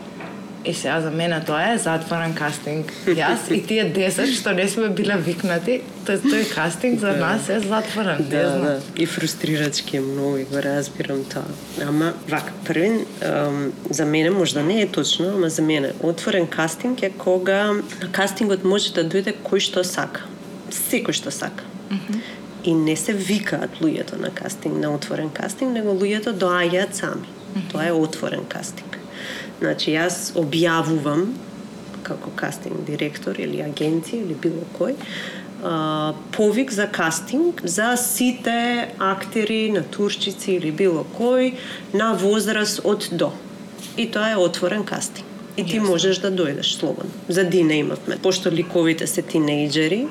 И 0.66 0.74
сега 0.74 1.00
за 1.00 1.10
мене 1.10 1.40
тоа 1.46 1.74
е 1.74 1.78
затворен 1.78 2.32
кастинг. 2.34 2.90
Јас 3.06 3.46
и 3.54 3.60
тие 3.62 3.84
10 3.86 4.32
што 4.34 4.50
не 4.50 4.66
сме 4.66 4.88
биле 4.90 5.14
викнати, 5.22 5.78
тој, 6.06 6.18
тој 6.26 6.42
кастинг 6.50 6.98
за 6.98 7.12
да. 7.14 7.20
нас 7.22 7.48
е 7.48 7.60
затворен. 7.62 8.26
Да, 8.30 8.42
да. 8.58 8.72
И 8.96 9.06
фрустрирачки 9.06 9.96
е 9.96 10.00
многу, 10.00 10.42
го 10.50 10.62
разбирам 10.62 11.22
тоа. 11.30 11.46
Ама, 11.86 12.12
вака, 12.28 12.50
првин, 12.66 13.06
um, 13.22 13.70
за 13.90 14.04
мене 14.04 14.30
можда 14.30 14.62
не 14.62 14.80
е 14.82 14.88
точно, 14.88 15.28
ама 15.36 15.50
за 15.50 15.62
мене 15.62 15.92
отворен 16.02 16.46
кастинг 16.46 17.02
е 17.02 17.10
кога 17.10 17.72
на 18.02 18.10
кастингот 18.12 18.64
може 18.64 18.90
да 18.92 19.06
дојде 19.06 19.38
кој 19.46 19.62
што 19.62 19.86
сака. 19.86 20.26
Секој 20.70 21.14
што 21.14 21.30
сака. 21.30 21.62
Mm 21.90 21.98
-hmm. 21.98 22.20
И 22.64 22.74
не 22.74 22.96
се 22.96 23.12
викаат 23.12 23.70
луѓето 23.80 24.18
на 24.18 24.30
кастинг, 24.30 24.74
на 24.82 24.94
отворен 24.94 25.30
кастинг, 25.30 25.72
него 25.72 25.94
луѓето 25.94 26.34
доаѓаат 26.34 26.92
сами. 26.92 27.22
Mm 27.22 27.60
-hmm. 27.60 27.72
Тоа 27.72 27.86
е 27.86 27.92
отворен 27.92 28.44
кастинг. 28.48 28.95
Значи, 29.60 29.94
јас 29.96 30.34
објавувам 30.36 31.30
како 32.06 32.30
кастинг 32.38 32.84
директор 32.86 33.38
или 33.40 33.62
агенција 33.64 34.22
или 34.22 34.36
било 34.42 34.66
кој, 34.76 34.94
повик 36.36 36.72
за 36.72 36.86
кастинг 36.92 37.62
за 37.64 37.94
сите 37.96 38.88
актери, 38.98 39.70
натурчици 39.72 40.58
или 40.58 40.70
било 40.70 41.06
кој 41.16 41.54
на 41.94 42.12
возраст 42.14 42.84
од 42.84 43.08
до. 43.12 43.32
И 43.96 44.06
тоа 44.12 44.34
е 44.34 44.36
отворен 44.36 44.84
кастинг. 44.84 45.24
И 45.56 45.64
ти 45.64 45.80
yes. 45.80 45.86
можеш 45.88 46.18
да 46.20 46.28
дојдеш 46.28 46.76
слободно. 46.76 47.10
За 47.28 47.44
Дина 47.44 47.74
имавме. 47.74 48.18
Пошто 48.22 48.52
ликовите 48.52 49.06
се 49.08 49.22
тинејџери, 49.24 50.04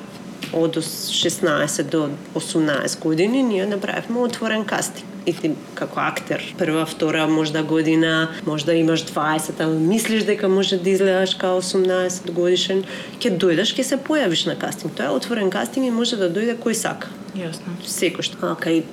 од 0.54 0.78
16 0.82 1.84
до 1.94 2.10
18 2.34 3.00
години, 3.00 3.44
ние 3.44 3.66
направивме 3.66 4.26
отворен 4.26 4.66
кастинг 4.66 5.15
и 5.26 5.34
ти 5.34 5.52
како 5.76 6.00
актер 6.00 6.44
прва, 6.58 6.86
втора, 6.86 7.28
можда 7.28 7.64
година, 7.64 8.30
можда 8.46 8.74
имаш 8.74 9.06
20, 9.06 9.60
а 9.60 9.68
мислиш 9.68 10.24
дека 10.24 10.50
може 10.50 10.78
да 10.78 10.90
изгледаш 10.90 11.36
као 11.36 11.62
18 11.62 12.32
годишен, 12.32 12.84
ќе 13.20 13.36
дојдеш, 13.38 13.74
ќе 13.76 13.84
се 13.84 13.98
појавиш 13.98 14.46
на 14.46 14.56
кастинг. 14.60 14.96
Тоа 14.96 15.10
е 15.12 15.18
отворен 15.18 15.50
кастинг 15.50 15.88
и 15.88 15.94
може 15.94 16.20
да 16.22 16.30
дојде 16.30 16.58
кој 16.62 16.78
сака. 16.78 17.12
Јасно. 17.36 17.74
Секој 17.84 18.24
што. 18.24 18.40
А, 18.42 18.56
кај 18.56 18.84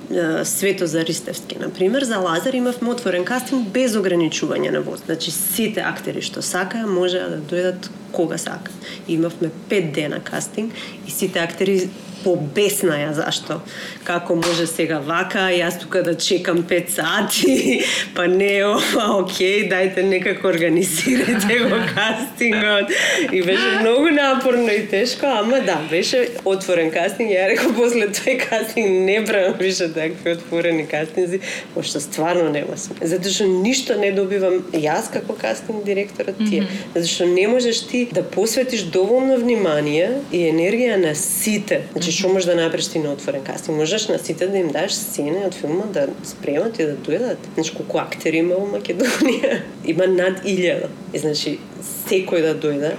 Свето 0.43 0.87
за 0.87 1.03
Ристевски, 1.05 1.59
на 1.61 1.69
пример, 1.69 2.03
за 2.03 2.19
Лазар 2.19 2.53
имавме 2.53 2.91
отворен 2.91 3.25
кастинг 3.25 3.69
без 3.71 3.95
ограничување 3.95 4.71
на 4.73 4.81
воз. 4.81 5.05
Значи 5.05 5.31
сите 5.31 5.85
актери 5.85 6.21
што 6.21 6.43
сакаа 6.43 6.87
може 6.87 7.21
да 7.21 7.39
дојдат 7.39 7.87
кога 8.11 8.37
сака. 8.37 8.71
Имавме 9.07 9.51
пет 9.69 9.93
дена 9.93 10.19
кастинг 10.19 10.73
и 11.07 11.11
сите 11.11 11.39
актери 11.39 11.89
побесна 12.23 12.97
ја 13.03 13.11
зашто 13.13 13.61
како 14.03 14.35
може 14.35 14.65
сега 14.67 14.99
вака, 15.03 15.47
јас 15.53 15.79
тука 15.81 16.03
да 16.03 16.13
чекам 16.19 16.63
5 16.69 16.89
сати, 16.89 17.81
па 18.15 18.27
не 18.27 18.51
ова, 18.65 19.05
окей, 19.21 19.67
дајте 19.69 20.03
некако 20.07 20.47
организирате 20.51 21.59
го 21.63 21.79
кастингот. 21.95 22.91
И 23.31 23.41
беше 23.41 23.79
многу 23.81 24.11
напорно 24.11 24.71
и 24.71 24.87
тешко, 24.87 25.25
ама 25.25 25.61
да, 25.61 25.79
беше 25.89 26.27
отворен 26.45 26.91
кастинг. 26.91 27.31
Ја 27.33 27.47
реков 27.53 27.75
после 27.77 28.09
тој 28.11 28.37
кастинг 28.43 29.05
не 29.07 29.17
правам 29.25 29.57
више 29.59 29.87
такви 29.93 30.35
отворени 30.35 30.87
кастинзи, 30.87 31.39
пошто 31.73 31.99
стварно 32.03 32.49
нема 32.49 32.77
сме. 32.77 32.99
Затоа 33.01 33.31
што 33.31 33.47
ништо 33.47 33.97
не 33.99 34.11
добивам 34.11 34.59
јас 34.73 35.11
како 35.13 35.37
кастинг 35.39 35.85
директорот 35.85 36.37
тие. 36.37 36.61
Mm 36.61 36.67
-hmm. 36.67 36.93
Затоа 36.93 37.13
што 37.15 37.25
не 37.25 37.47
можеш 37.47 37.81
ти 37.87 38.07
да 38.11 38.23
посветиш 38.23 38.81
доволно 38.83 39.37
внимание 39.37 40.09
и 40.31 40.37
енергија 40.51 40.95
на 40.95 41.15
сите. 41.15 41.81
Значи 41.93 42.11
што 42.13 42.29
можеш 42.29 42.47
да 42.49 42.55
направиш 42.55 42.87
ти 42.87 42.99
на 42.99 43.13
отворен 43.13 43.43
кастинг? 43.43 43.77
Можеш 43.77 44.07
на 44.07 44.19
сите 44.19 44.47
да 44.47 44.57
им 44.57 44.69
даш 44.71 44.93
сцени 44.95 45.45
од 45.45 45.55
филмот 45.55 45.91
да 45.91 46.07
спремат 46.23 46.79
и 46.79 46.85
да 46.85 46.95
дојдат. 46.95 47.49
Значи 47.55 47.75
колку 47.77 47.99
актери 48.01 48.43
има 48.43 48.59
во 48.61 48.67
Македонија? 48.77 49.61
Има 49.93 50.07
над 50.07 50.43
1000. 50.45 50.89
И 51.13 51.19
значи 51.19 51.59
секој 51.81 52.41
да 52.41 52.55
дојде 52.55 52.95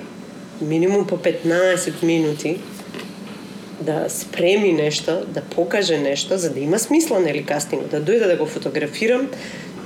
минимум 0.60 1.06
по 1.06 1.16
15 1.16 2.02
минути 2.02 2.58
да 3.80 4.08
спреми 4.08 4.72
нешто, 4.72 5.24
да 5.26 5.40
покаже 5.40 5.98
нешто, 5.98 6.38
за 6.38 6.50
да 6.50 6.60
има 6.60 6.78
смисла, 6.78 7.20
нели, 7.20 7.44
кастингот, 7.44 7.90
да 7.90 8.00
дојде 8.00 8.26
да 8.26 8.36
го 8.36 8.46
фотографирам, 8.46 9.28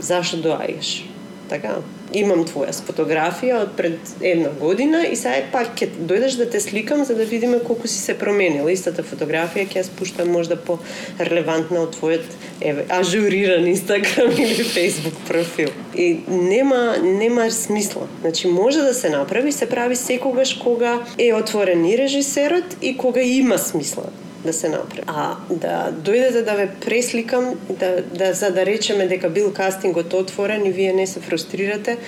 зашто 0.00 0.36
доаѓаш. 0.36 1.02
Така, 1.48 1.80
имам 2.12 2.44
твоја 2.48 2.72
фотографија 2.86 3.62
од 3.62 3.74
пред 3.76 4.12
една 4.20 4.50
година 4.60 5.02
и 5.06 5.16
сега 5.16 5.42
пак 5.52 5.74
ќе 5.78 5.88
дојдеш 6.10 6.36
да 6.38 6.48
те 6.50 6.60
сликам 6.60 7.04
за 7.04 7.14
да 7.14 7.24
видиме 7.24 7.60
колку 7.64 7.88
си 7.88 7.98
се 7.98 8.14
променила. 8.18 8.72
Истата 8.72 9.02
фотографија 9.02 9.66
ќе 9.68 9.80
ја 9.80 9.86
спуштам 9.88 10.30
можда 10.32 10.56
по 10.56 10.78
релевантна 11.18 11.84
од 11.86 11.96
твојот 11.96 12.36
еве 12.60 12.86
ажуриран 12.88 13.66
Инстаграм 13.66 14.32
или 14.44 14.64
Facebook 14.64 15.18
профил. 15.28 15.68
И 15.94 16.20
нема 16.28 16.96
нема 17.02 17.50
смисла. 17.50 18.08
Значи 18.20 18.48
може 18.48 18.80
да 18.82 18.94
се 18.94 19.10
направи, 19.10 19.52
се 19.52 19.68
прави 19.68 19.96
секогаш 19.96 20.54
кога 20.54 21.00
е 21.18 21.32
отворен 21.34 21.84
и 21.84 21.98
режисерот 21.98 22.76
и 22.82 22.96
кога 22.96 23.20
има 23.20 23.58
смисла 23.58 24.04
да 24.44 24.52
се 24.52 24.68
направи. 24.68 25.02
А 25.06 25.36
да 25.50 25.92
дојдете 25.92 26.44
да 26.44 26.54
ве 26.54 26.68
пресликам, 26.84 27.54
да, 27.70 28.02
да 28.02 28.32
за 28.34 28.50
да 28.50 28.66
речеме 28.66 29.06
дека 29.06 29.28
бил 29.28 29.52
кастингот 29.52 30.12
отворен 30.14 30.66
и 30.66 30.70
вие 30.70 30.92
не 30.92 31.06
се 31.06 31.20
фрустрирате, 31.20 31.98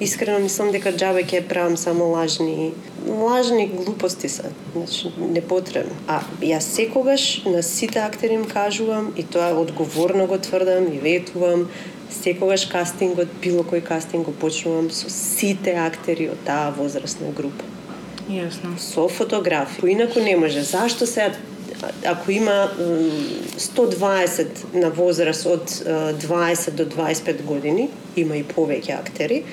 искрено 0.00 0.38
мислам 0.38 0.70
дека 0.70 0.92
џабе 0.92 1.24
ќе 1.26 1.42
правам 1.48 1.76
само 1.76 2.12
лажни 2.14 2.72
лажни 3.08 3.66
глупости 3.66 4.28
се. 4.28 4.52
Значи, 4.72 5.12
непотребно. 5.18 5.94
А 6.06 6.20
јас 6.40 6.60
секогаш 6.76 7.42
на 7.44 7.62
сите 7.62 7.98
актери 7.98 8.34
им 8.34 8.44
кажувам 8.44 9.12
и 9.16 9.24
тоа 9.24 9.54
одговорно 9.58 10.26
го 10.26 10.38
тврдам 10.38 10.92
и 10.92 10.98
ветувам 10.98 11.68
секогаш 12.10 12.66
кастингот, 12.66 13.28
било 13.42 13.62
кој 13.62 13.82
кастинг 13.82 14.26
го 14.26 14.32
почнувам 14.32 14.90
со 14.90 15.10
сите 15.10 15.74
актери 15.78 16.28
од 16.30 16.38
таа 16.46 16.70
возрастна 16.76 17.30
група. 17.34 17.64
Јасно. 18.30 18.76
Со 18.78 19.08
фотографии. 19.08 19.80
Поинаку 19.80 20.20
не 20.20 20.36
може. 20.36 20.62
Зашто 20.62 21.06
се 21.06 21.32
ако 22.06 22.30
има 22.30 22.70
120 23.58 24.46
на 24.74 24.90
возраст 24.90 25.46
од 25.46 25.70
20 25.70 26.70
до 26.70 26.84
25 26.84 27.42
години, 27.42 27.88
има 28.16 28.36
и 28.36 28.44
повеќе 28.44 28.98
актери, 29.00 29.44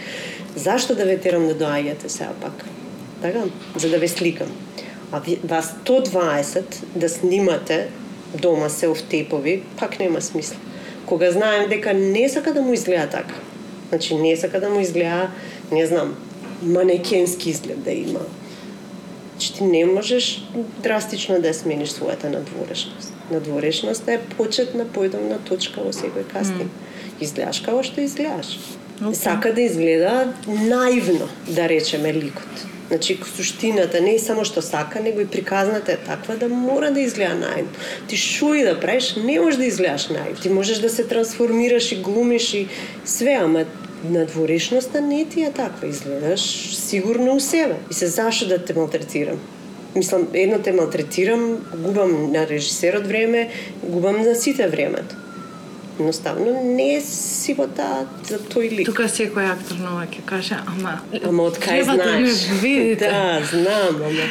зашто 0.56 0.96
да 0.96 1.06
ве 1.06 1.18
терам 1.18 1.48
да 1.48 1.56
доаѓате 1.56 2.08
сега 2.08 2.34
пак? 2.42 2.66
Така, 3.22 3.44
за 3.76 3.90
да 3.90 4.00
ве 4.00 4.08
сликам. 4.08 4.52
А 5.12 5.22
вас 5.44 5.76
120 5.86 6.64
да 6.96 7.10
снимате 7.10 7.88
дома 8.42 8.70
се 8.70 8.94
тепови, 9.10 9.64
пак 9.80 10.00
нема 10.00 10.22
смисла. 10.22 10.58
Кога 11.06 11.32
знаем 11.32 11.70
дека 11.70 11.94
не 11.94 12.30
сака 12.30 12.54
да 12.54 12.62
му 12.62 12.74
изгледа 12.74 13.10
така. 13.10 13.36
Значи 13.90 14.16
не 14.16 14.38
сака 14.38 14.60
да 14.60 14.70
му 14.70 14.80
изгледа, 14.80 15.30
не 15.72 15.86
знам, 15.86 16.16
манекенски 16.62 17.50
изглед 17.50 17.84
да 17.84 17.92
има. 17.92 18.20
Значи 19.38 19.54
ти 19.54 19.64
не 19.64 19.86
можеш 19.86 20.42
драстично 20.84 21.38
да 21.42 21.54
смениш 21.54 21.92
својата 21.94 22.32
надворешност. 22.34 23.14
Надворешноста 23.30 24.16
е 24.16 24.22
почетна 24.34 24.82
појдомна 24.90 25.38
точка 25.46 25.84
во 25.86 25.92
секој 25.94 26.26
кастинг. 26.32 26.74
Изгледаш 27.22 27.60
како 27.62 27.84
што 27.86 28.02
изгледаш. 28.02 28.56
Океј. 28.98 29.14
Сака 29.14 29.54
да 29.54 29.62
изгледа 29.62 30.34
наивно, 30.48 31.30
да 31.54 31.70
речеме, 31.70 32.14
ликот. 32.14 32.66
Значи, 32.88 33.20
суштината 33.36 34.02
не 34.02 34.16
е 34.16 34.20
само 34.20 34.42
што 34.42 34.64
сака, 34.66 35.04
него 35.06 35.22
и 35.22 35.30
приказната 35.30 35.92
е 35.92 35.98
таква 35.98 36.34
да 36.36 36.50
мора 36.50 36.90
да 36.92 37.00
изгледа 37.00 37.36
наивно. 37.36 37.70
Ти 38.08 38.18
шо 38.18 38.56
и 38.56 38.64
да 38.64 38.80
правиш, 38.80 39.16
не 39.22 39.40
можеш 39.40 39.58
да 39.58 39.66
изгледаш 39.66 40.08
наивно. 40.10 40.42
Ти 40.42 40.50
можеш 40.50 40.80
да 40.80 40.90
се 40.90 41.06
трансформираш 41.06 41.92
и 41.92 42.02
глумиш 42.02 42.54
и 42.54 42.68
све, 43.06 43.38
ама 43.38 43.66
надворешноста 44.04 45.02
не 45.02 45.26
ти 45.26 45.42
е 45.42 45.52
таква. 45.52 45.88
Изгледаш 45.88 46.42
сигурно 46.76 47.36
у 47.36 47.40
себе. 47.40 47.76
И 47.92 47.94
се 47.94 48.08
зашо 48.08 48.48
да 48.48 48.66
те 48.66 48.74
малтретирам? 48.74 49.40
Мислам, 49.96 50.28
едно 50.34 50.60
те 50.60 50.72
малтретирам, 50.72 51.58
губам 51.76 52.32
на 52.32 52.48
режисерот 52.48 53.08
време, 53.08 53.50
губам 53.84 54.22
на 54.22 54.36
сите 54.36 54.68
времето. 54.68 55.16
Едноставно 56.00 56.64
не 56.64 56.96
е 56.96 57.02
сивота 57.02 58.06
за 58.30 58.38
тој 58.38 58.70
лик. 58.72 58.86
Тука 58.86 59.08
секој 59.10 59.50
актор 59.50 59.80
нова 59.82 60.06
ќе 60.06 60.22
каже, 60.26 60.58
ама 60.68 61.00
Ама 61.26 61.44
од 61.50 61.58
кај 61.58 61.86
да 61.86 61.94
знаеш? 61.98 62.46
видите. 62.62 63.10
Да, 63.10 63.42
знам, 63.50 63.96
ама 64.06 64.26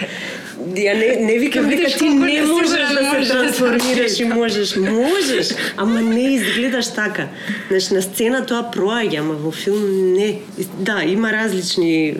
Ја 0.57 0.95
не, 0.97 1.09
не 1.27 1.39
викам 1.39 1.69
дека 1.69 1.91
ти 1.99 2.09
не 2.09 2.43
можеш 2.43 2.81
да 2.89 3.25
се 3.25 3.33
трансформираш 3.33 4.21
и 4.21 4.25
можеш. 4.25 4.77
Можеш, 4.77 5.49
ама 5.77 6.01
не 6.01 6.35
изгледаш 6.35 6.95
така. 6.95 7.29
Знаеш, 7.69 7.91
на 7.91 8.03
сцена 8.03 8.41
тоа 8.47 8.71
проаѓа, 8.73 9.21
ама 9.21 9.35
во 9.35 9.53
филм 9.53 10.15
не. 10.17 10.41
Да, 10.81 11.03
има 11.05 11.33
различни 11.33 12.17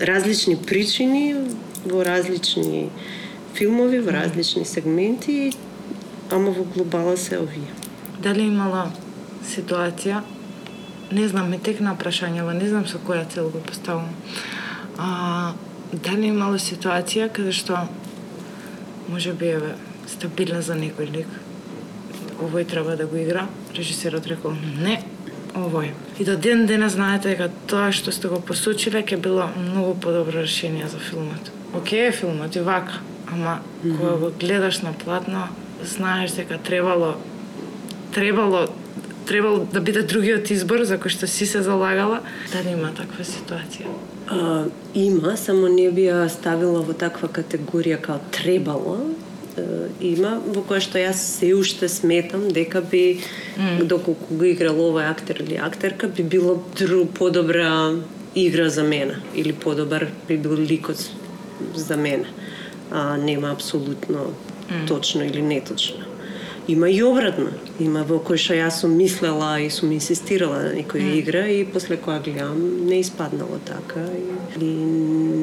различни 0.00 0.56
причини 0.56 1.36
во 1.84 2.04
различни 2.04 2.90
филмови, 3.54 4.00
во 4.00 4.12
различни 4.12 4.64
сегменти, 4.64 5.52
ама 6.30 6.50
во 6.50 6.64
глобала 6.64 7.16
се 7.16 7.38
овие. 7.38 7.70
Дали 8.22 8.48
имала 8.48 8.90
ситуација, 9.44 10.22
не 11.12 11.28
знам, 11.28 11.50
ме 11.50 11.58
текна 11.58 11.94
прашањава, 11.94 12.56
не 12.56 12.68
знам 12.68 12.86
со 12.90 12.98
која 12.98 13.28
цел 13.30 13.50
го 13.50 13.60
поставам. 13.60 14.10
А, 14.98 15.52
дали 15.94 16.30
имала 16.32 16.58
ситуација 16.58 17.30
каде 17.32 17.52
што 17.52 17.86
може 19.08 19.32
би 19.32 19.50
еве 19.56 19.74
стабилна 20.08 20.62
за 20.62 20.76
некој 20.78 21.10
лик, 21.10 21.28
овој 22.40 22.66
треба 22.68 22.96
да 22.96 23.06
го 23.06 23.16
игра, 23.16 23.46
режисерот 23.76 24.26
рекол 24.26 24.56
не, 24.80 25.00
овој. 25.54 25.92
И 26.18 26.24
до 26.24 26.36
ден 26.36 26.66
денес 26.66 26.94
знаете 26.96 27.34
дека 27.34 27.50
тоа 27.66 27.92
што 27.92 28.12
сте 28.12 28.28
го 28.28 28.40
посочиле 28.40 29.02
ќе 29.02 29.20
било 29.20 29.50
многу 29.56 29.94
подобро 29.94 30.42
решение 30.42 30.88
за 30.88 30.98
филмот. 30.98 31.52
Океј 31.74 32.08
е 32.08 32.12
филмот 32.12 32.56
и 32.56 32.60
вака, 32.60 33.00
ама 33.30 33.60
кога 33.82 34.16
го 34.16 34.32
гледаш 34.40 34.80
на 34.82 34.92
платно, 34.92 35.48
знаеш 35.82 36.32
дека 36.32 36.58
требало 36.58 37.14
требало 38.14 38.68
требало 39.26 39.66
да 39.72 39.80
биде 39.80 40.02
другиот 40.02 40.50
избор 40.50 40.84
за 40.84 40.98
кој 40.98 41.08
што 41.08 41.26
си 41.26 41.46
се 41.46 41.62
залагала, 41.62 42.20
дали 42.52 42.76
има 42.76 42.92
таква 42.94 43.24
ситуација? 43.24 43.88
А, 44.26 44.64
има, 44.94 45.36
само 45.36 45.68
не 45.68 45.90
би 45.92 46.08
ја 46.08 46.24
ставила 46.32 46.80
во 46.80 46.96
таква 46.96 47.28
категорија 47.28 48.00
као 48.00 48.20
требало. 48.32 48.98
Има, 50.00 50.38
во 50.40 50.64
која 50.66 50.80
што 50.82 50.98
јас 50.98 51.20
се 51.38 51.52
уште 51.54 51.88
сметам 51.88 52.48
дека 52.50 52.80
би, 52.82 53.20
mm. 53.54 53.84
доколку 53.86 54.34
го 54.34 54.48
играл 54.50 54.80
овој 54.88 55.06
актер 55.10 55.44
или 55.44 55.60
актерка, 55.62 56.08
би 56.08 56.22
било 56.22 56.56
дру, 56.74 57.04
подобра 57.06 57.94
игра 58.34 58.68
за 58.68 58.82
мене, 58.82 59.20
или 59.34 59.52
подобар 59.52 60.08
би 60.28 60.36
бил 60.36 60.56
ликот 60.56 61.10
за 61.76 61.96
мене. 61.96 62.26
А, 62.90 63.16
нема 63.16 63.52
апсолутно 63.52 64.34
mm. 64.68 64.88
точно 64.88 65.22
или 65.22 65.42
неточно. 65.42 66.13
Има 66.68 66.90
и 66.90 67.02
обратно. 67.02 67.50
Има 67.80 68.04
во 68.08 68.20
кој 68.24 68.38
што 68.40 68.54
јас 68.56 68.80
сум 68.80 68.94
мислела 68.96 69.58
и 69.60 69.68
сум 69.70 69.92
инсистирала 69.92 70.62
на 70.62 70.70
некоја 70.72 71.04
mm. 71.04 71.18
игра 71.18 71.42
и 71.48 71.64
после 71.64 71.98
која 72.00 72.22
гледам 72.24 72.86
не 72.86 73.00
испаднало 73.00 73.58
така 73.66 74.06
и, 74.16 74.64
и 74.64 74.70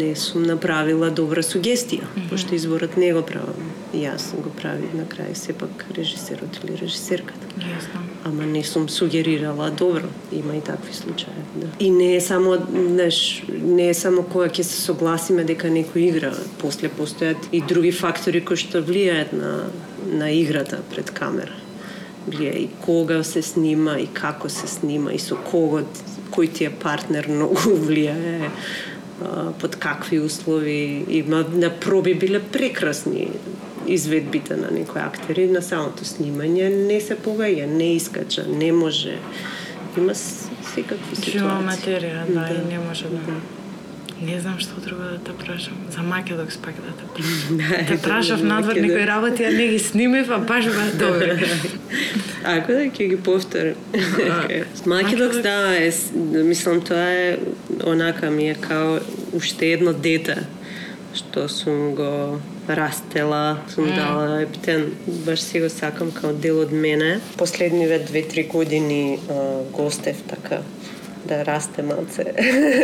не 0.02 0.16
сум 0.16 0.44
направила 0.50 1.10
добра 1.10 1.44
сугестија, 1.44 2.02
mm 2.02 2.16
-hmm. 2.16 2.30
пошто 2.30 2.56
изборот 2.56 2.98
не 2.98 3.14
го 3.14 3.22
правам. 3.22 3.72
Јас 3.94 4.34
го 4.44 4.50
прави 4.62 4.88
на 4.94 5.04
крај 5.04 5.34
сепак 5.34 5.86
режисерот 5.98 6.60
или 6.64 6.76
режисерката. 6.76 7.46
Јасно. 7.58 8.02
Ама 8.24 8.46
не 8.46 8.64
сум 8.64 8.90
сугерирала 8.90 9.70
добро. 9.70 10.08
Има 10.32 10.56
и 10.56 10.62
такви 10.62 10.94
случаи, 10.94 11.34
да. 11.56 11.68
И 11.80 11.90
не 11.90 12.16
е 12.16 12.22
само, 12.22 12.58
знаеш, 12.90 13.44
не 13.64 13.90
е 13.90 13.94
само 13.94 14.24
кога 14.24 14.46
ќе 14.46 14.62
се 14.62 14.82
согласиме 14.82 15.44
дека 15.44 15.68
некој 15.68 15.98
игра, 15.98 16.34
после 16.58 16.90
постојат 16.90 17.38
и 17.52 17.62
други 17.62 17.92
фактори 17.92 18.42
кои 18.42 18.58
што 18.58 18.82
влијаат 18.82 19.34
на 19.34 19.70
на 20.06 20.32
играта 20.32 20.82
пред 20.90 21.12
камера. 21.12 21.54
Влијае 22.30 22.56
и 22.56 22.70
кога 22.86 23.24
се 23.24 23.42
снима 23.42 23.98
и 24.00 24.08
како 24.08 24.50
се 24.50 24.68
снима 24.68 25.12
и 25.12 25.20
со 25.20 25.36
кого 25.36 25.82
кој 26.32 26.54
ти 26.54 26.66
е 26.66 26.70
партнер 26.70 27.28
многу 27.28 27.76
влијае 27.88 28.52
под 29.62 29.76
какви 29.76 30.20
услови 30.20 31.06
има 31.10 31.46
на 31.54 31.70
проби 31.70 32.14
биле 32.14 32.40
прекрасни 32.40 33.28
изведбите 33.88 34.56
на 34.56 34.72
некои 34.72 35.02
актери 35.02 35.48
на 35.48 35.62
самото 35.62 36.06
снимање 36.06 36.70
не 36.88 37.00
се 37.02 37.18
погаја, 37.18 37.66
не 37.66 37.96
искача, 37.96 38.46
не 38.48 38.72
може. 38.72 39.18
Има 39.98 40.16
секакви 40.16 41.16
ситуации. 41.16 41.40
Жива 41.40 41.58
материја, 41.66 42.26
да, 42.28 42.46
Да. 42.48 42.54
и 42.54 42.74
не 42.74 42.80
може 42.80 43.10
да. 43.10 43.61
Не 44.22 44.40
знам 44.40 44.60
што 44.62 44.82
друго 44.82 45.04
да 45.04 45.18
те 45.18 45.34
прашам. 45.34 45.74
За 45.90 46.04
Македокс 46.06 46.58
пак 46.58 46.76
да 46.76 46.94
те 46.94 47.06
прашам. 47.14 47.58
Да, 47.58 47.86
Те 47.88 48.02
прашав 48.02 48.44
надвор 48.44 48.76
некои 48.76 49.08
работи, 49.08 49.44
а 49.44 49.52
не 49.52 49.68
ги 49.68 49.80
снимив, 49.80 50.30
а 50.30 50.38
баш 50.38 50.66
баш 50.66 50.92
добри. 51.00 51.32
Ако 52.44 52.72
да 52.72 52.86
ќе 52.90 53.10
ги 53.10 53.18
повторам. 53.18 53.76
Македокс 54.86 55.42
да, 55.42 55.76
е, 55.78 55.92
мислам 56.44 56.82
тоа 56.82 57.10
е 57.10 57.38
онака 57.86 58.32
ми 58.32 58.50
е 58.50 58.56
као 58.56 59.00
уште 59.34 59.74
едно 59.74 59.94
дете 59.94 60.38
што 61.16 61.48
сум 61.50 61.96
го 61.96 62.40
растела, 62.70 63.60
сум 63.68 63.90
М. 63.90 63.96
дала 63.96 64.42
ептен, 64.42 64.92
баш 65.26 65.42
си 65.42 65.60
го 65.60 65.70
сакам 65.70 66.12
као 66.12 66.34
дел 66.34 66.62
од 66.62 66.72
мене. 66.72 67.20
Последниве 67.38 68.00
две-три 68.00 68.44
години 68.44 69.20
а, 69.30 69.64
гостев 69.72 70.24
така 70.30 70.62
да 71.26 71.46
расте 71.46 71.84
малце 71.84 72.26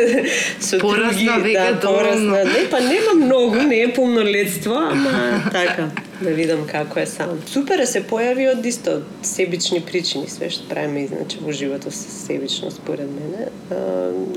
со 0.59 0.79
Порасна 0.79 1.37
други, 1.37 1.53
веќе 1.53 1.71
да, 1.81 1.81
порасна. 1.81 2.43
Не, 2.45 2.65
па 2.71 2.81
нема 2.83 3.15
многу, 3.19 3.63
не 3.67 3.81
е 3.81 3.93
полнолетство, 3.93 4.75
ама 4.91 5.43
така, 5.51 5.89
да 6.21 6.29
видам 6.29 6.65
како 6.67 6.99
е 6.99 7.05
сам. 7.05 7.41
Супер 7.49 7.81
е 7.83 7.87
се 7.89 8.01
појави 8.05 8.49
од 8.51 8.65
исто 8.65 9.01
себични 9.25 9.81
причини, 9.85 10.29
све 10.29 10.49
што 10.53 10.67
правиме 10.69 11.07
значи 11.09 11.41
во 11.41 11.53
животот 11.55 11.95
се 11.95 12.09
себично 12.11 12.71
според 12.71 13.09
мене, 13.09 13.49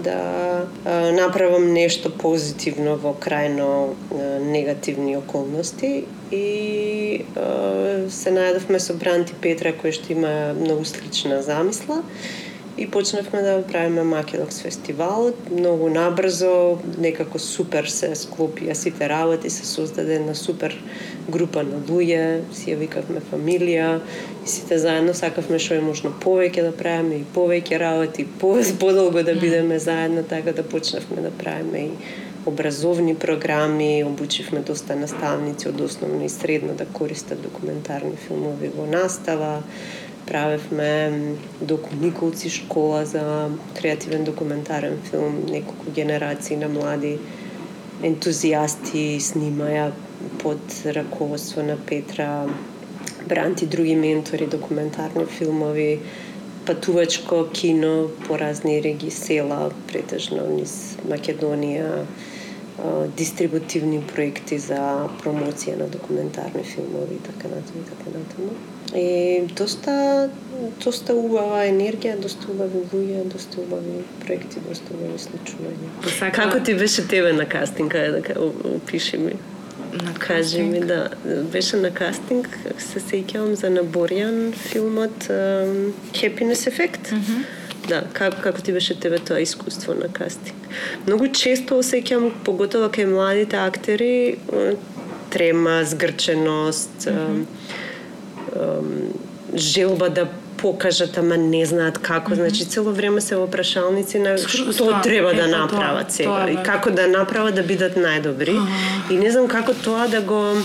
да 0.04 0.66
направам 1.16 1.72
нешто 1.72 2.10
позитивно 2.10 2.96
во 3.00 3.14
крајно 3.14 3.94
негативни 4.50 5.16
околности 5.16 6.04
и 6.32 7.24
се 8.10 8.30
најдовме 8.34 8.78
со 8.78 8.94
Бранти 8.94 9.34
Петра 9.40 9.72
кој 9.74 9.94
што 9.96 10.12
има 10.14 10.54
многу 10.58 10.84
слична 10.84 11.42
замисла 11.42 12.02
и 12.80 12.90
почнавме 12.90 13.42
да 13.42 13.62
правиме 13.66 14.02
Македокс 14.02 14.62
фестивалот. 14.62 15.50
Многу 15.50 15.88
набрзо, 15.88 16.78
некако 16.98 17.38
супер 17.38 17.84
се 17.92 18.14
склопија 18.16 18.72
сите 18.72 19.08
работи, 19.08 19.50
се 19.52 19.66
создаде 19.68 20.16
една 20.16 20.34
супер 20.34 20.72
група 21.28 21.60
на 21.62 21.76
луѓе, 21.76 22.40
си 22.56 22.72
ја 22.72 22.78
викавме 22.80 23.20
фамилија, 23.20 24.00
и 24.44 24.48
сите 24.48 24.78
заедно 24.80 25.12
сакавме 25.14 25.60
што 25.60 25.76
е 25.76 25.84
можно 25.84 26.14
повеќе 26.24 26.64
да 26.70 26.72
правиме 26.72 27.20
и 27.20 27.28
повеќе 27.36 27.82
работи, 27.84 28.24
по, 28.40 28.56
подолго 28.80 29.22
да 29.28 29.36
бидеме 29.36 29.78
заедно, 29.78 30.24
така 30.24 30.56
да 30.56 30.64
почнавме 30.64 31.20
да 31.28 31.30
правиме 31.30 31.84
и 31.84 31.90
образовни 32.46 33.14
програми, 33.14 34.04
обучивме 34.04 34.60
доста 34.60 34.96
наставници 34.96 35.68
од 35.68 35.80
основно 35.80 36.24
и 36.24 36.32
средно 36.32 36.72
да 36.74 36.86
користат 36.86 37.42
документарни 37.42 38.16
филмови 38.16 38.72
во 38.72 38.86
настава, 38.88 39.60
правевме 40.26 41.12
докумниковци 41.60 42.50
школа 42.50 43.04
за 43.06 43.50
креативен 43.80 44.24
документарен 44.24 44.98
филм, 45.10 45.44
неколку 45.50 45.90
генерации 45.90 46.56
на 46.56 46.68
млади 46.68 47.18
ентузијасти 48.02 49.20
снимаја 49.20 49.90
под 50.40 50.60
раководство 50.96 51.62
на 51.62 51.76
Петра 51.76 52.46
Бранти 53.28 53.66
други 53.66 53.94
ментори, 53.94 54.46
документарни 54.46 55.26
филмови, 55.26 56.00
патувачко 56.66 57.48
кино 57.52 58.08
по 58.26 58.38
разни 58.38 58.82
реги 58.82 59.10
села, 59.10 59.70
претежно 59.92 60.46
низ 60.48 60.96
Македонија, 61.08 62.06
дистрибутивни 63.16 64.00
проекти 64.14 64.58
за 64.58 64.80
промоција 65.20 65.76
на 65.76 65.88
документарни 65.92 66.64
филмови 66.64 67.20
и 67.20 67.24
така 67.28 67.48
натаму 67.48 67.84
и 67.84 67.88
така 67.90 68.18
натаму. 68.18 68.56
И 68.94 69.42
доста 69.56 70.28
доста 70.84 71.14
убава 71.14 71.62
енергија, 71.68 72.16
доста 72.20 72.50
убави 72.52 72.82
луѓе, 72.92 73.24
доста 73.32 73.60
убави 73.62 74.02
проекти, 74.24 74.60
доста 74.68 74.94
убави 74.96 75.20
случувања. 75.20 76.32
Како 76.34 76.60
ти 76.64 76.74
беше 76.74 77.06
тебе 77.08 77.32
на 77.32 77.46
кастинг, 77.48 77.92
да 77.94 78.34
опиши 78.74 79.18
ми? 79.18 79.38
На 80.04 80.14
Кажи 80.14 80.62
ми, 80.62 80.80
да. 80.80 81.08
Беше 81.52 81.76
на 81.76 81.90
кастинг, 81.90 82.48
се 82.78 83.00
сеќавам 83.02 83.56
за 83.58 83.70
Наборјан 83.74 84.52
филмот 84.54 85.26
um, 85.28 85.92
Happiness 86.14 86.68
Effect. 86.70 87.10
Mm 87.10 87.22
-hmm. 87.22 87.42
Да, 87.88 88.04
како, 88.12 88.36
како 88.42 88.60
ти 88.60 88.72
беше 88.72 89.00
тебе 89.00 89.18
тоа 89.18 89.40
искуство 89.40 89.94
на 89.94 90.08
кастинг? 90.12 90.56
Многу 91.06 91.28
често 91.28 91.78
осеќам, 91.78 92.30
поготово 92.44 92.88
кај 92.88 93.06
младите 93.06 93.56
актери, 93.56 94.38
трема, 95.30 95.84
згрченост, 95.84 97.06
mm 97.06 97.10
-hmm. 97.10 97.44
Желба 99.54 100.08
да 100.08 100.28
покажат, 100.56 101.18
ама 101.18 101.36
не 101.36 101.66
знаат 101.66 101.98
како. 101.98 102.30
Mm 102.30 102.34
-hmm. 102.34 102.36
Значи, 102.36 102.64
цело 102.64 102.92
време 102.92 103.20
се 103.20 103.36
во 103.36 103.46
прашалници 103.46 104.18
на 104.18 104.38
што 104.38 104.72
тоа, 104.72 105.02
треба 105.02 105.34
да 105.34 105.46
направат 105.46 106.12
сега 106.12 106.28
тоа, 106.28 106.50
и 106.50 106.56
како 106.64 106.90
да 106.90 107.06
направат 107.06 107.54
да 107.54 107.62
бидат 107.62 107.96
најдобри. 107.96 108.56
Uh 108.56 108.66
-huh. 108.66 109.12
И 109.12 109.16
не 109.16 109.30
знам 109.30 109.48
како 109.48 109.72
тоа 109.84 110.08
да 110.08 110.20
го 110.20 110.56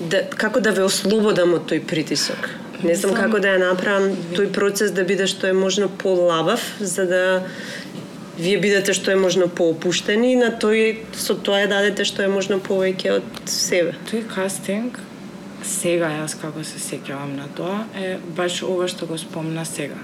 да, 0.00 0.22
како 0.36 0.60
да 0.60 0.70
ве 0.70 0.82
ослободам 0.82 1.54
од 1.54 1.62
тој 1.70 1.80
притисок. 1.86 2.50
Не 2.82 2.94
знам 2.94 3.14
како 3.14 3.38
да 3.38 3.48
ја 3.48 3.58
направам 3.58 4.10
тој 4.36 4.52
процес 4.52 4.90
да 4.90 5.04
биде 5.04 5.26
што 5.26 5.46
е 5.46 5.52
можно 5.52 5.88
полабав, 5.88 6.60
за 6.80 7.06
да 7.06 7.42
вие 8.38 8.58
бидете 8.60 8.92
што 8.92 9.10
е 9.10 9.16
можно 9.16 9.48
поопуштени 9.48 10.32
и 10.32 10.36
на 10.36 10.50
тој 10.52 10.96
со 11.16 11.34
тоа 11.34 11.64
ја 11.64 11.68
дадете 11.68 12.04
што 12.04 12.22
е 12.22 12.28
можно 12.28 12.60
повеќе 12.60 13.10
од 13.16 13.22
себе. 13.46 13.94
Тој 14.12 14.26
кастинг 14.34 15.00
сега 15.66 16.10
јас 16.14 16.36
како 16.40 16.64
се 16.64 16.78
сеќавам 16.82 17.36
на 17.36 17.48
тоа 17.56 17.84
е 17.94 18.18
баш 18.36 18.62
ова 18.62 18.86
што 18.88 19.06
го 19.10 19.18
спомна 19.18 19.64
сега 19.66 19.98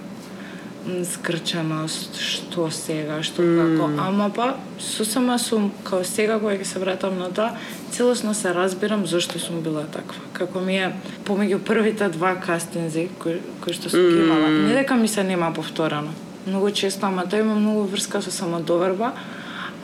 скрченост, 1.07 2.19
што 2.19 2.67
сега, 2.75 3.21
што 3.23 3.45
mm. 3.45 3.59
како, 3.61 3.89
ама 4.03 4.29
па 4.35 4.49
сосема 4.83 5.39
сум 5.39 5.71
као 5.87 6.03
сега 6.07 6.41
кога 6.43 6.57
ќе 6.59 6.67
се 6.67 6.83
вратам 6.83 7.19
на 7.21 7.31
тоа, 7.31 7.53
целосно 7.95 8.35
се 8.35 8.55
разбирам 8.55 9.07
зашто 9.07 9.39
сум 9.39 9.63
била 9.63 9.85
таква. 9.87 10.19
Како 10.35 10.61
ми 10.61 10.81
е 10.83 10.91
помеѓу 11.27 11.61
првите 11.63 12.09
два 12.11 12.35
кастинзи 12.35 13.09
кои, 13.23 13.39
кои 13.63 13.79
што 13.79 13.93
сум 13.93 14.03
mm. 14.03 14.25
имала, 14.25 14.51
не 14.51 14.75
дека 14.75 14.99
ми 14.99 15.09
се 15.09 15.23
нема 15.25 15.53
повторано. 15.55 16.11
Многу 16.47 16.73
често, 16.75 17.07
ама 17.07 17.29
тоа 17.31 17.45
има 17.47 17.55
многу 17.55 17.87
врска 17.87 18.23
со 18.23 18.35
самодоверба, 18.35 19.13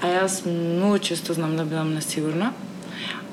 а 0.02 0.10
јас 0.10 0.42
многу 0.46 0.98
често 0.98 1.34
знам 1.34 1.56
да 1.56 1.64
бидам 1.64 1.94
несигурна 1.94 2.52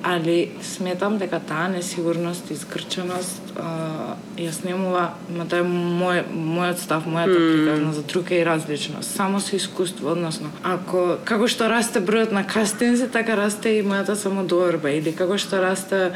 али 0.05 0.51
сметам 0.61 1.17
дека 1.17 1.39
таа 1.39 1.67
несигурност 1.67 2.51
и 2.51 2.55
згрченост 2.55 3.41
а, 3.57 4.13
ја 4.37 4.51
снемува, 4.53 5.05
ма 5.33 5.47
тоа 5.49 5.63
е 5.63 5.65
мој, 5.65 6.21
мојот 6.29 6.83
став, 6.83 7.07
мојата 7.09 7.33
mm. 7.33 7.47
приказна 7.49 7.93
за 7.95 8.03
друг 8.05 8.29
е 8.31 8.41
и 8.43 8.45
различно. 8.45 9.01
Само 9.01 9.41
со 9.41 9.55
искуство, 9.57 10.11
односно, 10.13 10.51
ако 10.61 11.17
како 11.25 11.49
што 11.49 11.71
расте 11.71 12.03
бројот 12.05 12.37
на 12.37 12.45
кастинзи, 12.45 13.09
така 13.09 13.33
расте 13.39 13.79
и 13.79 13.83
мојата 13.83 14.13
самодоверба 14.13 14.93
или 14.93 15.15
како 15.15 15.41
што 15.41 15.63
расте 15.65 16.11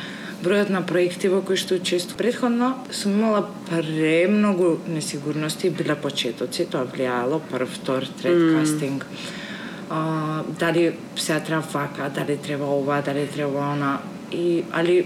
бројот 0.45 0.69
на 0.69 0.85
проекти 0.85 1.27
во 1.33 1.41
кои 1.41 1.57
што 1.57 1.81
често 1.81 2.13
предходно 2.13 2.75
сум 2.91 3.17
имала 3.17 3.47
премногу 3.71 4.77
несигурности, 4.87 5.73
биле 5.73 5.97
почетоци, 5.97 6.69
тоа 6.69 6.85
влијаело 6.85 7.41
прв, 7.49 7.73
втор, 7.81 8.05
трет 8.21 8.37
mm. 8.37 8.57
кастинг 8.59 9.05
а, 9.89 10.41
дали 10.59 10.93
се 11.15 11.39
треба 11.39 11.63
вака, 11.73 12.11
дали 12.15 12.37
треба 12.37 12.65
ова, 12.65 13.01
дали 13.01 13.27
треба 13.27 13.59
она 13.59 13.99
и 14.31 14.63
али 14.71 15.05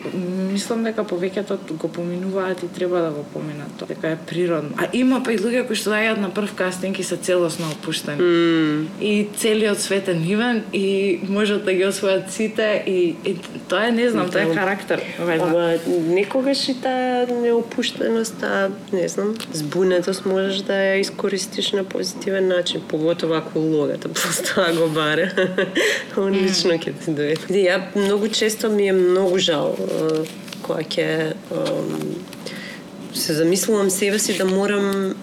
мислам 0.52 0.84
дека 0.84 1.04
повеќето 1.04 1.58
го 1.80 1.88
поминуваат 1.88 2.64
и 2.64 2.68
треба 2.68 3.02
да 3.02 3.12
го 3.12 3.24
поминат 3.34 3.72
тоа 3.80 3.88
дека 3.88 4.14
е 4.16 4.18
природно. 4.28 4.72
А 4.78 4.88
има 4.94 5.22
па 5.24 5.34
и 5.34 5.38
луѓе 5.40 5.66
кои 5.68 5.76
што 5.76 5.94
доаѓаат 5.94 6.22
на 6.22 6.30
прв 6.34 6.56
кастинг 6.56 7.00
и 7.00 7.04
се 7.04 7.18
целосно 7.18 7.72
опуштени. 7.72 8.22
Mm. 8.22 8.86
И 9.02 9.28
целиот 9.38 9.80
свет 9.80 10.08
е 10.08 10.14
нивен 10.14 10.64
и 10.74 11.20
можат 11.30 11.66
да 11.66 11.74
ги 11.74 11.86
освојат 11.88 12.30
сите 12.30 12.84
и, 12.88 13.16
и 13.26 13.36
тоа 13.70 13.88
е 13.88 13.92
не 13.92 14.10
знам, 14.10 14.30
тоа 14.30 14.44
е 14.44 14.54
карактер. 14.56 15.02
Ама 15.20 15.78
некогаш 15.88 16.68
и 16.70 16.76
таа 16.82 17.28
неопуштеност, 17.28 18.40
таа 18.40 18.72
не 18.94 19.08
знам, 19.08 19.36
збунетост 19.54 20.26
можеш 20.26 20.64
да 20.68 20.74
ја 20.74 21.00
искористиш 21.02 21.72
на 21.72 21.84
позитивен 21.84 22.48
начин, 22.48 22.82
поготово 22.88 23.34
ако 23.34 23.60
логата 23.60 24.10
просто 24.14 24.62
го 24.78 24.90
баре. 24.90 25.32
Одлично 26.18 26.78
ќе 26.78 26.94
ти 26.94 27.12
доведе. 27.12 27.64
Ја 27.64 27.82
многу 27.96 28.28
често 28.28 28.70
ми 28.70 28.88
е 28.88 28.94
многу 29.14 29.40
жал 29.40 29.78
кога 30.64 30.82
ќе 30.82 31.34
се 33.14 33.34
замислувам 33.34 33.90
себе 33.94 34.20
си 34.20 34.38
да 34.38 34.46
морам 34.46 35.14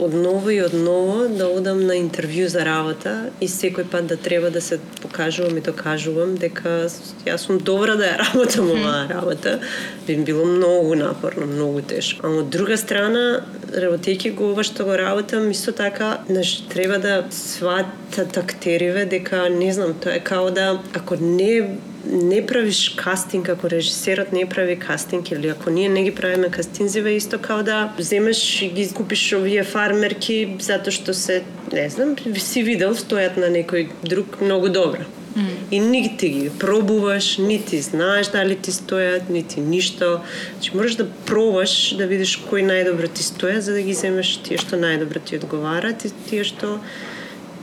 одново 0.00 0.50
и 0.50 0.62
одново 0.62 1.28
да 1.28 1.48
одам 1.48 1.82
на 1.86 1.96
интервју 1.98 2.46
за 2.48 2.64
работа 2.64 3.30
и 3.40 3.48
секој 3.48 3.84
пат 3.90 4.06
да 4.06 4.16
треба 4.16 4.50
да 4.50 4.60
се 4.60 4.78
покажувам 5.02 5.58
и 5.58 5.64
докажувам 5.64 6.36
дека 6.40 6.88
јас 7.26 7.46
сум 7.46 7.58
добра 7.58 7.96
да 8.00 8.12
ја 8.12 8.16
работам 8.24 8.70
оваа 8.70 9.08
работа, 9.10 9.58
би 10.06 10.16
било 10.16 10.44
многу 10.44 10.94
напорно, 10.94 11.46
многу 11.46 11.82
тешко. 11.82 12.26
А 12.26 12.30
од 12.30 12.50
друга 12.50 12.76
страна, 12.80 13.42
работејќи 13.72 14.34
го 14.34 14.52
ова 14.54 14.64
што 14.64 14.88
го 14.88 14.96
работам, 14.96 15.50
исто 15.50 15.72
така, 15.72 16.20
наш, 16.28 16.60
треба 16.72 16.98
да 16.98 17.24
сватат 17.30 18.38
актериве 18.38 19.04
дека, 19.04 19.48
не 19.50 19.72
знам, 19.72 19.94
тоа 19.94 20.16
е 20.16 20.24
као 20.24 20.50
да, 20.50 20.78
ако 20.94 21.16
не 21.20 21.76
не 22.06 22.46
правиш 22.46 22.94
кастинг, 22.96 23.48
ако 23.48 23.70
режисерот 23.70 24.32
не 24.32 24.48
прави 24.48 24.76
кастинг 24.76 25.30
или 25.30 25.48
ако 25.48 25.70
ние 25.70 25.88
не 25.88 26.02
ги 26.02 26.14
правиме 26.14 26.50
кастинзиве, 26.50 27.10
исто 27.10 27.38
као 27.38 27.62
да 27.62 27.92
земеш 27.98 28.62
и 28.62 28.68
ги 28.68 28.88
купиш 28.94 29.32
овие 29.32 29.64
фармерки 29.64 30.56
затоа 30.60 30.92
што 30.92 31.14
се, 31.14 31.42
не 31.72 31.88
знам, 31.90 32.16
си 32.36 32.62
видел 32.64 32.96
стојат 32.96 33.36
на 33.36 33.52
некој 33.52 33.88
друг 34.02 34.40
многу 34.40 34.68
добро. 34.68 35.04
Mm. 35.36 35.46
И 35.70 35.80
нити 35.80 36.28
ги 36.28 36.50
пробуваш, 36.58 37.38
нити 37.38 37.80
знаеш 37.80 38.32
дали 38.32 38.56
ти 38.56 38.72
стојат, 38.72 39.30
нити 39.30 39.60
ништо. 39.60 40.20
Значи 40.52 40.76
можеш 40.76 40.96
да 40.96 41.06
пробаш 41.26 41.94
да 42.00 42.06
видиш 42.06 42.40
кој 42.50 42.64
најдобро 42.64 43.12
ти 43.12 43.22
стоја 43.22 43.58
за 43.58 43.76
да 43.76 43.82
ги 43.82 43.94
земеш 43.94 44.40
тие 44.42 44.58
што 44.58 44.80
најдобро 44.80 45.20
ти 45.20 45.36
одговарат 45.36 46.04
и 46.04 46.10
тие 46.30 46.44
што 46.44 46.80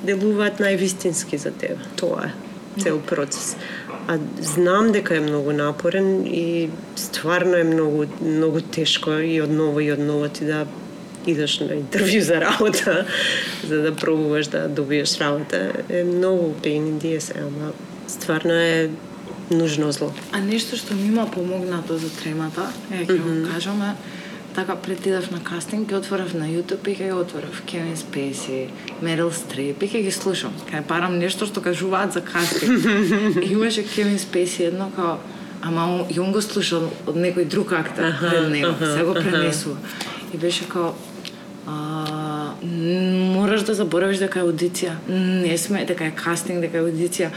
делуваат 0.05 0.61
највистински 0.61 1.35
за 1.35 1.51
тебе. 1.51 1.81
Тоа 1.97 2.29
е 2.29 2.47
цел 2.81 2.99
процес 2.99 3.55
а 4.07 4.17
знам 4.41 4.91
дека 4.91 5.15
е 5.15 5.19
многу 5.19 5.51
напорен 5.51 6.25
и 6.25 6.69
стварно 6.95 7.55
е 7.55 7.63
многу 7.63 8.05
многу 8.21 8.61
тешко 8.61 9.11
и 9.11 9.41
одново 9.41 9.79
и 9.79 9.91
одново 9.91 10.29
ти 10.29 10.45
да 10.45 10.65
идеш 11.27 11.59
на 11.59 11.75
интервју 11.75 12.19
за 12.19 12.41
работа 12.41 13.05
за 13.67 13.81
да 13.81 13.95
пробуваш 13.95 14.47
да 14.47 14.67
добиеш 14.69 15.17
работа 15.19 15.73
е 15.89 16.03
многу 16.03 16.55
pain 16.63 16.81
in 16.87 17.01
the 17.01 17.17
ass, 17.19 17.33
ама 17.37 17.71
стварно 18.07 18.53
е 18.53 18.89
нужно 19.51 19.91
зло. 19.91 20.11
А 20.31 20.39
нешто 20.39 20.75
што 20.75 20.95
ми 20.95 21.07
има 21.07 21.31
помогнато 21.31 21.97
за 21.97 22.09
тремата, 22.09 22.71
е 22.91 23.05
ќе 23.05 23.07
mm 23.07 23.21
-hmm. 23.21 23.43
го 23.43 23.53
кажам, 23.53 23.81
е 23.81 23.95
така 24.57 24.75
пред 24.75 25.05
идав 25.05 25.31
на 25.31 25.43
кастинг, 25.43 25.89
ги 25.89 25.95
отворав 25.95 26.33
на 26.33 26.47
YouTube 26.49 26.87
и 26.89 26.95
ќе 26.97 27.05
ги 27.05 27.13
отворав 27.13 27.61
Кевин 27.69 27.97
Спейси, 27.97 28.69
Мерил 29.05 29.29
Стрип 29.29 29.83
и 29.85 29.89
ќе 29.91 30.01
ги 30.01 30.11
слушам. 30.11 30.55
Кај 30.65 30.81
парам 30.81 31.19
нешто 31.21 31.45
што 31.45 31.61
кажуваат 31.61 32.17
за 32.17 32.23
кастинг. 32.25 32.81
и 33.37 33.51
имаше 33.57 33.85
Кевин 33.85 34.17
Спейси 34.17 34.63
едно 34.73 34.89
као 34.95 35.21
ама 35.61 36.07
и 36.09 36.19
он 36.19 36.33
го 36.33 36.41
слушал 36.41 36.89
од 37.05 37.13
некој 37.13 37.45
друг 37.45 37.71
актер 37.77 38.09
ага, 38.09 38.29
пред 38.29 38.49
него, 38.49 38.73
се 38.81 39.03
го 39.05 39.13
пренесува. 39.13 39.77
И 40.33 40.37
беше 40.37 40.65
као 40.65 40.89
а, 41.67 42.57
мораш 42.65 43.61
да 43.61 43.77
заборавиш 43.77 44.17
дека 44.17 44.41
е 44.41 44.49
аудиција. 44.49 44.97
Не 45.07 45.57
сме 45.57 45.85
дека 45.85 46.09
е 46.09 46.17
кастинг, 46.17 46.65
дека 46.65 46.81
е 46.81 46.87
аудиција 46.89 47.29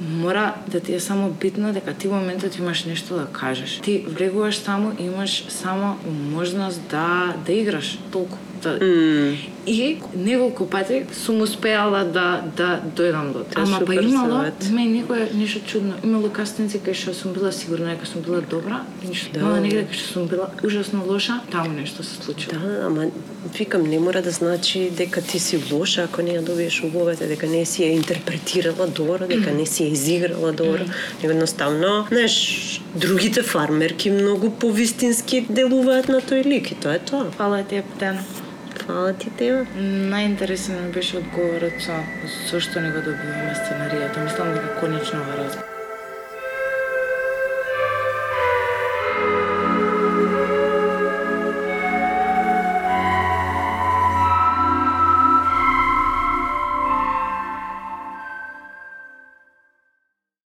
мора 0.00 0.54
да 0.68 0.80
ти 0.80 0.94
е 0.94 1.00
само 1.00 1.30
битно 1.30 1.72
дека 1.72 1.94
ти 1.94 2.08
во 2.08 2.16
моментот 2.16 2.58
имаш 2.58 2.84
нешто 2.84 3.14
да 3.14 3.26
кажеш. 3.26 3.80
Ти 3.82 4.04
влегуваш 4.08 4.58
таму 4.58 4.92
и 4.98 5.04
имаш 5.04 5.44
само 5.48 5.96
можност 6.06 6.80
да 6.90 7.34
да 7.46 7.52
играш 7.52 7.98
толку. 8.10 8.38
Да. 8.62 8.78
Mm. 8.78 9.36
И 9.66 9.98
неколку 10.14 10.66
пати 10.66 11.06
сум 11.12 11.42
успеала 11.42 12.04
да 12.04 12.42
да 12.56 12.80
дојдам 12.96 13.32
до 13.32 13.44
тоа. 13.44 13.62
Ама 13.62 13.80
па 13.86 13.94
имало, 13.94 14.44
ме 14.70 14.86
некој 14.88 15.34
нешто 15.34 15.60
чудно. 15.66 15.98
Имало 16.02 16.30
кастинци 16.30 16.80
кај 16.80 16.94
што 16.94 17.14
сум 17.14 17.32
била 17.32 17.52
сигурна 17.52 17.92
дека 17.94 18.06
сум 18.06 18.22
била 18.22 18.40
добра, 18.40 18.82
ништо. 19.04 19.34
Да. 19.34 19.44
Мала 19.44 19.60
негде 19.60 19.84
кај 19.84 19.98
што 19.98 20.12
сум 20.12 20.28
била 20.28 20.50
ужасно 20.64 21.04
лоша, 21.04 21.40
таму 21.52 21.72
нешто 21.72 22.02
се 22.02 22.16
случило. 22.22 22.58
Да, 22.58 22.86
ама 22.86 23.10
викам 23.58 23.82
не 23.82 23.98
мора 23.98 24.22
да 24.22 24.30
значи 24.30 24.90
дека 24.90 25.22
ти 25.22 25.38
си 25.38 25.60
лоша 25.72 26.04
ако 26.04 26.22
не 26.22 26.38
ја 26.38 26.42
добиеш 26.42 26.82
улогата, 26.84 27.28
дека 27.28 27.46
не 27.46 27.64
си 27.66 27.82
ја 27.82 27.92
интерпретирала 27.96 28.86
добро, 28.86 29.28
дека 29.28 29.52
не 29.52 29.66
си 29.66 29.84
ја 29.84 29.92
изиграла 29.92 30.52
добро. 30.52 30.84
Него 31.22 31.32
едноставно, 31.32 32.06
знаеш, 32.08 32.80
другите 32.94 33.42
фармерки 33.42 34.10
многу 34.10 34.50
повистински 34.50 35.46
делуваат 35.48 36.08
на 36.08 36.20
тој 36.20 36.44
лик 36.46 36.72
и 36.72 36.74
тоа 36.74 36.94
е 36.96 36.98
тоа. 36.98 37.30
Фала 37.36 37.62
ти, 37.62 37.82
Птена. 37.96 38.24
Фала 38.88 39.12
ти 39.12 39.28
тема. 39.36 39.66
Најинтересен 40.12 40.78
ми 40.86 40.92
беше 40.94 41.18
одговорот 41.20 41.76
со 41.84 42.60
што 42.66 42.80
не 42.80 42.88
го 42.94 43.04
добиваме 43.04 43.52
сценаријата. 43.60 44.14
Па 44.14 44.28
мислам 44.30 44.54
дека 44.56 44.78
конечно 44.80 45.26
го 45.26 45.42
разбирам. 45.42 45.77